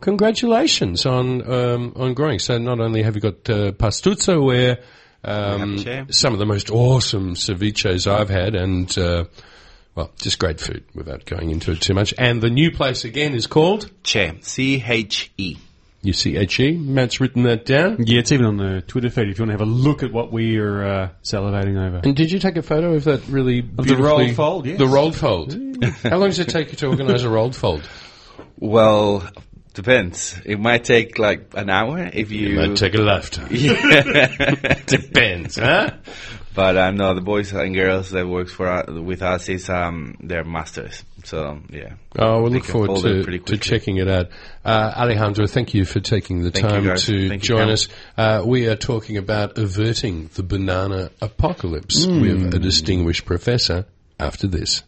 congratulations 0.05 1.05
on 1.07 1.51
um, 1.51 1.93
on 1.95 2.13
growing. 2.13 2.39
So 2.39 2.57
not 2.59 2.79
only 2.79 3.01
have 3.01 3.15
you 3.15 3.21
got 3.21 3.49
uh, 3.49 3.71
Pastuso, 3.71 4.45
where 4.45 4.77
um, 5.23 5.79
some 6.11 6.31
of 6.33 6.39
the 6.39 6.45
most 6.45 6.69
awesome 6.69 7.33
ceviches 7.33 8.09
I've 8.09 8.29
had, 8.29 8.55
and 8.55 8.95
uh, 8.97 9.25
well, 9.95 10.11
just 10.21 10.37
great 10.39 10.61
food 10.61 10.85
without 10.93 11.25
going 11.25 11.49
into 11.49 11.71
it 11.71 11.81
too 11.81 11.95
much. 11.95 12.13
And 12.17 12.41
the 12.41 12.51
new 12.51 12.71
place 12.71 13.03
again 13.03 13.33
is 13.33 13.47
called 13.47 13.89
Che. 14.03 14.37
C 14.41 14.83
H 14.85 15.31
E. 15.37 15.57
You 16.03 16.13
C 16.13 16.37
H 16.37 16.59
E. 16.59 16.73
UCHE. 16.73 16.85
Matt's 16.85 17.19
written 17.19 17.43
that 17.43 17.65
down. 17.65 18.05
Yeah, 18.05 18.19
it's 18.19 18.31
even 18.31 18.45
on 18.45 18.57
the 18.57 18.81
Twitter 18.81 19.09
feed 19.09 19.29
if 19.29 19.39
you 19.39 19.45
want 19.45 19.57
to 19.57 19.63
have 19.63 19.67
a 19.67 19.71
look 19.71 20.03
at 20.03 20.13
what 20.13 20.31
we 20.31 20.59
are 20.59 20.83
uh, 20.83 21.09
salivating 21.23 21.83
over. 21.83 22.01
And 22.03 22.15
did 22.15 22.31
you 22.31 22.37
take 22.37 22.57
a 22.57 22.61
photo 22.61 22.93
of 22.93 23.05
that 23.05 23.27
really 23.27 23.61
the 23.61 23.97
rolled 23.97 24.35
fold, 24.35 24.67
yes. 24.67 24.77
The 24.77 24.87
rolled 24.87 25.15
fold. 25.15 25.53
How 26.03 26.17
long 26.17 26.29
does 26.29 26.37
it 26.37 26.49
take 26.49 26.69
you 26.69 26.77
to 26.77 26.89
organise 26.89 27.23
a 27.23 27.29
rolled 27.29 27.55
fold? 27.55 27.89
Well, 28.59 29.27
depends. 29.75 30.39
It 30.45 30.59
might 30.59 30.83
take 30.83 31.19
like 31.19 31.53
an 31.53 31.69
hour 31.69 32.09
if 32.11 32.31
you. 32.31 32.59
It 32.59 32.69
might 32.69 32.77
take 32.77 32.95
a 32.95 33.01
lifetime. 33.01 33.49
Depends, 34.85 35.57
huh? 35.57 35.91
But 36.55 36.77
um, 36.77 36.95
no, 36.95 37.13
the 37.13 37.21
boys 37.21 37.51
and 37.51 37.75
girls 37.75 38.11
that 38.11 38.25
works 38.27 38.53
for 38.53 38.67
uh, 38.67 39.01
with 39.01 39.21
us 39.21 39.49
is 39.49 39.69
um, 39.69 40.15
they're 40.21 40.45
masters. 40.45 41.03
So 41.25 41.59
yeah. 41.69 41.95
Oh, 42.17 42.41
we'll 42.41 42.51
look 42.51 42.63
forward 42.63 43.01
to, 43.01 43.39
to 43.39 43.57
checking 43.57 43.97
it 43.97 44.07
out. 44.07 44.29
Uh, 44.63 44.93
Alejandro, 44.95 45.47
thank 45.47 45.73
you 45.73 45.83
for 45.83 45.99
taking 45.99 46.43
the 46.43 46.51
Thank 46.51 46.69
time 46.69 46.95
to 46.95 47.29
Thank 47.29 47.43
join 47.43 47.69
us. 47.69 47.89
Uh, 48.17 48.43
we 48.45 48.67
are 48.67 48.77
talking 48.77 49.17
about 49.17 49.57
averting 49.57 50.29
the 50.33 50.43
banana 50.43 51.11
apocalypse 51.21 52.07
with 52.07 52.53
a 52.53 52.59
distinguished 52.59 53.25
professor 53.25 53.85
after 54.17 54.47
this. 54.47 54.83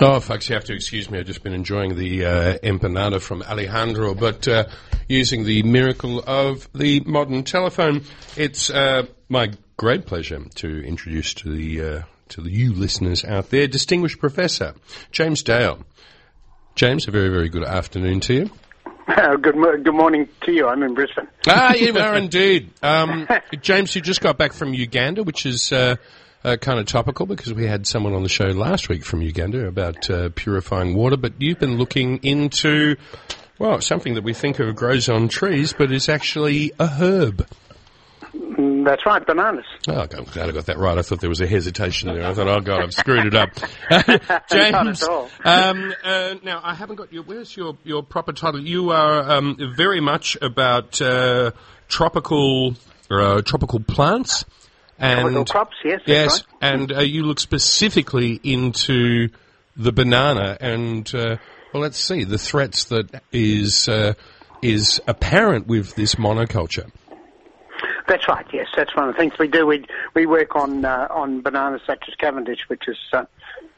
Oh, 0.00 0.18
folks, 0.18 0.48
you 0.48 0.54
have 0.56 0.64
to 0.64 0.74
excuse 0.74 1.08
me. 1.08 1.18
I've 1.20 1.26
just 1.26 1.44
been 1.44 1.52
enjoying 1.52 1.96
the 1.96 2.24
uh, 2.24 2.58
empanada 2.58 3.20
from 3.20 3.42
Alejandro, 3.42 4.14
but 4.14 4.46
uh, 4.48 4.64
using 5.08 5.44
the 5.44 5.62
miracle 5.62 6.22
of 6.26 6.68
the 6.74 7.00
modern 7.00 7.44
telephone, 7.44 8.02
it's 8.36 8.70
uh, 8.70 9.04
my 9.28 9.52
great 9.76 10.04
pleasure 10.04 10.42
to 10.56 10.84
introduce 10.84 11.32
to 11.34 11.48
the 11.54 11.80
uh, 11.80 12.02
to 12.30 12.40
the 12.40 12.50
you 12.50 12.72
listeners 12.72 13.24
out 13.24 13.50
there, 13.50 13.68
distinguished 13.68 14.18
professor 14.18 14.74
James 15.12 15.42
Dale. 15.44 15.78
James, 16.74 17.06
a 17.06 17.12
very 17.12 17.28
very 17.28 17.48
good 17.48 17.64
afternoon 17.64 18.18
to 18.20 18.34
you. 18.34 18.50
Uh, 19.06 19.36
good, 19.40 19.54
mo- 19.54 19.76
good 19.76 19.94
morning 19.94 20.28
to 20.42 20.52
you. 20.52 20.66
I'm 20.66 20.82
in 20.82 20.94
Brisbane. 20.94 21.28
ah, 21.46 21.72
you 21.74 21.96
are 21.96 22.14
indeed. 22.16 22.70
Um, 22.82 23.28
James, 23.60 23.94
you 23.94 24.02
just 24.02 24.20
got 24.20 24.38
back 24.38 24.52
from 24.54 24.74
Uganda, 24.74 25.22
which 25.22 25.46
is 25.46 25.72
uh, 26.44 26.56
kind 26.56 26.78
of 26.78 26.86
topical 26.86 27.26
because 27.26 27.52
we 27.52 27.66
had 27.66 27.86
someone 27.86 28.12
on 28.14 28.22
the 28.22 28.28
show 28.28 28.46
last 28.46 28.88
week 28.88 29.04
from 29.04 29.22
Uganda 29.22 29.66
about 29.66 30.08
uh, 30.10 30.28
purifying 30.34 30.94
water. 30.94 31.16
But 31.16 31.34
you've 31.38 31.58
been 31.58 31.78
looking 31.78 32.18
into, 32.22 32.96
well, 33.58 33.80
something 33.80 34.14
that 34.14 34.24
we 34.24 34.34
think 34.34 34.58
of 34.58 34.74
grows 34.76 35.08
on 35.08 35.28
trees, 35.28 35.72
but 35.72 35.90
is 35.90 36.08
actually 36.08 36.72
a 36.78 36.86
herb. 36.86 37.46
Mm, 38.34 38.84
That's 38.84 39.06
right, 39.06 39.24
bananas. 39.24 39.64
Oh, 39.88 40.00
I'm 40.00 40.24
glad 40.24 40.48
I 40.48 40.52
got 40.52 40.66
that 40.66 40.76
right. 40.76 40.98
I 40.98 41.02
thought 41.02 41.20
there 41.20 41.30
was 41.30 41.40
a 41.40 41.46
hesitation 41.46 42.12
there. 42.12 42.26
I 42.26 42.34
thought, 42.34 42.48
oh 42.48 42.60
god, 42.60 42.82
I've 42.82 42.94
screwed 42.94 43.26
it 43.26 43.34
up. 43.34 43.50
James, 44.50 45.02
um, 45.44 45.94
uh, 46.04 46.34
now 46.42 46.60
I 46.62 46.74
haven't 46.74 46.96
got 46.96 47.12
your. 47.12 47.22
Where's 47.22 47.56
your 47.56 47.76
your 47.84 48.02
proper 48.02 48.32
title? 48.32 48.60
You 48.60 48.90
are 48.90 49.30
um, 49.30 49.56
very 49.76 50.00
much 50.00 50.36
about 50.42 51.00
uh, 51.00 51.52
tropical 51.88 52.74
uh, 53.08 53.42
tropical 53.42 53.78
plants 53.80 54.44
and 54.98 55.48
crops, 55.48 55.76
yes, 55.84 56.00
yes, 56.06 56.44
right. 56.62 56.72
and 56.72 56.92
uh, 56.92 57.00
you 57.00 57.24
look 57.24 57.40
specifically 57.40 58.40
into 58.42 59.28
the 59.76 59.92
banana 59.92 60.56
and. 60.60 61.12
Uh, 61.14 61.36
well, 61.74 61.82
let's 61.82 61.98
see 61.98 62.22
the 62.22 62.38
threats 62.38 62.84
that 62.84 63.20
is 63.32 63.88
uh, 63.88 64.14
is 64.62 65.00
apparent 65.08 65.66
with 65.66 65.96
this 65.96 66.14
monoculture. 66.14 66.88
That's 68.06 68.28
right. 68.28 68.46
Yes, 68.52 68.68
that's 68.76 68.94
one 68.94 69.08
of 69.08 69.14
the 69.14 69.18
things 69.18 69.32
we 69.40 69.48
do. 69.48 69.66
We 69.66 69.84
we 70.14 70.24
work 70.24 70.54
on 70.54 70.84
uh, 70.84 71.08
on 71.10 71.40
bananas 71.40 71.80
such 71.84 72.04
as 72.06 72.14
Cavendish, 72.14 72.60
which 72.68 72.84
is 72.86 72.96
uh, 73.12 73.24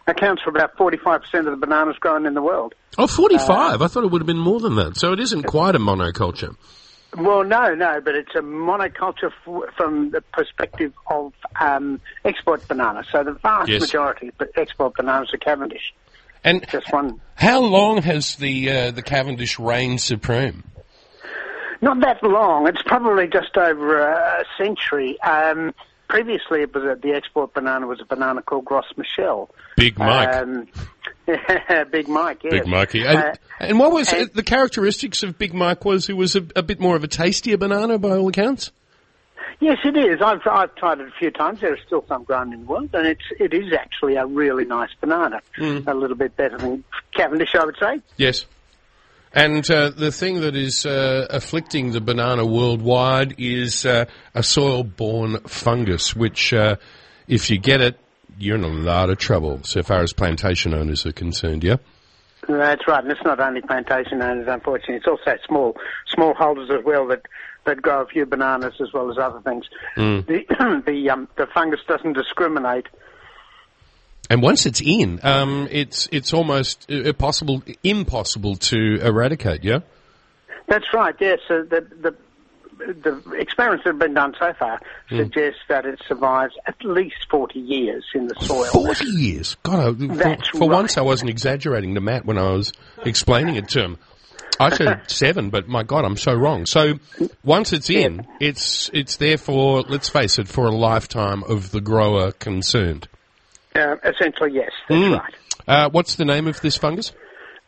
accounts 0.07 0.43
for 0.43 0.51
about 0.51 0.77
45 0.77 1.23
percent 1.23 1.49
of 1.49 1.59
the 1.59 1.67
bananas 1.67 1.97
grown 1.99 2.27
in 2.27 2.35
the 2.35 2.43
world. 2.43 2.75
Oh, 2.99 3.07
45. 3.07 3.81
I 3.81 3.87
thought 3.87 4.05
it 4.05 4.11
would 4.11 4.21
have 4.21 4.27
been 4.27 4.37
more 4.37 4.61
than 4.61 4.77
that. 4.77 4.99
So 4.99 5.13
it 5.13 5.21
isn't 5.21 5.45
quite 5.45 5.75
a 5.75 5.79
monoculture. 5.79 6.55
Well, 7.17 7.45
no, 7.45 7.75
no, 7.75 8.01
but 8.05 8.15
it's 8.15 8.35
a 8.35 8.41
monoculture 8.41 9.31
f- 9.47 9.75
from 9.77 10.11
the 10.11 10.21
perspective 10.33 10.93
of 11.11 11.33
um, 11.61 12.01
export 12.25 12.67
bananas. 12.69 13.07
So 13.11 13.25
the 13.25 13.33
vast 13.33 13.69
Yes. 13.71 13.81
majority 13.81 14.29
of 14.39 14.49
export 14.57 14.97
bananas 14.97 15.33
are 15.33 15.39
Cavendish. 15.39 15.95
And 16.45 16.65
Just 16.69 16.93
one. 16.93 17.21
how 17.35 17.61
long 17.61 18.03
has 18.03 18.37
the 18.37 18.71
uh, 18.71 18.91
the 18.93 19.03
Cavendish 19.03 19.59
reigned 19.59 20.01
supreme? 20.01 20.63
Not 21.83 22.01
that 22.01 22.23
long. 22.23 22.69
It's 22.69 22.83
probably 22.83 23.27
just 23.27 23.57
over 23.57 23.99
a 24.01 24.45
century. 24.57 25.21
Um, 25.23 25.75
previously, 26.09 26.63
it 26.63 26.73
was 26.75 26.85
a, 26.85 26.95
the 27.01 27.13
export 27.15 27.53
banana 27.55 27.87
was 27.87 28.01
a 28.01 28.05
banana 28.05 28.43
called 28.43 28.65
Gros 28.65 28.85
Michel. 28.97 29.51
Big 29.77 29.99
Mike. 29.99 30.29
Um, 30.35 30.69
Big 31.91 32.09
Mike, 32.09 32.45
yes. 32.45 32.53
Big 32.53 32.67
Mikey. 32.67 33.05
And, 33.05 33.19
Uh, 33.19 33.33
and 33.61 33.79
what 33.79 33.93
was 33.93 34.13
and- 34.13 34.31
the 34.33 34.43
characteristics 34.43 35.23
of 35.23 35.39
Big 35.39 35.53
Mike 35.55 35.85
was 35.85 36.09
it 36.09 36.17
was 36.17 36.37
a, 36.37 36.47
a 36.55 36.63
bit 36.63 36.79
more 36.81 36.97
of 36.97 37.05
a 37.05 37.09
tastier 37.09 37.57
banana 37.57 37.99
by 37.99 38.11
all 38.17 38.29
accounts? 38.29 38.73
yes, 39.59 39.79
it 39.85 39.97
is. 39.97 40.21
I've, 40.21 40.41
I've 40.47 40.75
tried 40.75 41.01
it 41.01 41.09
a 41.09 41.13
few 41.19 41.31
times. 41.31 41.61
There 41.61 41.73
are 41.73 41.79
still 41.87 42.05
some 42.09 42.25
grown 42.25 42.53
in 42.53 42.61
the 42.61 42.67
world, 42.67 42.91
and 42.93 43.07
it's 43.07 43.25
it 43.41 43.55
is 43.55 43.73
actually 43.73 44.17
a 44.17 44.27
really 44.27 44.65
nice 44.67 44.91
banana. 45.01 45.41
Mm. 45.59 45.87
A 45.87 45.95
little 45.95 46.17
bit 46.17 46.37
better 46.37 46.59
than 46.59 46.85
Cavendish, 47.17 47.55
I 47.55 47.65
would 47.65 47.77
say. 47.81 48.01
Yes. 48.19 48.45
And 49.33 49.69
uh, 49.71 49.91
the 49.91 50.13
thing 50.13 50.41
that 50.43 50.57
is 50.57 50.87
uh, 50.87 51.27
afflicting 51.31 51.93
the 51.93 52.01
banana 52.01 52.45
worldwide 52.47 53.35
is 53.39 53.85
uh, 53.85 54.05
a 54.35 54.43
soil-borne 54.43 55.41
fungus, 55.47 56.15
which, 56.17 56.53
uh, 56.55 56.77
if 57.29 57.51
you 57.51 57.59
get 57.59 57.81
it, 57.83 57.99
you're 58.39 58.57
in 58.57 58.65
a 58.65 58.69
lot 58.69 59.11
of 59.11 59.19
trouble 59.19 59.61
so 59.63 59.83
far 59.83 60.03
as 60.03 60.13
plantation 60.13 60.75
owners 60.75 61.07
are 61.07 61.13
concerned, 61.13 61.65
yeah? 61.65 61.77
That's 62.49 62.87
right, 62.87 63.03
and 63.03 63.11
it's 63.11 63.25
not 63.25 63.41
only 63.41 63.61
plantation 63.61 64.23
owners, 64.23 64.47
unfortunately. 64.49 64.97
It's 64.97 65.07
also 65.07 65.37
small 65.47 65.77
small 66.15 66.35
holders 66.35 66.71
as 66.71 66.85
well 66.85 67.09
that 67.09 67.23
that 67.65 67.83
grow 67.83 68.03
a 68.03 68.07
few 68.07 68.25
bananas 68.25 68.75
as 68.81 68.93
well 68.93 69.11
as 69.11 69.19
other 69.19 69.41
things. 69.41 69.65
The 69.97 70.83
the 70.87 71.11
um, 71.11 71.29
the 71.37 71.47
fungus 71.53 71.81
doesn't 71.89 72.13
discriminate. 72.13 72.87
And 74.29 74.43
once 74.43 74.67
it's 74.67 74.81
in, 74.81 75.21
um, 75.23 75.69
it's 75.71 76.09
it's 76.13 76.33
almost 76.33 76.91
uh, 76.91 77.13
possible, 77.13 77.63
impossible 77.83 78.57
to 78.57 78.99
eradicate. 79.01 79.63
Yeah. 79.65 79.81
That's 80.69 80.87
right. 80.93 81.15
Yes, 81.21 81.39
so 81.47 81.63
the 81.63 81.81
the 82.01 82.15
the 82.79 83.23
experiments 83.39 83.85
that 83.85 83.91
have 83.91 83.99
been 83.99 84.15
done 84.15 84.35
so 84.39 84.53
far 84.59 84.81
suggest 85.09 85.57
that 85.69 85.87
it 85.87 86.01
survives 86.07 86.55
at 86.67 86.75
least 86.85 87.17
forty 87.31 87.59
years 87.61 88.05
in 88.15 88.29
the 88.29 88.35
soil. 88.41 88.65
Forty 88.67 89.07
years. 89.07 89.57
God, 89.63 89.81
I, 89.81 90.07
for, 90.09 90.15
That's 90.17 90.49
for 90.51 90.61
right. 90.69 90.71
once 90.71 90.99
I 90.99 91.03
wasn't 91.03 91.31
exaggerating 91.31 91.95
to 91.95 92.01
Matt 92.01 92.25
when 92.27 92.39
I 92.39 92.51
was 92.53 92.73
explaining 93.05 93.57
it 93.57 93.69
to 93.71 93.81
him. 93.83 93.99
I 94.59 94.75
said 94.75 95.03
seven, 95.11 95.51
but 95.51 95.69
my 95.69 95.83
God, 95.83 96.05
I'm 96.05 96.17
so 96.17 96.35
wrong. 96.35 96.65
So 96.67 96.95
once 97.45 97.73
it's 97.73 97.91
in, 97.91 98.27
it's 98.41 98.91
it's 98.93 99.17
there 99.17 99.37
for 99.39 99.83
let's 99.83 100.09
face 100.09 100.39
it, 100.39 100.49
for 100.49 100.67
a 100.67 100.71
lifetime 100.73 101.43
of 101.45 101.71
the 101.71 101.81
grower 101.81 102.33
concerned. 102.33 103.09
Uh, 103.75 103.97
essentially, 104.05 104.53
yes, 104.55 104.71
that's 104.89 105.01
Mm. 105.01 105.19
right. 105.19 105.35
Uh, 105.69 105.89
what's 105.91 106.15
the 106.15 106.25
name 106.25 106.47
of 106.47 106.61
this 106.61 106.77
fungus? 106.77 107.13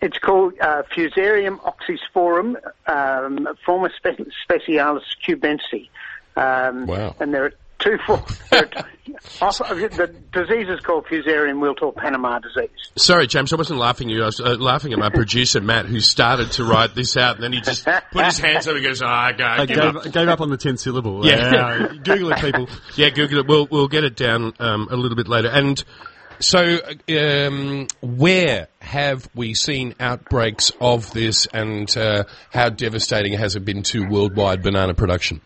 It's 0.00 0.18
called 0.18 0.54
uh, 0.60 0.82
Fusarium 0.94 1.58
oxysporum, 1.60 2.54
um, 2.86 3.48
forma 3.66 3.90
spe- 3.96 4.28
specialis 4.48 5.02
cubense. 5.26 5.88
Um, 6.36 6.86
Wow. 6.86 7.16
And 7.18 7.34
there 7.34 7.46
are 7.46 7.52
two 7.80 7.98
for 8.06 8.22
there 8.50 8.60
are 8.60 8.66
two- 8.66 8.84
off- 9.40 9.58
the 9.58 10.14
disease 10.32 10.68
is 10.68 10.78
called 10.80 11.06
Fusarium 11.06 11.60
wilt 11.60 11.82
or 11.82 11.92
Panama 11.92 12.38
disease. 12.38 12.68
Sorry, 12.96 13.26
James, 13.26 13.52
I 13.52 13.56
wasn't 13.56 13.80
laughing 13.80 14.10
at 14.10 14.14
you. 14.16 14.22
I 14.22 14.26
was 14.26 14.38
uh, 14.40 14.56
laughing 14.56 14.92
at 14.92 14.98
my 15.00 15.08
producer 15.10 15.60
Matt, 15.60 15.86
who 15.86 15.98
started 15.98 16.52
to 16.52 16.64
write 16.64 16.94
this 16.94 17.16
out, 17.16 17.36
and 17.36 17.42
then 17.44 17.52
he 17.52 17.60
just 17.60 17.84
put 18.12 18.24
his 18.24 18.38
hands 18.38 18.68
up 18.68 18.74
and 18.76 18.84
goes, 18.84 19.00
"Ah, 19.02 19.32
go, 19.32 19.44
I 19.44 19.66
give 19.66 19.76
gave, 19.78 19.96
up." 19.96 20.12
Gave 20.12 20.28
up 20.28 20.40
on 20.40 20.50
the 20.50 20.56
10 20.56 20.76
syllable. 20.76 21.26
Yeah. 21.26 21.54
Uh, 21.54 21.88
Google 21.94 22.32
it, 22.32 22.38
people. 22.40 22.68
Yeah, 22.96 23.10
Google 23.10 23.38
it. 23.40 23.46
We'll 23.48 23.66
we'll 23.70 23.88
get 23.88 24.04
it 24.04 24.14
down 24.16 24.52
um, 24.60 24.88
a 24.90 24.96
little 24.96 25.16
bit 25.16 25.26
later. 25.28 25.48
And 25.48 25.82
So, 26.40 26.78
um, 27.10 27.88
where 28.00 28.68
have 28.80 29.28
we 29.34 29.54
seen 29.54 29.94
outbreaks 29.98 30.70
of 30.80 31.12
this, 31.12 31.46
and 31.46 31.94
uh, 31.96 32.24
how 32.52 32.68
devastating 32.68 33.32
has 33.34 33.56
it 33.56 33.64
been 33.64 33.82
to 33.84 34.06
worldwide 34.08 34.62
banana 34.62 34.94
production? 34.94 35.40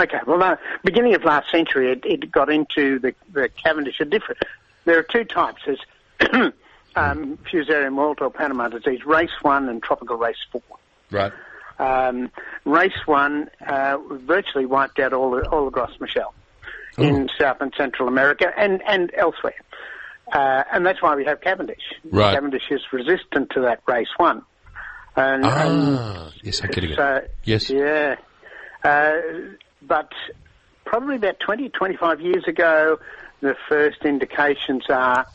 Okay, 0.00 0.18
well, 0.26 0.42
uh, 0.42 0.56
beginning 0.84 1.14
of 1.14 1.24
last 1.24 1.50
century, 1.50 1.92
it, 1.92 2.04
it 2.04 2.30
got 2.32 2.50
into 2.50 2.98
the, 3.00 3.14
the 3.32 3.48
Cavendish. 3.62 3.98
different. 3.98 4.40
There 4.84 4.98
are 4.98 5.02
two 5.02 5.24
types. 5.24 5.60
There's 5.66 5.80
um, 6.96 7.36
Fusarium 7.52 7.96
wilt 7.96 8.22
or 8.22 8.30
Panama 8.30 8.68
disease, 8.68 9.04
race 9.04 9.30
one 9.42 9.68
and 9.68 9.82
tropical 9.82 10.16
race 10.16 10.36
four. 10.50 10.62
Right. 11.10 11.32
Um, 11.78 12.30
race 12.64 13.06
one 13.06 13.50
uh, 13.66 13.98
virtually 14.10 14.66
wiped 14.66 14.98
out 15.00 15.12
all 15.12 15.32
the, 15.32 15.48
all 15.48 15.64
the 15.66 15.70
Gros 15.70 15.94
Michel 16.00 16.32
Oh. 16.98 17.02
in 17.04 17.28
South 17.38 17.58
and 17.60 17.72
Central 17.76 18.08
America 18.08 18.52
and, 18.56 18.82
and 18.88 19.12
elsewhere. 19.16 19.54
Uh, 20.32 20.62
and 20.72 20.84
that's 20.84 21.02
why 21.02 21.14
we 21.14 21.24
have 21.24 21.40
Cavendish. 21.40 21.82
Right. 22.10 22.34
Cavendish 22.34 22.70
is 22.70 22.80
resistant 22.92 23.50
to 23.54 23.62
that 23.62 23.80
race 23.86 24.08
one. 24.16 24.42
And, 25.16 25.44
and 25.44 25.98
Ah, 25.98 26.30
yes, 26.42 26.62
I'm 26.62 26.70
getting 26.70 26.90
it. 26.90 27.30
Yes. 27.44 27.70
Yeah. 27.70 28.16
Uh, 28.84 29.12
but 29.82 30.10
probably 30.84 31.16
about 31.16 31.40
20, 31.40 31.70
25 31.70 32.20
years 32.20 32.44
ago, 32.46 32.98
the 33.40 33.54
first 33.68 34.04
indications 34.04 34.84
are 34.88 35.26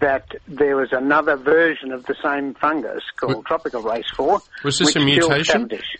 that 0.00 0.26
there 0.46 0.76
was 0.76 0.90
another 0.92 1.36
version 1.36 1.92
of 1.92 2.04
the 2.06 2.14
same 2.22 2.54
fungus 2.54 3.02
called 3.16 3.46
tropical 3.46 3.82
race 3.82 4.04
4. 4.16 4.40
Was 4.64 4.78
this 4.78 4.88
which 4.88 4.96
a 4.96 5.04
mutation? 5.04 5.44
Cavendish. 5.44 5.96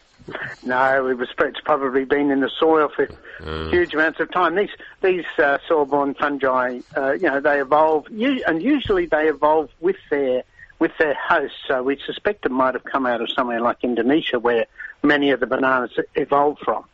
No, 0.64 1.08
it 1.08 1.18
was, 1.18 1.28
it's 1.38 1.60
probably 1.60 2.04
been 2.04 2.30
in 2.30 2.40
the 2.40 2.50
soil 2.58 2.88
for 2.94 3.08
Uh. 3.44 3.68
huge 3.70 3.92
amounts 3.92 4.20
of 4.20 4.30
time. 4.32 4.54
These 4.54 4.70
these 5.02 5.24
uh, 5.38 5.58
soil-borne 5.68 6.14
fungi, 6.14 6.80
uh, 6.96 7.12
you 7.12 7.28
know, 7.28 7.40
they 7.40 7.60
evolve, 7.60 8.06
u- 8.10 8.42
and 8.46 8.62
usually 8.62 9.06
they 9.06 9.28
evolve 9.28 9.68
with 9.80 9.96
their 10.10 10.44
with 10.78 10.92
their 10.98 11.14
hosts. 11.14 11.58
So 11.68 11.82
we 11.82 11.98
suspect 12.06 12.46
it 12.46 12.52
might 12.52 12.74
have 12.74 12.84
come 12.84 13.04
out 13.06 13.20
of 13.20 13.28
somewhere 13.36 13.60
like 13.60 13.78
Indonesia, 13.82 14.38
where 14.38 14.64
many 15.02 15.30
of 15.32 15.40
the 15.40 15.46
bananas 15.46 15.90
evolved 16.14 16.60
from. 16.64 16.84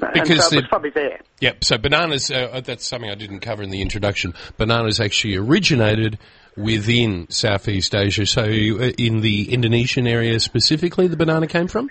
and 0.00 0.12
Because 0.14 0.48
so 0.48 0.56
it 0.56 0.60
was 0.62 0.68
probably 0.68 0.90
there. 0.90 1.20
Yep. 1.40 1.62
So 1.64 1.78
bananas, 1.78 2.30
uh, 2.30 2.60
that's 2.64 2.86
something 2.86 3.08
I 3.10 3.14
didn't 3.14 3.40
cover 3.40 3.62
in 3.62 3.70
the 3.70 3.80
introduction. 3.80 4.34
Bananas 4.56 4.98
actually 5.00 5.36
originated 5.36 6.18
within 6.56 7.26
Southeast 7.30 7.94
Asia. 7.94 8.26
So 8.26 8.42
uh, 8.42 8.90
in 8.98 9.20
the 9.20 9.52
Indonesian 9.52 10.06
area 10.08 10.40
specifically, 10.40 11.06
the 11.06 11.16
banana 11.16 11.46
came 11.46 11.68
from? 11.68 11.90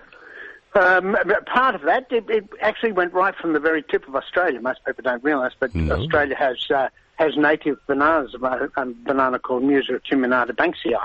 Um, 0.76 1.16
part 1.46 1.76
of 1.76 1.82
that, 1.84 2.12
it, 2.12 2.30
it 2.30 2.50
actually 2.62 2.94
went 2.94 3.14
right 3.14 3.36
from 3.36 3.54
the 3.54 3.60
very 3.60 3.84
tip 3.84 4.08
of 4.08 4.16
Australia. 4.16 4.60
Most 4.60 4.84
people 4.86 5.04
don't 5.04 5.24
realise, 5.24 5.54
but 5.60 5.74
No. 5.76 5.96
Australia 5.96 6.36
has 6.36 6.58
uh, 6.72 6.90
has 7.16 7.38
native 7.38 7.78
bananas, 7.86 8.34
a 8.34 8.70
a 8.76 8.86
banana 8.86 9.38
called 9.38 9.64
Musa 9.64 9.94
acuminata 9.94 10.52
banksii, 10.52 10.96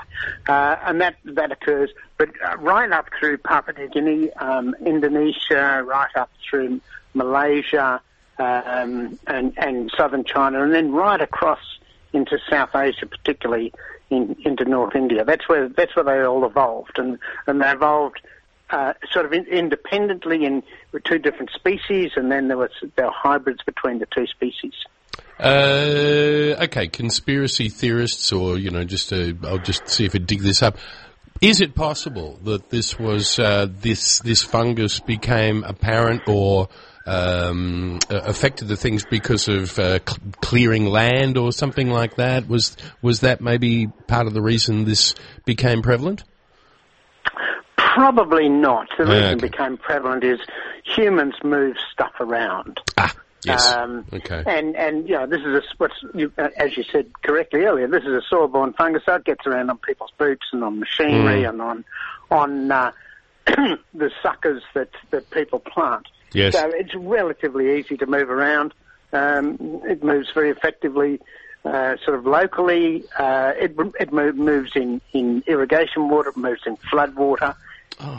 uh, 0.48 0.76
and 0.86 1.00
that 1.02 1.16
that 1.24 1.52
occurs, 1.52 1.90
but 2.16 2.30
uh, 2.42 2.56
right 2.58 2.90
up 2.90 3.06
through 3.18 3.38
Papua 3.38 3.78
New 3.78 3.88
Guinea, 3.88 4.32
um, 4.34 4.74
Indonesia, 4.86 5.82
right 5.86 6.16
up 6.16 6.30
through 6.48 6.80
Malaysia, 7.12 8.00
um, 8.38 9.18
and 9.26 9.52
and 9.58 9.92
southern 9.96 10.24
China, 10.24 10.62
and 10.62 10.72
then 10.72 10.92
right 10.92 11.20
across 11.20 11.60
into 12.14 12.38
South 12.48 12.74
Asia, 12.74 13.06
particularly 13.06 13.72
in, 14.08 14.34
into 14.44 14.64
North 14.64 14.94
India. 14.94 15.24
That's 15.24 15.46
where 15.48 15.68
that's 15.68 15.94
where 15.94 16.04
they 16.04 16.22
all 16.22 16.46
evolved, 16.46 16.98
and 16.98 17.18
and 17.46 17.60
they 17.60 17.70
evolved 17.70 18.22
uh, 18.70 18.92
sort 19.10 19.26
of 19.26 19.32
in, 19.32 19.44
independently 19.46 20.44
in 20.44 20.62
with 20.92 21.04
two 21.04 21.18
different 21.18 21.50
species, 21.50 22.12
and 22.16 22.30
then 22.30 22.48
there 22.48 22.58
was 22.58 22.70
there 22.96 23.06
were 23.06 23.12
hybrids 23.14 23.60
between 23.64 23.98
the 23.98 24.06
two 24.06 24.26
species. 24.26 24.74
Uh, 25.38 26.56
okay, 26.64 26.88
conspiracy 26.88 27.68
theorists, 27.68 28.32
or 28.32 28.58
you 28.58 28.70
know, 28.70 28.84
just 28.84 29.12
uh, 29.12 29.32
I'll 29.44 29.58
just 29.58 29.88
see 29.88 30.04
if 30.04 30.14
I 30.14 30.18
dig 30.18 30.40
this 30.40 30.62
up. 30.62 30.76
Is 31.40 31.60
it 31.60 31.76
possible 31.76 32.38
that 32.42 32.70
this 32.70 32.98
was 32.98 33.38
uh, 33.38 33.66
this 33.70 34.18
this 34.20 34.42
fungus 34.42 34.98
became 34.98 35.62
apparent 35.62 36.22
or 36.26 36.68
um, 37.06 38.00
uh, 38.10 38.18
affected 38.18 38.66
the 38.66 38.76
things 38.76 39.04
because 39.08 39.46
of 39.46 39.78
uh, 39.78 40.00
cl- 40.04 40.18
clearing 40.40 40.86
land 40.86 41.38
or 41.38 41.52
something 41.52 41.88
like 41.90 42.16
that? 42.16 42.48
Was 42.48 42.76
was 43.00 43.20
that 43.20 43.40
maybe 43.40 43.86
part 44.08 44.26
of 44.26 44.34
the 44.34 44.42
reason 44.42 44.84
this 44.84 45.14
became 45.44 45.82
prevalent? 45.82 46.24
Probably 47.98 48.48
not. 48.48 48.88
The 48.96 49.06
reason 49.06 49.24
okay. 49.24 49.32
it 49.32 49.40
became 49.50 49.76
prevalent 49.76 50.22
is 50.22 50.38
humans 50.84 51.34
move 51.42 51.74
stuff 51.92 52.12
around. 52.20 52.80
Ah, 52.96 53.12
yes. 53.44 53.72
Um, 53.72 54.04
okay. 54.12 54.44
And 54.46 54.76
and 54.76 55.08
you 55.08 55.16
know 55.16 55.26
this 55.26 55.40
is 55.40 55.46
a, 55.46 55.62
what's 55.78 55.94
you, 56.14 56.32
uh, 56.38 56.50
as 56.56 56.76
you 56.76 56.84
said 56.92 57.10
correctly 57.22 57.62
earlier. 57.64 57.88
This 57.88 58.04
is 58.04 58.10
a 58.10 58.22
soil-borne 58.30 58.74
fungus, 58.74 59.02
so 59.04 59.16
it 59.16 59.24
gets 59.24 59.44
around 59.48 59.68
on 59.70 59.78
people's 59.78 60.12
boots 60.16 60.46
and 60.52 60.62
on 60.62 60.78
machinery 60.78 61.42
Mm. 61.42 61.48
and 61.48 61.62
on 61.62 61.84
on 62.30 62.70
uh, 62.70 62.92
the 63.46 64.10
suckers 64.22 64.62
that 64.74 64.90
that 65.10 65.28
people 65.30 65.58
plant. 65.58 66.06
Yes. 66.32 66.54
So 66.54 66.70
it's 66.72 66.94
relatively 66.94 67.80
easy 67.80 67.96
to 67.96 68.06
move 68.06 68.30
around. 68.30 68.74
Um, 69.12 69.80
it 69.88 70.04
moves 70.04 70.28
very 70.32 70.50
effectively, 70.50 71.20
uh, 71.64 71.96
sort 72.04 72.16
of 72.16 72.26
locally. 72.26 73.02
Uh, 73.18 73.54
it 73.58 73.74
it 73.98 74.12
moves 74.12 74.70
in 74.76 75.00
in 75.12 75.42
irrigation 75.48 76.08
water. 76.08 76.28
It 76.28 76.36
moves 76.36 76.62
in 76.64 76.76
flood 76.76 77.16
water. 77.16 77.56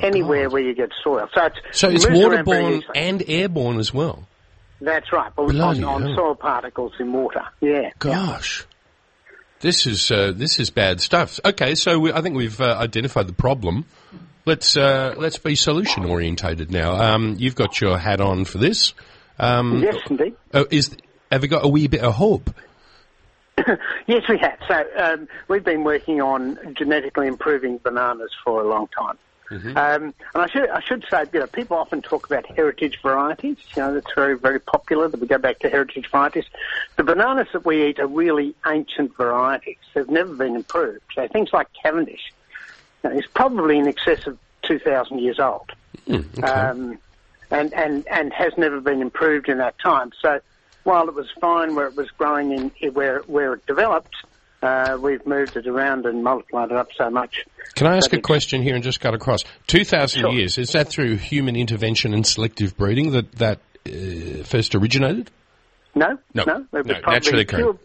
Anywhere 0.01 0.49
where 0.49 0.61
you 0.61 0.73
get 0.73 0.89
soil. 1.03 1.27
So 1.33 1.45
it's, 1.45 1.57
Oh, 1.57 1.69
So 1.71 1.89
it's 1.89 2.09
moves 2.09 2.25
around 2.25 2.45
very 2.45 2.63
waterborne 2.79 2.83
and 2.95 3.23
airborne 3.27 3.79
as 3.79 3.93
well. 3.93 4.27
That's 4.81 5.11
right, 5.11 5.31
but 5.35 5.47
Bloody 5.47 5.83
on, 5.83 6.03
on 6.03 6.15
soil 6.15 6.35
particles 6.35 6.93
in 6.99 7.11
water. 7.11 7.43
Yeah. 7.61 7.91
Gosh. 7.99 8.65
This 9.61 9.85
is 9.85 10.09
uh, 10.09 10.31
this 10.33 10.57
is 10.59 10.69
bad 10.69 11.01
stuff. 11.01 11.37
Okay, 11.43 11.75
so 11.75 11.99
we, 11.99 12.13
I 12.13 12.21
think 12.21 12.37
we've 12.37 12.59
uh, 12.61 12.77
identified 12.79 13.27
the 13.27 13.33
problem. 13.33 13.83
Let's 14.45 14.77
uh, 14.77 15.15
let's 15.17 15.37
be 15.37 15.55
solution 15.55 16.05
orientated 16.05 16.71
now. 16.71 16.93
Um, 16.93 17.35
you've 17.37 17.55
got 17.55 17.81
your 17.81 17.97
hat 17.97 18.21
on 18.21 18.45
for 18.45 18.57
this. 18.57 18.93
Um, 19.37 19.81
Yes, 19.83 19.97
indeed. 20.09 20.35
oh, 20.53 20.65
is 20.71 20.95
have 21.29 21.43
you 21.43 21.49
got 21.49 21.65
a 21.65 21.67
wee 21.67 21.87
bit 21.87 22.01
of 22.01 22.13
hope? 22.15 22.49
Yes, 24.07 24.23
we 24.29 24.37
have. 24.39 24.57
So 24.67 24.83
um, 24.97 25.27
we've 25.49 25.63
been 25.63 25.83
working 25.83 26.21
on 26.21 26.57
genetically 26.77 27.27
improving 27.27 27.77
bananas 27.77 28.31
for 28.43 28.61
a 28.63 28.67
long 28.67 28.87
time. 28.97 29.17
Mm-hmm. 29.49 29.77
Um, 29.77 30.13
and 30.33 30.43
I 30.43 30.47
should 30.47 30.69
I 30.69 30.79
should 30.81 31.05
say, 31.09 31.25
you 31.33 31.39
know, 31.39 31.47
people 31.47 31.77
often 31.77 32.01
talk 32.01 32.27
about 32.27 32.45
heritage 32.45 32.99
varieties. 33.01 33.57
You 33.75 33.81
know, 33.81 33.93
that's 33.93 34.13
very 34.13 34.37
very 34.37 34.59
popular. 34.59 35.07
That 35.07 35.19
we 35.19 35.27
go 35.27 35.37
back 35.37 35.59
to 35.59 35.69
heritage 35.69 36.09
varieties. 36.11 36.45
The 36.97 37.03
bananas 37.03 37.47
that 37.53 37.65
we 37.65 37.87
eat 37.87 37.99
are 37.99 38.07
really 38.07 38.55
ancient 38.67 39.15
varieties. 39.17 39.77
They've 39.93 40.07
never 40.09 40.33
been 40.35 40.55
improved. 40.55 41.01
So 41.15 41.27
things 41.27 41.51
like 41.51 41.67
Cavendish 41.81 42.31
you 43.03 43.09
know, 43.09 43.17
is 43.17 43.25
probably 43.33 43.79
in 43.79 43.87
excess 43.87 44.27
of 44.27 44.37
two 44.61 44.77
thousand 44.77 45.19
years 45.19 45.39
old, 45.39 45.71
um, 46.43 46.99
and 47.49 47.73
and 47.73 48.07
and 48.07 48.31
has 48.33 48.53
never 48.57 48.79
been 48.79 49.01
improved 49.01 49.49
in 49.49 49.57
that 49.57 49.79
time. 49.79 50.11
So 50.21 50.41
while 50.83 51.07
it 51.07 51.15
was 51.15 51.29
fine 51.41 51.75
where 51.75 51.87
it 51.87 51.95
was 51.95 52.09
growing 52.11 52.51
in 52.51 52.93
where 52.93 53.19
where 53.21 53.53
it 53.53 53.65
developed, 53.65 54.15
uh, 54.61 54.97
we've 55.01 55.25
moved 55.25 55.55
it 55.55 55.67
around 55.67 56.05
and 56.05 56.23
multiplied 56.23 56.71
it 56.71 56.77
up 56.77 56.89
so 56.97 57.09
much. 57.09 57.45
Can 57.75 57.87
I 57.87 57.97
ask 57.97 58.11
a 58.13 58.21
question 58.21 58.61
here 58.61 58.75
and 58.75 58.83
just 58.83 58.99
cut 58.99 59.13
across? 59.13 59.43
Two 59.67 59.85
thousand 59.85 60.21
Sure. 60.21 60.31
years 60.31 60.57
is 60.57 60.71
that 60.73 60.89
through 60.89 61.15
human 61.15 61.55
intervention 61.55 62.13
and 62.13 62.25
selective 62.25 62.75
breeding 62.75 63.11
that 63.11 63.31
that 63.33 63.59
uh, 63.87 64.43
first 64.43 64.75
originated? 64.75 65.31
No, 65.95 66.17
No, 66.33 66.43
no, 66.45 66.65
it 66.73 66.85
was 66.85 66.87
no, 66.87 67.01
probably 67.01 67.45
pure, 67.45 67.77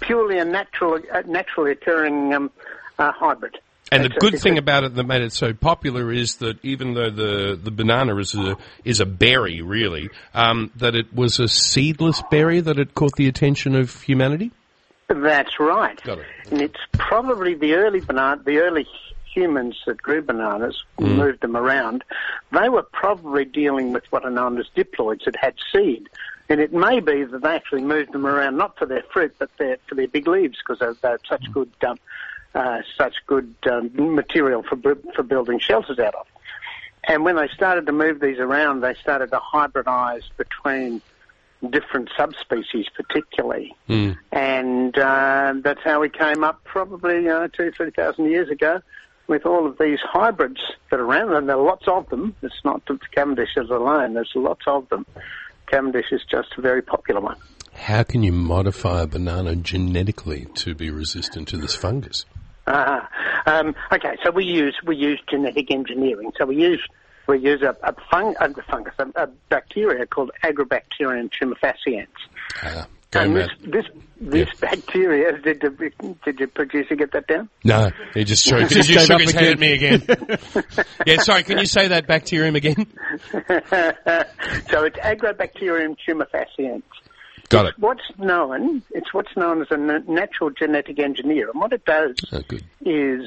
purely 0.00 0.38
a 0.38 0.44
natural, 0.44 1.00
uh, 1.12 1.22
naturally 1.26 1.72
occurring 1.72 2.34
um, 2.34 2.50
uh, 2.98 3.10
hybrid. 3.12 3.56
And 3.90 4.04
the 4.04 4.10
good 4.10 4.38
thing 4.38 4.58
about 4.58 4.84
it 4.84 4.94
that 4.96 5.04
made 5.04 5.22
it 5.22 5.32
so 5.32 5.54
popular 5.54 6.12
is 6.12 6.36
that 6.36 6.62
even 6.62 6.92
though 6.92 7.10
the, 7.10 7.58
the 7.60 7.70
banana 7.70 8.16
is 8.16 8.34
a 8.34 8.58
is 8.84 9.00
a 9.00 9.06
berry, 9.06 9.62
really, 9.62 10.10
um, 10.34 10.70
that 10.76 10.94
it 10.94 11.14
was 11.14 11.40
a 11.40 11.48
seedless 11.48 12.22
berry 12.30 12.60
that 12.60 12.78
it 12.78 12.94
caught 12.94 13.14
the 13.16 13.28
attention 13.28 13.74
of 13.74 14.02
humanity. 14.02 14.50
That's 15.08 15.58
right. 15.58 16.00
Got 16.04 16.18
it. 16.18 16.26
And 16.50 16.60
it's 16.60 16.80
probably 16.98 17.54
the 17.54 17.74
early 17.74 18.00
banana, 18.00 18.42
the 18.44 18.58
early 18.58 18.86
humans 19.34 19.76
that 19.86 20.00
grew 20.02 20.20
bananas, 20.22 20.82
Mm. 20.98 21.16
moved 21.16 21.40
them 21.40 21.56
around. 21.56 22.04
They 22.52 22.68
were 22.68 22.82
probably 22.82 23.44
dealing 23.44 23.92
with 23.92 24.04
what 24.10 24.24
are 24.24 24.30
known 24.30 24.58
as 24.58 24.66
diploids 24.76 25.24
that 25.24 25.36
had 25.36 25.54
seed. 25.72 26.08
And 26.50 26.60
it 26.60 26.72
may 26.72 27.00
be 27.00 27.24
that 27.24 27.42
they 27.42 27.54
actually 27.54 27.82
moved 27.82 28.12
them 28.12 28.26
around 28.26 28.56
not 28.56 28.78
for 28.78 28.86
their 28.86 29.02
fruit, 29.12 29.34
but 29.38 29.50
their, 29.58 29.76
for 29.86 29.94
their 29.94 30.08
big 30.08 30.26
leaves 30.26 30.58
because 30.58 30.78
they're, 30.80 30.96
they're 31.02 31.20
such 31.28 31.44
Mm. 31.44 31.52
good, 31.52 31.70
um, 31.86 31.98
uh, 32.54 32.78
such 32.96 33.14
good 33.26 33.54
um, 33.70 33.90
material 34.14 34.62
for 34.62 34.76
for 35.14 35.22
building 35.22 35.58
shelters 35.58 35.98
out 35.98 36.14
of. 36.14 36.26
And 37.06 37.24
when 37.24 37.36
they 37.36 37.48
started 37.48 37.86
to 37.86 37.92
move 37.92 38.20
these 38.20 38.38
around, 38.38 38.80
they 38.80 38.94
started 38.94 39.30
to 39.30 39.38
hybridize 39.38 40.24
between 40.36 41.00
different 41.70 42.08
subspecies, 42.16 42.86
particularly. 42.94 43.74
And 44.32 44.96
uh, 44.98 45.54
that's 45.62 45.80
how 45.82 46.00
we 46.00 46.08
came 46.08 46.44
up 46.44 46.62
probably 46.64 47.28
uh, 47.28 47.48
two, 47.48 47.72
three 47.72 47.90
thousand 47.90 48.26
years 48.26 48.48
ago 48.50 48.80
with 49.26 49.44
all 49.44 49.66
of 49.66 49.76
these 49.78 49.98
hybrids 50.02 50.60
that 50.90 50.98
are 50.98 51.04
around, 51.04 51.34
and 51.34 51.48
there 51.48 51.56
are 51.56 51.62
lots 51.62 51.86
of 51.86 52.08
them. 52.08 52.34
It's 52.42 52.64
not 52.64 52.84
the 52.86 52.98
Cavendishes 53.14 53.70
alone, 53.70 54.14
there's 54.14 54.32
lots 54.34 54.62
of 54.66 54.88
them. 54.88 55.04
Cavendish 55.66 56.12
is 56.12 56.22
just 56.30 56.48
a 56.56 56.62
very 56.62 56.80
popular 56.80 57.20
one. 57.20 57.36
how 57.74 58.02
can 58.02 58.22
you 58.22 58.32
modify 58.32 59.02
a 59.02 59.06
banana 59.06 59.54
genetically 59.54 60.46
to 60.54 60.74
be 60.74 60.90
resistant 60.90 61.48
to 61.48 61.56
this 61.58 61.74
fungus? 61.74 62.24
Uh, 62.66 63.00
um, 63.46 63.74
okay, 63.92 64.16
so 64.24 64.30
we 64.30 64.44
use 64.44 64.76
we 64.86 64.96
use 64.96 65.20
genetic 65.30 65.70
engineering. 65.70 66.32
So 66.38 66.46
we 66.46 66.56
use 66.56 66.82
we 67.28 67.38
use 67.38 67.62
a, 67.62 67.76
a, 67.86 67.94
fung, 68.10 68.34
a 68.40 68.62
fungus, 68.62 68.94
a, 68.98 69.22
a, 69.22 69.26
bacteria 69.50 70.06
called 70.06 70.30
Agrobacterium 70.42 71.30
tumefaciens. 71.30 72.06
Uh, 72.62 72.84
and 73.14 73.36
this 73.36 73.48
this, 73.60 73.84
this 74.20 74.48
yeah. 74.48 74.70
bacteria 74.70 75.32
did 75.38 75.60
the, 75.60 76.14
did 76.24 76.38
the 76.38 76.46
producer 76.46 76.94
get 76.94 77.12
that 77.12 77.26
down? 77.26 77.48
No, 77.64 77.90
he 78.12 78.24
just 78.24 78.44
shook, 78.44 78.68
he 78.68 78.82
just 78.82 79.06
shook 79.06 79.20
his 79.20 79.32
head 79.32 79.52
at 79.52 79.58
me 79.58 79.72
again. 79.72 80.02
yeah, 81.06 81.16
sorry. 81.22 81.42
Can 81.42 81.58
you 81.58 81.64
say 81.64 81.88
that 81.88 82.06
bacterium 82.06 82.54
again? 82.54 82.86
so 83.32 84.84
it's 84.84 84.98
Agrobacterium 84.98 85.96
tumefaciens. 86.06 86.82
Got 87.48 87.66
it's 87.66 87.78
it. 87.78 87.82
What's 87.82 88.02
known? 88.18 88.82
It's 88.90 89.14
what's 89.14 89.34
known 89.36 89.62
as 89.62 89.68
a 89.70 89.78
natural 89.78 90.50
genetic 90.50 90.98
engineer, 90.98 91.48
and 91.50 91.58
what 91.58 91.72
it 91.72 91.86
does 91.86 92.14
oh, 92.32 92.42
is 92.84 93.26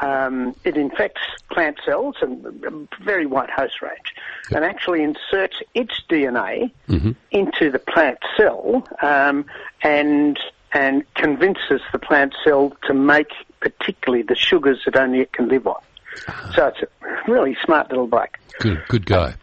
um, 0.00 0.54
it 0.64 0.76
infects 0.76 1.20
plant 1.50 1.78
cells 1.84 2.16
and 2.20 2.44
a 2.64 3.04
very 3.04 3.26
wide 3.26 3.50
host 3.50 3.82
range, 3.82 4.14
and 4.50 4.64
actually 4.64 5.02
inserts 5.02 5.56
its 5.74 6.00
DNA 6.08 6.70
mm-hmm. 6.88 7.12
into 7.30 7.70
the 7.70 7.78
plant 7.78 8.18
cell 8.36 8.86
um, 9.02 9.44
and 9.82 10.38
and 10.72 11.02
convinces 11.14 11.80
the 11.92 11.98
plant 11.98 12.34
cell 12.44 12.72
to 12.86 12.94
make 12.94 13.32
particularly 13.60 14.22
the 14.22 14.36
sugars 14.36 14.80
that 14.84 14.96
only 14.96 15.20
it 15.20 15.32
can 15.32 15.48
live 15.48 15.66
on. 15.66 15.80
Uh-huh. 16.28 16.52
So 16.54 16.66
it's 16.68 16.78
a 16.82 17.30
really 17.30 17.56
smart 17.64 17.90
little 17.90 18.06
bloke. 18.06 18.38
Good, 18.60 18.82
good 18.88 19.06
guy. 19.06 19.34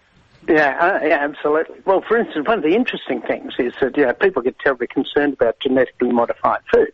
Yeah, 0.47 0.77
uh, 0.79 1.05
yeah, 1.05 1.17
absolutely. 1.21 1.75
Well, 1.85 2.01
for 2.07 2.17
instance, 2.17 2.47
one 2.47 2.59
of 2.59 2.63
the 2.63 2.73
interesting 2.73 3.21
things 3.21 3.53
is 3.59 3.73
that 3.81 3.97
you 3.97 4.05
know, 4.05 4.13
people 4.13 4.41
get 4.41 4.57
terribly 4.59 4.87
concerned 4.87 5.33
about 5.33 5.59
genetically 5.59 6.11
modified 6.11 6.61
food. 6.73 6.93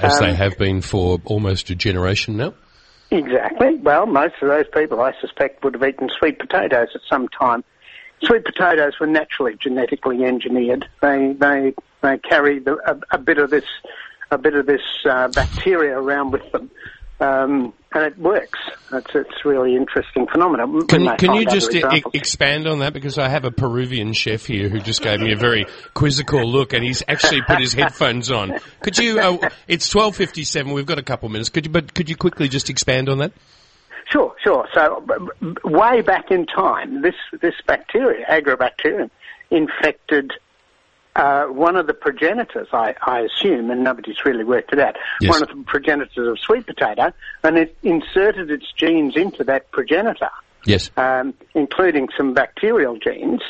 As 0.00 0.20
um, 0.20 0.28
they 0.28 0.34
have 0.34 0.56
been 0.56 0.80
for 0.80 1.20
almost 1.24 1.68
a 1.70 1.74
generation 1.74 2.36
now? 2.36 2.54
Exactly. 3.12 3.76
Well, 3.76 4.06
most 4.06 4.36
of 4.40 4.48
those 4.48 4.64
people, 4.72 5.02
I 5.02 5.12
suspect, 5.20 5.62
would 5.62 5.74
have 5.74 5.84
eaten 5.84 6.08
sweet 6.08 6.38
potatoes 6.38 6.88
at 6.94 7.02
some 7.08 7.28
time. 7.28 7.62
Sweet 8.24 8.44
potatoes 8.44 8.98
were 8.98 9.06
naturally 9.06 9.54
genetically 9.56 10.24
engineered. 10.24 10.88
They 11.02 11.34
they 11.38 11.74
they 12.00 12.18
carry 12.18 12.58
the, 12.58 12.78
a, 12.86 13.16
a, 13.16 13.18
bit 13.18 13.36
of 13.36 13.50
this 13.50 13.66
a 14.30 14.38
bit 14.38 14.54
of 14.54 14.64
this 14.64 14.80
uh, 15.04 15.28
bacteria 15.28 15.98
around 15.98 16.30
with 16.30 16.50
them 16.52 16.70
um, 17.20 17.74
and 17.94 18.04
it 18.04 18.18
works. 18.18 18.58
It's, 18.92 19.10
it's 19.14 19.44
really 19.44 19.76
interesting 19.76 20.26
phenomenon. 20.30 20.86
Can, 20.86 21.16
can 21.16 21.34
you 21.34 21.46
just 21.46 21.74
e- 21.74 22.02
expand 22.12 22.66
on 22.66 22.80
that? 22.80 22.92
Because 22.92 23.18
I 23.18 23.28
have 23.28 23.44
a 23.44 23.50
Peruvian 23.50 24.12
chef 24.12 24.46
here 24.46 24.68
who 24.68 24.80
just 24.80 25.02
gave 25.02 25.20
me 25.20 25.32
a 25.32 25.36
very 25.36 25.66
quizzical 25.94 26.44
look, 26.44 26.72
and 26.72 26.84
he's 26.84 27.02
actually 27.08 27.42
put 27.42 27.60
his 27.60 27.72
headphones 27.72 28.30
on. 28.30 28.58
Could 28.80 28.98
you? 28.98 29.18
Uh, 29.18 29.48
it's 29.68 29.88
twelve 29.88 30.16
fifty-seven. 30.16 30.72
We've 30.72 30.86
got 30.86 30.98
a 30.98 31.02
couple 31.02 31.26
of 31.26 31.32
minutes. 31.32 31.48
Could 31.48 31.66
you? 31.66 31.72
But 31.72 31.94
could 31.94 32.08
you 32.08 32.16
quickly 32.16 32.48
just 32.48 32.70
expand 32.70 33.08
on 33.08 33.18
that? 33.18 33.32
Sure, 34.10 34.34
sure. 34.44 34.68
So, 34.74 35.06
way 35.64 36.02
back 36.02 36.30
in 36.30 36.46
time, 36.46 37.00
this 37.02 37.14
this 37.40 37.54
bacteria, 37.66 38.26
Agrobacterium, 38.26 39.10
infected 39.50 40.32
uh, 41.14 41.44
one 41.44 41.76
of 41.76 41.86
the 41.86 41.94
progenitors, 41.94 42.68
I, 42.72 42.94
I, 43.02 43.20
assume, 43.20 43.70
and 43.70 43.84
nobody's 43.84 44.24
really 44.24 44.44
worked 44.44 44.72
it 44.72 44.78
out, 44.78 44.96
yes. 45.20 45.30
one 45.30 45.42
of 45.42 45.48
the 45.48 45.62
progenitors 45.64 46.26
of 46.26 46.38
sweet 46.38 46.66
potato, 46.66 47.12
and 47.42 47.58
it 47.58 47.76
inserted 47.82 48.50
its 48.50 48.72
genes 48.76 49.16
into 49.16 49.44
that 49.44 49.70
progenitor. 49.70 50.30
Yes. 50.64 50.90
Um, 50.96 51.34
including 51.54 52.08
some 52.16 52.34
bacterial 52.34 52.96
genes, 52.96 53.42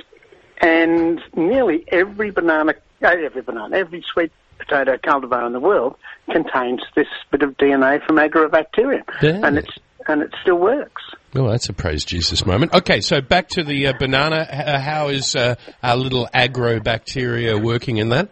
and 0.60 1.20
nearly 1.36 1.84
every 1.88 2.30
banana, 2.30 2.74
uh, 3.02 3.08
every 3.08 3.42
banana, 3.42 3.76
every 3.76 4.02
sweet 4.12 4.32
potato 4.58 4.96
cultivar 4.96 5.46
in 5.46 5.52
the 5.52 5.60
world 5.60 5.96
contains 6.30 6.80
this 6.94 7.08
bit 7.30 7.42
of 7.42 7.56
DNA 7.58 8.04
from 8.06 8.16
Agrobacterium, 8.16 9.04
yeah. 9.20 9.40
and 9.46 9.58
it's 9.58 9.78
and 10.09 10.22
it 10.22 10.34
still 10.42 10.59
works. 10.59 11.03
Well, 11.34 11.48
that's 11.48 11.68
a 11.68 11.72
praise 11.72 12.05
Jesus 12.05 12.44
moment. 12.44 12.74
Okay, 12.74 13.00
so 13.00 13.20
back 13.20 13.48
to 13.50 13.64
the 13.64 13.86
uh, 13.86 13.92
banana. 13.98 14.36
Uh, 14.36 14.78
how 14.78 15.09
is 15.09 15.34
uh, 15.34 15.55
our 15.82 15.96
little 15.96 16.28
agrobacteria 16.34 17.62
working 17.62 17.96
in 17.96 18.11
that? 18.11 18.28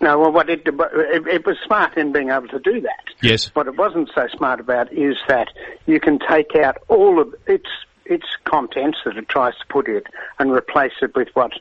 No, 0.00 0.18
well, 0.18 0.32
what 0.32 0.50
it, 0.50 0.66
it, 0.66 1.26
it 1.26 1.46
was 1.46 1.56
smart 1.64 1.96
in 1.96 2.12
being 2.12 2.28
able 2.30 2.48
to 2.48 2.58
do 2.58 2.80
that. 2.82 3.04
Yes. 3.22 3.46
What 3.54 3.66
it 3.66 3.76
wasn't 3.78 4.10
so 4.14 4.26
smart 4.36 4.60
about 4.60 4.92
is 4.92 5.16
that 5.28 5.48
you 5.86 5.98
can 6.00 6.18
take 6.18 6.54
out 6.56 6.76
all 6.88 7.20
of 7.20 7.34
its 7.46 7.68
its 8.04 8.26
contents 8.44 8.98
that 9.06 9.16
it 9.16 9.28
tries 9.30 9.54
to 9.54 9.66
put 9.70 9.88
in 9.88 10.02
and 10.38 10.52
replace 10.52 10.92
it 11.00 11.14
with 11.16 11.28
what 11.32 11.52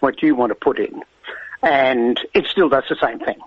what 0.00 0.22
you 0.22 0.34
want 0.34 0.50
to 0.50 0.54
put 0.54 0.78
in, 0.78 1.02
and 1.62 2.20
it 2.34 2.46
still 2.48 2.68
does 2.68 2.84
the 2.90 2.96
same 3.02 3.18
thing. 3.18 3.38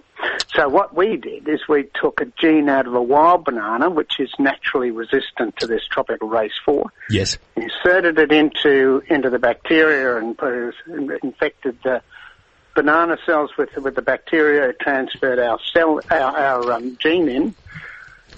So 0.54 0.68
what 0.68 0.96
we 0.96 1.16
did 1.16 1.48
is 1.48 1.62
we 1.70 1.88
took 2.02 2.20
a 2.22 2.26
gene 2.26 2.70
out 2.70 2.88
of 2.88 2.94
a 2.94 3.02
wild 3.02 3.46
banana, 3.46 3.90
which 3.90 4.20
is 4.20 4.32
naturally 4.40 4.92
resistant 4.92 5.56
to 5.58 5.68
this 5.68 5.82
tropical 5.90 6.28
race 6.28 6.52
four. 6.66 6.92
Yes. 7.10 7.38
Inserted 7.56 8.18
it 8.20 8.32
into 8.32 9.02
into 9.08 9.30
the 9.30 9.40
bacteria 9.40 10.18
and 10.18 10.38
put 10.38 10.54
it, 10.54 10.76
infected 11.24 11.78
the 11.84 12.02
banana 12.76 13.18
cells 13.26 13.52
with 13.58 13.76
with 13.78 13.96
the 13.96 14.02
bacteria. 14.02 14.74
Transferred 14.74 15.40
our 15.40 15.60
cell 15.74 16.02
our, 16.10 16.38
our 16.38 16.72
um, 16.74 16.98
gene 17.00 17.30
in, 17.30 17.56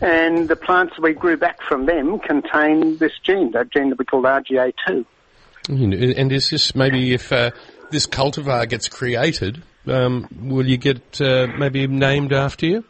and 0.01 0.47
the 0.49 0.55
plants 0.55 0.95
that 0.95 1.01
we 1.01 1.13
grew 1.13 1.37
back 1.37 1.61
from 1.61 1.85
them 1.85 2.19
contain 2.19 2.97
this 2.97 3.13
gene, 3.23 3.51
that 3.51 3.71
gene 3.71 3.89
that 3.89 3.99
we 3.99 4.05
call 4.05 4.23
RGA2. 4.23 5.05
And 5.69 6.31
is 6.31 6.49
this 6.49 6.75
maybe 6.75 7.13
if 7.13 7.31
uh, 7.31 7.51
this 7.89 8.07
cultivar 8.07 8.67
gets 8.67 8.89
created? 8.89 9.63
Um, 9.87 10.27
will 10.41 10.67
you 10.67 10.77
get 10.77 11.19
uh, 11.21 11.47
maybe 11.57 11.87
named 11.87 12.33
after 12.33 12.65
you? 12.65 12.83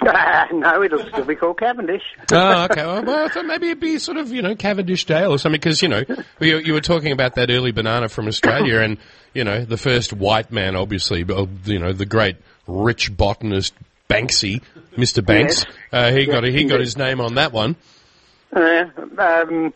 Uh, 0.00 0.44
no, 0.52 0.82
it'll 0.82 1.06
still 1.08 1.24
be 1.24 1.34
called 1.34 1.58
Cavendish. 1.58 2.02
oh, 2.32 2.64
okay. 2.64 2.84
Well, 2.84 3.02
well, 3.02 3.24
I 3.24 3.28
thought 3.28 3.46
maybe 3.46 3.68
it'd 3.68 3.80
be 3.80 3.98
sort 3.98 4.18
of, 4.18 4.30
you 4.30 4.42
know, 4.42 4.54
Cavendish 4.54 5.06
Dale 5.06 5.32
or 5.32 5.38
something, 5.38 5.58
because, 5.58 5.80
you 5.82 5.88
know, 5.88 6.02
you, 6.40 6.58
you, 6.58 6.72
were 6.74 6.80
talking 6.80 7.12
about 7.12 7.36
that 7.36 7.50
early 7.50 7.72
banana 7.72 8.08
from 8.08 8.28
Australia, 8.28 8.80
and, 8.82 8.98
you 9.32 9.44
know, 9.44 9.64
the 9.64 9.78
first 9.78 10.12
white 10.12 10.52
man, 10.52 10.76
obviously, 10.76 11.24
you 11.64 11.78
know, 11.78 11.92
the 11.92 12.06
great 12.06 12.36
rich 12.66 13.16
botanist 13.16 13.74
Banksy, 14.08 14.62
Mr. 14.96 15.24
Banks, 15.24 15.64
yes. 15.64 15.76
uh, 15.92 16.10
he, 16.12 16.20
yes, 16.20 16.28
got, 16.28 16.44
he 16.44 16.64
got 16.64 16.80
his 16.80 16.96
name 16.96 17.20
on 17.20 17.34
that 17.34 17.52
one. 17.52 17.76
Uh, 18.54 18.84
um, 19.18 19.74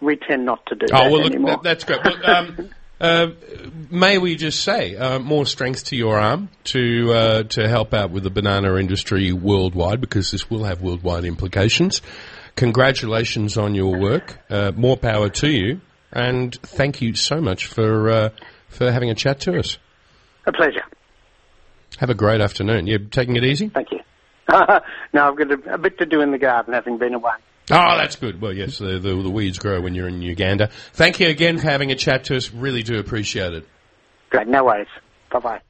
we 0.00 0.16
tend 0.16 0.44
not 0.44 0.64
to 0.66 0.74
do 0.74 0.86
oh, 0.92 0.96
that 0.96 1.10
well, 1.10 1.22
look. 1.22 1.46
That, 1.46 1.62
that's 1.62 1.84
great. 1.84 2.00
Well, 2.04 2.26
um, 2.26 2.70
uh, 3.02 3.32
may 3.90 4.16
we 4.18 4.36
just 4.36 4.62
say 4.62 4.94
uh, 4.94 5.18
more 5.18 5.44
strength 5.44 5.86
to 5.86 5.96
your 5.96 6.18
arm 6.18 6.48
to 6.64 7.12
uh, 7.12 7.42
to 7.42 7.68
help 7.68 7.92
out 7.92 8.12
with 8.12 8.22
the 8.22 8.30
banana 8.30 8.76
industry 8.76 9.32
worldwide 9.32 10.00
because 10.00 10.30
this 10.30 10.48
will 10.48 10.62
have 10.62 10.80
worldwide 10.80 11.24
implications. 11.24 12.00
Congratulations 12.54 13.58
on 13.58 13.74
your 13.74 13.98
work. 13.98 14.38
Uh, 14.48 14.70
more 14.76 14.96
power 14.96 15.28
to 15.28 15.50
you, 15.50 15.80
and 16.12 16.54
thank 16.62 17.02
you 17.02 17.14
so 17.14 17.40
much 17.40 17.66
for 17.66 18.08
uh, 18.08 18.28
for 18.68 18.92
having 18.92 19.10
a 19.10 19.16
chat 19.16 19.40
to 19.40 19.58
us. 19.58 19.78
A 20.46 20.52
pleasure. 20.52 20.84
Have 21.98 22.10
a 22.10 22.14
great 22.14 22.40
afternoon. 22.40 22.86
You're 22.86 23.00
taking 23.00 23.34
it 23.34 23.44
easy. 23.44 23.68
Thank 23.68 23.90
you. 23.90 24.00
no, 25.12 25.28
I've 25.28 25.36
got 25.36 25.50
a, 25.50 25.74
a 25.74 25.78
bit 25.78 25.98
to 25.98 26.06
do 26.06 26.20
in 26.20 26.30
the 26.30 26.38
garden, 26.38 26.72
having 26.72 26.98
been 26.98 27.14
away. 27.14 27.32
Oh, 27.70 27.96
that's 27.96 28.16
good. 28.16 28.40
Well, 28.40 28.52
yes, 28.52 28.78
the, 28.78 28.98
the, 28.98 29.14
the, 29.14 29.30
weeds 29.30 29.58
grow 29.58 29.80
when 29.80 29.94
you're 29.94 30.08
in 30.08 30.20
Uganda. 30.20 30.68
Thank 30.94 31.20
you 31.20 31.28
again 31.28 31.58
for 31.58 31.70
having 31.70 31.92
a 31.92 31.94
chat 31.94 32.24
to 32.24 32.36
us. 32.36 32.52
Really 32.52 32.82
do 32.82 32.98
appreciate 32.98 33.52
it. 33.54 33.68
Great. 34.30 34.48
No 34.48 34.64
worries. 34.64 34.88
Bye 35.30 35.38
bye. 35.38 35.60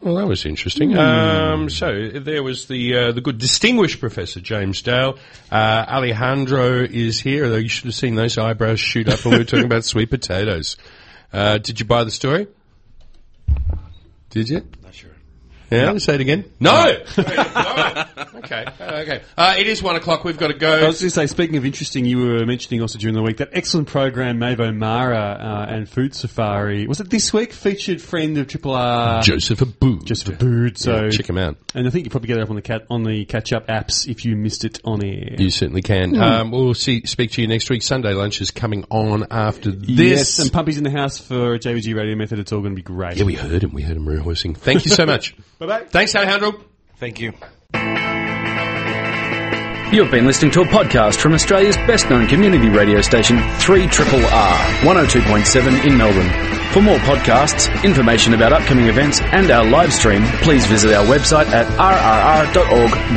Well, 0.00 0.16
that 0.16 0.26
was 0.26 0.46
interesting. 0.46 0.90
Mm. 0.90 0.98
Um, 0.98 1.70
so 1.70 2.08
there 2.08 2.42
was 2.42 2.66
the 2.66 2.96
uh, 2.96 3.12
the 3.12 3.20
good 3.20 3.38
distinguished 3.38 4.00
Professor 4.00 4.40
James 4.40 4.82
Dale. 4.82 5.18
Uh, 5.50 5.84
Alejandro 5.88 6.82
is 6.82 7.20
here. 7.20 7.56
You 7.56 7.68
should 7.68 7.84
have 7.84 7.94
seen 7.94 8.16
those 8.16 8.38
eyebrows 8.38 8.80
shoot 8.80 9.08
up 9.08 9.24
when 9.24 9.34
we 9.34 9.38
were 9.38 9.44
talking 9.44 9.66
about 9.66 9.84
sweet 9.84 10.10
potatoes. 10.10 10.76
Uh, 11.32 11.58
did 11.58 11.78
you 11.78 11.86
buy 11.86 12.02
the 12.02 12.10
story? 12.10 12.48
Did 14.30 14.48
you? 14.48 14.66
Yeah, 15.72 15.92
no. 15.92 15.98
say 15.98 16.14
it 16.14 16.20
again. 16.20 16.44
No. 16.60 16.86
okay. 18.36 18.64
Okay. 18.80 19.22
Uh, 19.36 19.54
it 19.58 19.66
is 19.66 19.82
one 19.82 19.96
o'clock. 19.96 20.24
We've 20.24 20.38
got 20.38 20.48
to 20.48 20.54
go. 20.54 20.70
I 20.70 20.86
was 20.86 21.00
going 21.00 21.08
to 21.08 21.10
say, 21.10 21.26
speaking 21.26 21.56
of 21.56 21.64
interesting, 21.64 22.04
you 22.04 22.18
were 22.18 22.46
mentioning 22.46 22.80
also 22.80 22.98
during 22.98 23.14
the 23.14 23.22
week 23.22 23.38
that 23.38 23.50
excellent 23.52 23.88
program 23.88 24.38
Maeve 24.38 24.60
O'Meara 24.60 25.38
uh, 25.40 25.66
and 25.74 25.88
Food 25.88 26.14
Safari. 26.14 26.86
Was 26.86 27.00
it 27.00 27.10
this 27.10 27.32
week? 27.32 27.52
Featured 27.52 28.00
friend 28.00 28.36
of 28.38 28.48
Triple 28.48 28.74
R, 28.74 29.22
Joseph 29.22 29.60
Abboud. 29.60 30.04
Joseph 30.04 30.38
Abboud. 30.38 30.78
So 30.78 31.04
yeah, 31.04 31.10
check 31.10 31.28
him 31.28 31.38
out. 31.38 31.56
And 31.74 31.86
I 31.86 31.90
think 31.90 32.04
you 32.04 32.10
probably 32.10 32.28
get 32.28 32.38
it 32.38 32.42
up 32.42 32.50
on 32.50 32.56
the 32.56 32.62
cat 32.62 32.86
on 32.90 33.04
the 33.04 33.24
catch 33.24 33.52
up 33.52 33.68
apps 33.68 34.08
if 34.08 34.24
you 34.24 34.36
missed 34.36 34.64
it 34.64 34.80
on 34.84 35.04
air. 35.04 35.36
You 35.38 35.50
certainly 35.50 35.82
can. 35.82 36.12
Mm. 36.12 36.22
Um, 36.22 36.50
we'll 36.50 36.74
see. 36.74 37.06
Speak 37.06 37.32
to 37.32 37.42
you 37.42 37.48
next 37.48 37.70
week. 37.70 37.82
Sunday 37.82 38.12
lunch 38.12 38.40
is 38.40 38.50
coming 38.50 38.84
on 38.90 39.26
after 39.30 39.70
this. 39.70 39.88
Yes, 39.88 40.38
and 40.38 40.52
Pumpy's 40.52 40.78
in 40.78 40.84
the 40.84 40.90
house 40.90 41.18
for 41.18 41.58
JVG 41.58 41.94
Radio 41.94 42.16
Method. 42.16 42.38
It's 42.38 42.52
all 42.52 42.60
going 42.60 42.72
to 42.72 42.76
be 42.76 42.82
great. 42.82 43.16
Yeah, 43.16 43.24
we 43.24 43.34
heard 43.34 43.62
him. 43.62 43.72
We 43.72 43.82
heard 43.82 43.96
him 43.96 44.08
rehearsing. 44.08 44.54
Thank 44.54 44.84
you 44.84 44.90
so 44.90 45.06
much. 45.06 45.34
Bye 45.62 45.78
bye. 45.78 45.84
Thanks, 45.84 46.14
Alejandro. 46.16 46.60
Thank 46.96 47.20
you. 47.20 47.32
You've 49.92 50.10
been 50.10 50.26
listening 50.26 50.50
to 50.52 50.62
a 50.62 50.64
podcast 50.64 51.20
from 51.20 51.34
Australia's 51.34 51.76
best 51.76 52.10
known 52.10 52.26
community 52.26 52.68
radio 52.68 53.00
station, 53.00 53.38
3 53.58 53.82
R 53.82 53.88
102.7 53.88 55.86
in 55.86 55.96
Melbourne. 55.96 56.28
For 56.72 56.82
more 56.82 56.98
podcasts, 56.98 57.70
information 57.84 58.34
about 58.34 58.52
upcoming 58.52 58.86
events, 58.86 59.20
and 59.20 59.52
our 59.52 59.64
live 59.64 59.92
stream, 59.92 60.24
please 60.42 60.66
visit 60.66 60.94
our 60.94 61.04
website 61.04 61.46
at 61.46 61.66
rrr.org.au. 61.78 63.12